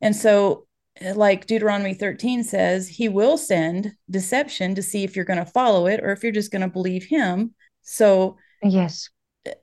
And 0.00 0.16
so, 0.16 0.66
like 1.14 1.46
Deuteronomy 1.46 1.94
13 1.94 2.42
says, 2.44 2.88
he 2.88 3.08
will 3.08 3.36
send 3.36 3.92
deception 4.10 4.74
to 4.74 4.82
see 4.82 5.04
if 5.04 5.14
you're 5.14 5.24
going 5.24 5.38
to 5.38 5.50
follow 5.50 5.86
it 5.86 6.00
or 6.02 6.12
if 6.12 6.22
you're 6.22 6.32
just 6.32 6.52
going 6.52 6.62
to 6.62 6.68
believe 6.68 7.04
him. 7.04 7.54
So, 7.82 8.36
yes. 8.62 9.08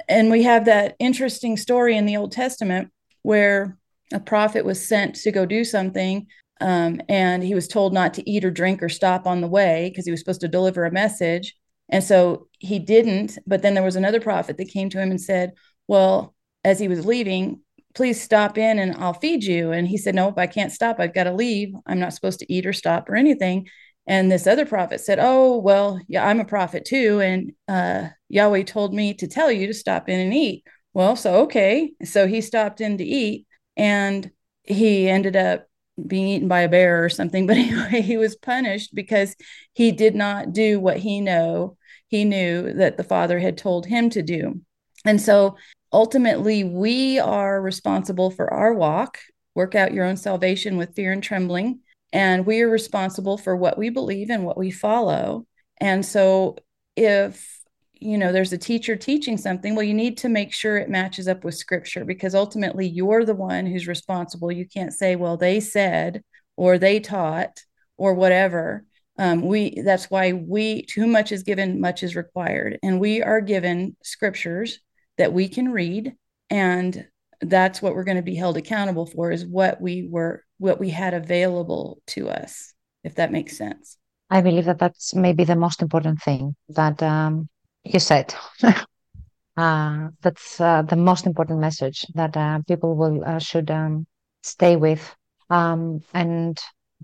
And 0.08 0.32
we 0.32 0.44
have 0.44 0.66
that 0.66 0.96
interesting 1.00 1.58
story 1.58 1.98
in 1.98 2.06
the 2.06 2.18
Old 2.18 2.32
Testament 2.32 2.92
where 3.22 3.78
a 4.14 4.20
prophet 4.20 4.66
was 4.66 4.88
sent 4.88 5.16
to 5.16 5.32
go 5.32 5.46
do 5.46 5.64
something 5.64 6.28
um, 6.62 7.02
and 7.10 7.44
he 7.44 7.56
was 7.56 7.68
told 7.68 7.94
not 7.94 8.14
to 8.14 8.30
eat 8.30 8.46
or 8.46 8.52
drink 8.52 8.82
or 8.82 8.90
stop 8.90 9.28
on 9.28 9.42
the 9.42 9.48
way 9.48 9.90
because 9.90 10.06
he 10.06 10.12
was 10.12 10.20
supposed 10.20 10.42
to 10.42 10.48
deliver 10.48 10.86
a 10.86 10.92
message 10.92 11.56
and 11.90 12.04
so 12.04 12.48
he 12.60 12.80
didn't 12.80 13.38
but 13.46 13.62
then 13.62 13.74
there 13.74 13.84
was 13.84 13.96
another 13.96 14.22
prophet 14.22 14.58
that 14.58 14.70
came 14.70 14.90
to 14.90 15.02
him 15.02 15.12
and 15.12 15.20
said 15.20 15.54
well 15.88 16.34
as 16.64 16.80
he 16.80 16.88
was 16.88 17.06
leaving 17.06 17.60
please 17.96 18.22
stop 18.22 18.58
in 18.58 18.78
and 18.78 18.96
i'll 18.98 19.14
feed 19.14 19.44
you. 19.44 19.72
And 19.72 19.88
he 19.88 19.98
said 19.98 20.16
nope 20.16 20.38
i 20.38 20.48
can't 20.48 20.72
stop. 20.72 21.00
I've 21.00 21.14
got 21.14 21.24
to 21.24 21.34
leave. 21.34 21.74
I'm 21.88 22.00
not 22.00 22.14
supposed 22.14 22.40
to 22.40 22.54
eat 22.54 22.66
or 22.66 22.74
stop 22.74 23.10
or 23.10 23.16
anything. 23.16 23.68
And 24.08 24.32
this 24.32 24.46
other 24.46 24.66
prophet 24.66 25.02
said 25.02 25.20
oh 25.20 25.58
well 25.58 26.00
yeah 26.08 26.28
i'm 26.28 26.40
a 26.40 26.46
prophet 26.46 26.86
too. 26.86 27.22
And 27.22 27.54
uh, 27.68 28.10
yahweh 28.30 28.64
told 28.64 28.94
me 28.94 29.14
to 29.16 29.28
tell 29.28 29.52
you 29.52 29.68
to 29.68 29.74
stop 29.74 30.10
in 30.10 30.20
and 30.20 30.34
eat. 30.34 30.64
Well 30.94 31.16
so 31.16 31.44
okay. 31.44 31.94
So 32.04 32.28
he 32.28 32.42
stopped 32.42 32.82
in 32.82 32.98
to 32.98 33.04
eat 33.04 33.48
and 33.76 34.30
he 34.64 35.10
ended 35.10 35.36
up 35.36 35.66
being 36.06 36.28
eaten 36.28 36.48
by 36.50 36.62
a 36.62 36.70
bear 36.70 37.04
or 37.04 37.10
something. 37.10 37.48
But 37.48 37.58
anyway 37.58 38.02
he 38.02 38.18
was 38.18 38.36
punished 38.36 38.94
because 38.94 39.36
he 39.74 39.92
did 39.92 40.16
not 40.16 40.54
do 40.54 40.80
what 40.80 40.98
he 40.98 41.22
know 41.22 41.78
he 42.08 42.24
knew 42.26 42.74
that 42.74 42.98
the 42.98 43.04
father 43.04 43.40
had 43.40 43.58
told 43.58 43.86
him 43.86 44.10
to 44.12 44.22
do. 44.22 44.62
And 45.06 45.22
so 45.22 45.58
ultimately 45.92 46.64
we 46.64 47.20
are 47.20 47.62
responsible 47.62 48.32
for 48.32 48.54
our 48.54 48.74
walk. 48.74 49.20
Work 49.54 49.76
out 49.76 49.94
your 49.94 50.06
own 50.06 50.18
salvation 50.18 50.78
with 50.78 50.96
fear 50.96 51.12
and 51.12 51.24
trembling. 51.24 51.80
And 52.12 52.46
we 52.46 52.62
are 52.62 52.70
responsible 52.70 53.38
for 53.38 53.56
what 53.56 53.78
we 53.78 53.90
believe 53.90 54.30
and 54.30 54.46
what 54.46 54.58
we 54.58 54.72
follow. 54.72 55.46
And 55.80 56.06
so 56.06 56.58
if 56.96 57.62
you 57.94 58.18
know 58.18 58.32
there's 58.32 58.54
a 58.54 58.58
teacher 58.58 58.96
teaching 58.96 59.38
something 59.38 59.74
well 59.74 59.84
you 59.84 59.94
need 59.94 60.18
to 60.18 60.30
make 60.30 60.54
sure 60.54 60.78
it 60.78 60.90
matches 60.90 61.28
up 61.28 61.44
with 61.44 61.56
scripture 61.56 62.04
because 62.04 62.36
ultimately 62.36 62.86
you're 62.86 63.26
the 63.26 63.34
one 63.36 63.66
who's 63.66 63.88
responsible. 63.88 64.52
You 64.52 64.68
can't 64.68 64.94
say 64.94 65.16
well 65.16 65.38
they 65.38 65.60
said 65.60 66.24
or 66.56 66.78
they 66.78 67.00
taught 67.00 67.64
or 67.98 68.14
whatever. 68.14 68.86
Um, 69.18 69.42
we 69.42 69.82
that's 69.82 70.10
why 70.12 70.34
we 70.34 70.84
too 70.84 71.08
much 71.08 71.32
is 71.32 71.44
given 71.44 71.80
much 71.80 72.04
is 72.04 72.16
required. 72.16 72.80
And 72.84 73.00
we 73.00 73.22
are 73.22 73.42
given 73.42 73.96
scriptures 74.04 74.80
that 75.18 75.34
we 75.34 75.48
can 75.48 75.72
read 75.72 76.14
and 76.50 77.08
that's 77.42 77.82
what 77.82 77.96
we're 77.96 78.04
going 78.04 78.18
to 78.18 78.24
be 78.24 78.36
held 78.36 78.58
accountable 78.58 79.06
for 79.06 79.32
is 79.32 79.46
what 79.46 79.82
we 79.82 80.08
were 80.10 80.44
what 80.58 80.80
we 80.80 80.90
had 80.90 81.14
available 81.14 82.02
to 82.08 82.30
us 82.30 82.74
if 83.04 83.16
that 83.16 83.32
makes 83.32 83.58
sense 83.58 83.98
I 84.30 84.42
believe 84.42 84.66
that 84.66 84.80
that's 84.80 85.14
maybe 85.14 85.44
the 85.44 85.56
most 85.56 85.82
important 85.82 86.22
thing 86.22 86.56
that 86.70 87.02
um, 87.04 87.48
you 87.84 88.00
said. 88.00 88.34
uh, 89.58 90.08
that's 90.22 90.60
uh, 90.60 90.82
the 90.82 90.96
most 90.96 91.26
important 91.26 91.60
message 91.60 92.06
that 92.16 92.36
uh, 92.36 92.60
people 92.68 92.96
will 92.96 93.24
uh, 93.24 93.40
should 93.40 93.70
um, 93.70 94.08
stay 94.42 94.76
with 94.76 95.16
um, 95.50 96.02
and 96.14 96.60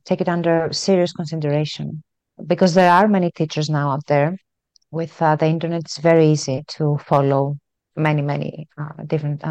take 0.05 0.21
it 0.21 0.29
under 0.29 0.69
serious 0.71 1.13
consideration 1.13 2.03
because 2.47 2.73
there 2.73 2.91
are 2.91 3.07
many 3.07 3.29
teachers 3.31 3.69
now 3.69 3.91
out 3.91 4.05
there 4.07 4.35
with 4.89 5.21
uh, 5.21 5.35
the 5.35 5.45
internet 5.45 5.81
it's 5.81 5.99
very 5.99 6.27
easy 6.27 6.63
to 6.67 6.97
follow 7.05 7.55
many 7.95 8.21
many 8.21 8.67
uh, 8.77 9.03
different 9.07 9.43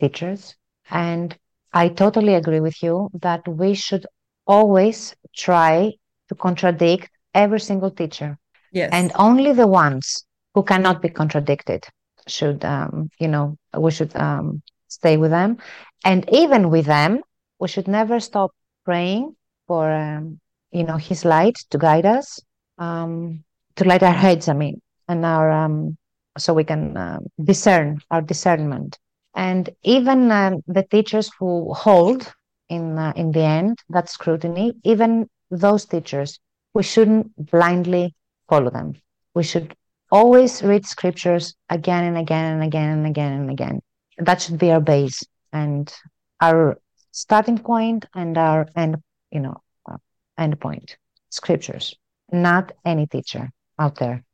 teachers 0.00 0.54
and 0.90 1.36
i 1.72 1.88
totally 1.88 2.34
agree 2.34 2.60
with 2.60 2.82
you 2.82 3.10
that 3.22 3.46
we 3.48 3.74
should 3.74 4.06
always 4.46 5.14
try 5.36 5.92
to 6.28 6.34
contradict 6.34 7.10
every 7.34 7.60
single 7.60 7.90
teacher. 7.90 8.38
Yes. 8.72 8.90
And 8.92 9.12
only 9.16 9.52
the 9.52 9.66
ones 9.66 10.24
who 10.54 10.62
cannot 10.62 11.02
be 11.02 11.08
contradicted 11.08 11.84
should, 12.26 12.64
um, 12.64 13.10
you 13.18 13.28
know, 13.28 13.56
we 13.76 13.90
should 13.90 14.14
um, 14.16 14.62
stay 14.88 15.16
with 15.16 15.30
them. 15.30 15.58
And 16.04 16.28
even 16.32 16.70
with 16.70 16.86
them, 16.86 17.20
we 17.58 17.68
should 17.68 17.88
never 17.88 18.20
stop 18.20 18.52
praying 18.84 19.34
for, 19.66 19.90
um, 19.90 20.40
you 20.70 20.84
know, 20.84 20.96
His 20.96 21.24
light 21.24 21.56
to 21.70 21.78
guide 21.78 22.06
us, 22.06 22.40
um, 22.78 23.44
to 23.76 23.84
light 23.84 24.02
our 24.02 24.12
heads, 24.12 24.48
I 24.48 24.52
mean, 24.54 24.80
and 25.08 25.24
our, 25.24 25.50
um, 25.50 25.96
so 26.38 26.54
we 26.54 26.64
can 26.64 26.96
uh, 26.96 27.20
discern 27.42 28.00
our 28.10 28.22
discernment. 28.22 28.98
And 29.34 29.70
even 29.82 30.30
um, 30.30 30.62
the 30.66 30.82
teachers 30.82 31.30
who 31.38 31.72
hold 31.74 32.32
in 32.68 32.98
uh, 32.98 33.12
in 33.16 33.32
the 33.32 33.42
end 33.42 33.78
that 33.90 34.08
scrutiny 34.08 34.72
even 34.84 35.28
those 35.50 35.84
teachers 35.84 36.38
we 36.72 36.82
shouldn't 36.82 37.30
blindly 37.50 38.14
follow 38.48 38.70
them. 38.70 38.94
We 39.34 39.42
should 39.42 39.74
always 40.10 40.62
read 40.62 40.86
scriptures 40.86 41.54
again 41.68 42.04
and 42.04 42.18
again 42.18 42.54
and 42.54 42.62
again 42.62 42.90
and 42.98 43.06
again 43.06 43.32
and 43.32 43.50
again. 43.50 43.80
That 44.18 44.40
should 44.42 44.58
be 44.58 44.70
our 44.70 44.80
base 44.80 45.22
and 45.52 45.92
our 46.40 46.78
starting 47.12 47.58
point 47.58 48.06
and 48.14 48.36
our 48.38 48.66
end 48.76 48.96
you 49.30 49.40
know 49.40 49.56
uh, 49.88 49.98
end 50.38 50.58
point 50.60 50.96
scriptures. 51.30 51.94
Not 52.32 52.72
any 52.84 53.06
teacher 53.06 53.50
out 53.78 53.96
there 53.96 54.24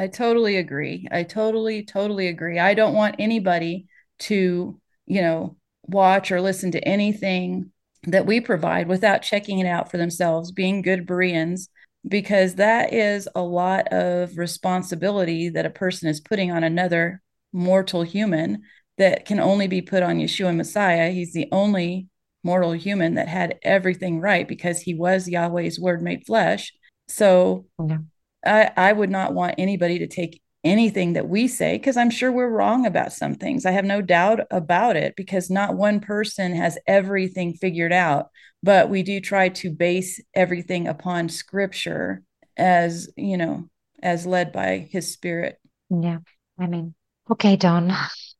i 0.00 0.08
totally 0.08 0.56
agree 0.56 1.06
i 1.12 1.22
totally 1.22 1.84
totally 1.84 2.26
agree 2.26 2.58
i 2.58 2.74
don't 2.74 2.94
want 2.94 3.14
anybody 3.18 3.86
to 4.18 4.80
you 5.06 5.22
know 5.22 5.56
watch 5.86 6.32
or 6.32 6.40
listen 6.40 6.70
to 6.72 6.88
anything 6.88 7.70
that 8.04 8.26
we 8.26 8.40
provide 8.40 8.88
without 8.88 9.22
checking 9.22 9.58
it 9.58 9.66
out 9.66 9.90
for 9.90 9.98
themselves, 9.98 10.52
being 10.52 10.82
good 10.82 11.06
Bereans, 11.06 11.68
because 12.06 12.54
that 12.54 12.92
is 12.92 13.28
a 13.34 13.42
lot 13.42 13.88
of 13.92 14.38
responsibility 14.38 15.50
that 15.50 15.66
a 15.66 15.70
person 15.70 16.08
is 16.08 16.20
putting 16.20 16.50
on 16.50 16.64
another 16.64 17.20
mortal 17.52 18.02
human 18.02 18.62
that 18.96 19.26
can 19.26 19.40
only 19.40 19.66
be 19.66 19.82
put 19.82 20.02
on 20.02 20.18
Yeshua 20.18 20.54
Messiah. 20.54 21.10
He's 21.10 21.32
the 21.32 21.48
only 21.52 22.08
mortal 22.42 22.72
human 22.72 23.14
that 23.14 23.28
had 23.28 23.58
everything 23.62 24.20
right 24.20 24.48
because 24.48 24.80
he 24.80 24.94
was 24.94 25.28
Yahweh's 25.28 25.78
word 25.78 26.00
made 26.00 26.24
flesh. 26.26 26.72
So 27.08 27.66
yeah. 27.84 27.98
I, 28.44 28.70
I 28.76 28.92
would 28.92 29.10
not 29.10 29.34
want 29.34 29.54
anybody 29.58 29.98
to 29.98 30.06
take 30.06 30.40
anything 30.62 31.14
that 31.14 31.28
we 31.28 31.48
say 31.48 31.76
because 31.76 31.96
I'm 31.96 32.10
sure 32.10 32.30
we're 32.30 32.50
wrong 32.50 32.86
about 32.86 33.12
some 33.12 33.34
things. 33.34 33.64
I 33.64 33.70
have 33.72 33.84
no 33.84 34.02
doubt 34.02 34.40
about 34.50 34.96
it 34.96 35.14
because 35.16 35.50
not 35.50 35.76
one 35.76 36.00
person 36.00 36.54
has 36.54 36.78
everything 36.86 37.54
figured 37.54 37.92
out, 37.92 38.28
but 38.62 38.90
we 38.90 39.02
do 39.02 39.20
try 39.20 39.48
to 39.48 39.70
base 39.70 40.20
everything 40.34 40.86
upon 40.86 41.28
scripture 41.28 42.22
as, 42.56 43.08
you 43.16 43.36
know, 43.36 43.68
as 44.02 44.26
led 44.26 44.52
by 44.52 44.88
his 44.90 45.12
spirit. 45.12 45.58
Yeah. 45.88 46.18
I 46.58 46.66
mean, 46.66 46.94
okay, 47.30 47.56
Dawn, 47.56 47.92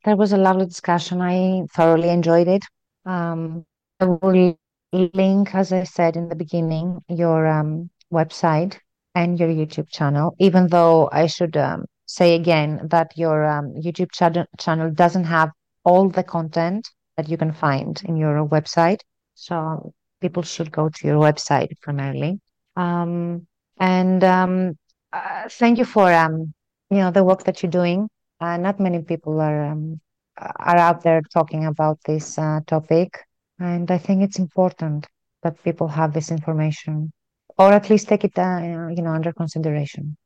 that 0.05 0.19
was 0.19 0.33
a 0.33 0.37
lovely 0.37 0.67
discussion. 0.67 1.23
I 1.23 1.63
thoroughly 1.75 2.11
enjoyed 2.11 2.49
it. 2.49 2.65
Um, 3.07 3.65
I 3.99 4.05
will 4.05 4.59
link, 4.93 5.55
as 5.55 5.73
I 5.73 5.85
said 5.85 6.17
in 6.17 6.29
the 6.29 6.37
beginning, 6.37 7.03
your 7.09 7.47
um, 7.47 7.91
website 8.13 8.79
and 9.15 9.39
your 9.39 9.49
YouTube 9.49 9.89
channel, 9.91 10.35
even 10.39 10.69
though 10.69 11.09
I 11.13 11.27
should 11.27 11.57
um, 11.57 11.87
say 12.07 12.35
again 12.35 12.81
that 12.91 13.17
your 13.17 13.45
um, 13.47 13.75
YouTube 13.75 14.11
ch- 14.13 14.63
channel 14.63 14.91
doesn't 14.91 15.25
have 15.25 15.51
all 15.85 16.09
the 16.09 16.23
content 16.23 16.89
that 17.17 17.29
you 17.29 17.37
can 17.37 17.53
find 17.53 18.01
in 18.05 18.17
your 18.17 18.47
website. 18.47 19.01
So 19.35 19.93
people 20.21 20.43
should 20.43 20.71
go 20.71 20.89
to 20.89 21.07
your 21.07 21.19
website 21.19 21.71
primarily. 21.81 22.41
Um, 22.77 23.47
and 23.79 24.23
um, 24.25 24.79
uh, 25.13 25.49
thank 25.49 25.79
you 25.79 25.85
for 25.85 26.13
um, 26.13 26.53
you 26.91 26.99
know 26.99 27.11
the 27.11 27.25
work 27.25 27.45
that 27.45 27.63
you're 27.63 27.71
doing. 27.71 28.09
Uh, 28.41 28.57
not 28.57 28.81
many 28.81 29.03
people 29.03 29.41
are 29.41 29.65
um, 29.65 30.01
are 30.39 30.77
out 30.77 31.03
there 31.03 31.21
talking 31.33 31.67
about 31.67 31.99
this 32.05 32.39
uh, 32.39 32.61
topic, 32.67 33.19
and 33.59 33.91
I 33.91 33.99
think 33.99 34.23
it's 34.23 34.39
important 34.39 35.07
that 35.43 35.63
people 35.65 35.89
have 35.89 36.13
this 36.13 36.31
information, 36.31 37.13
or 37.61 37.73
at 37.73 37.91
least 37.91 38.09
take 38.09 38.25
it 38.25 38.39
uh, 38.39 38.89
you 38.97 39.03
know 39.03 39.13
under 39.13 39.33
consideration. 39.33 40.17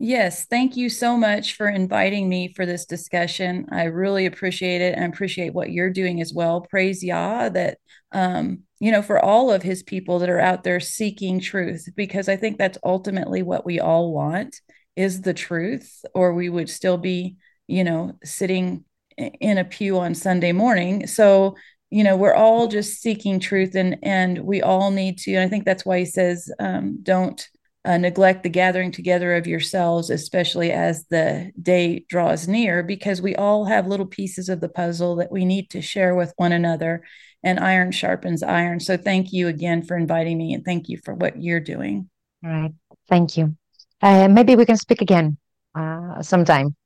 Yes, 0.00 0.46
thank 0.46 0.76
you 0.76 0.88
so 0.88 1.16
much 1.16 1.56
for 1.56 1.68
inviting 1.68 2.28
me 2.28 2.52
for 2.54 2.64
this 2.64 2.86
discussion. 2.86 3.66
I 3.72 3.84
really 3.84 4.26
appreciate 4.26 4.80
it 4.80 4.94
and 4.96 5.12
appreciate 5.12 5.52
what 5.52 5.72
you're 5.72 5.90
doing 5.90 6.20
as 6.20 6.32
well. 6.32 6.60
Praise 6.60 7.02
Yah 7.02 7.48
that 7.50 7.78
um, 8.12 8.60
you 8.80 8.90
know, 8.92 9.02
for 9.02 9.22
all 9.22 9.50
of 9.50 9.62
his 9.62 9.82
people 9.82 10.20
that 10.20 10.30
are 10.30 10.40
out 10.40 10.62
there 10.62 10.80
seeking 10.80 11.40
truth, 11.40 11.88
because 11.94 12.28
I 12.28 12.36
think 12.36 12.56
that's 12.56 12.78
ultimately 12.84 13.42
what 13.42 13.66
we 13.66 13.80
all 13.80 14.12
want 14.12 14.60
is 14.96 15.22
the 15.22 15.34
truth, 15.34 16.04
or 16.14 16.32
we 16.32 16.48
would 16.48 16.70
still 16.70 16.96
be, 16.96 17.36
you 17.66 17.84
know, 17.84 18.12
sitting 18.24 18.84
in 19.16 19.58
a 19.58 19.64
pew 19.64 19.98
on 19.98 20.14
Sunday 20.14 20.52
morning. 20.52 21.06
So, 21.06 21.56
you 21.90 22.04
know, 22.04 22.16
we're 22.16 22.34
all 22.34 22.68
just 22.68 23.00
seeking 23.00 23.40
truth 23.40 23.74
and 23.74 23.98
and 24.02 24.38
we 24.40 24.62
all 24.62 24.90
need 24.90 25.18
to, 25.18 25.34
and 25.34 25.42
I 25.42 25.48
think 25.48 25.64
that's 25.64 25.86
why 25.86 26.00
he 26.00 26.04
says, 26.04 26.50
um, 26.58 26.98
don't 27.02 27.48
uh, 27.84 27.96
neglect 27.96 28.42
the 28.42 28.50
gathering 28.50 28.92
together 28.92 29.34
of 29.34 29.46
yourselves, 29.46 30.10
especially 30.10 30.70
as 30.70 31.06
the 31.06 31.50
day 31.60 32.04
draws 32.08 32.46
near, 32.46 32.82
because 32.82 33.22
we 33.22 33.34
all 33.36 33.64
have 33.64 33.86
little 33.86 34.06
pieces 34.06 34.48
of 34.48 34.60
the 34.60 34.68
puzzle 34.68 35.16
that 35.16 35.32
we 35.32 35.44
need 35.44 35.70
to 35.70 35.80
share 35.80 36.14
with 36.14 36.32
one 36.36 36.52
another, 36.52 37.02
and 37.42 37.58
iron 37.60 37.90
sharpens 37.90 38.42
iron. 38.42 38.80
So, 38.80 38.96
thank 38.96 39.32
you 39.32 39.48
again 39.48 39.82
for 39.82 39.96
inviting 39.96 40.36
me, 40.36 40.52
and 40.52 40.64
thank 40.64 40.88
you 40.88 40.98
for 41.02 41.14
what 41.14 41.40
you're 41.42 41.60
doing. 41.60 42.10
All 42.44 42.50
right. 42.50 42.72
Thank 43.08 43.36
you. 43.36 43.56
Uh, 44.02 44.28
maybe 44.28 44.54
we 44.54 44.66
can 44.66 44.76
speak 44.76 45.00
again 45.00 45.38
uh, 45.74 46.22
sometime. 46.22 46.76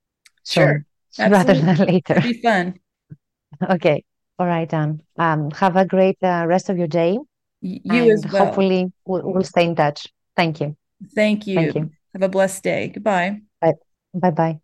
Sure. 0.46 0.86
rather 1.18 1.54
than 1.54 1.76
later. 1.76 2.14
It'd 2.14 2.22
be 2.22 2.40
fun. 2.40 2.78
okay. 3.70 4.04
All 4.38 4.46
right, 4.46 4.68
Dan. 4.68 5.02
Um, 5.18 5.50
have 5.52 5.76
a 5.76 5.84
great 5.86 6.16
uh, 6.22 6.44
rest 6.46 6.68
of 6.68 6.78
your 6.78 6.88
day. 6.88 7.18
You 7.60 8.10
as 8.10 8.24
well. 8.32 8.46
Hopefully, 8.46 8.92
we'll, 9.04 9.22
we'll 9.22 9.44
stay 9.44 9.64
in 9.64 9.76
touch. 9.76 10.09
Thank 10.36 10.60
you. 10.60 10.76
Thank 11.14 11.46
you. 11.46 11.56
Thank 11.56 11.74
you. 11.74 11.90
Have 12.14 12.22
a 12.22 12.28
blessed 12.28 12.62
day. 12.62 12.88
Goodbye. 12.88 13.42
Bye. 13.60 13.74
Bye 14.14 14.30
bye. 14.30 14.61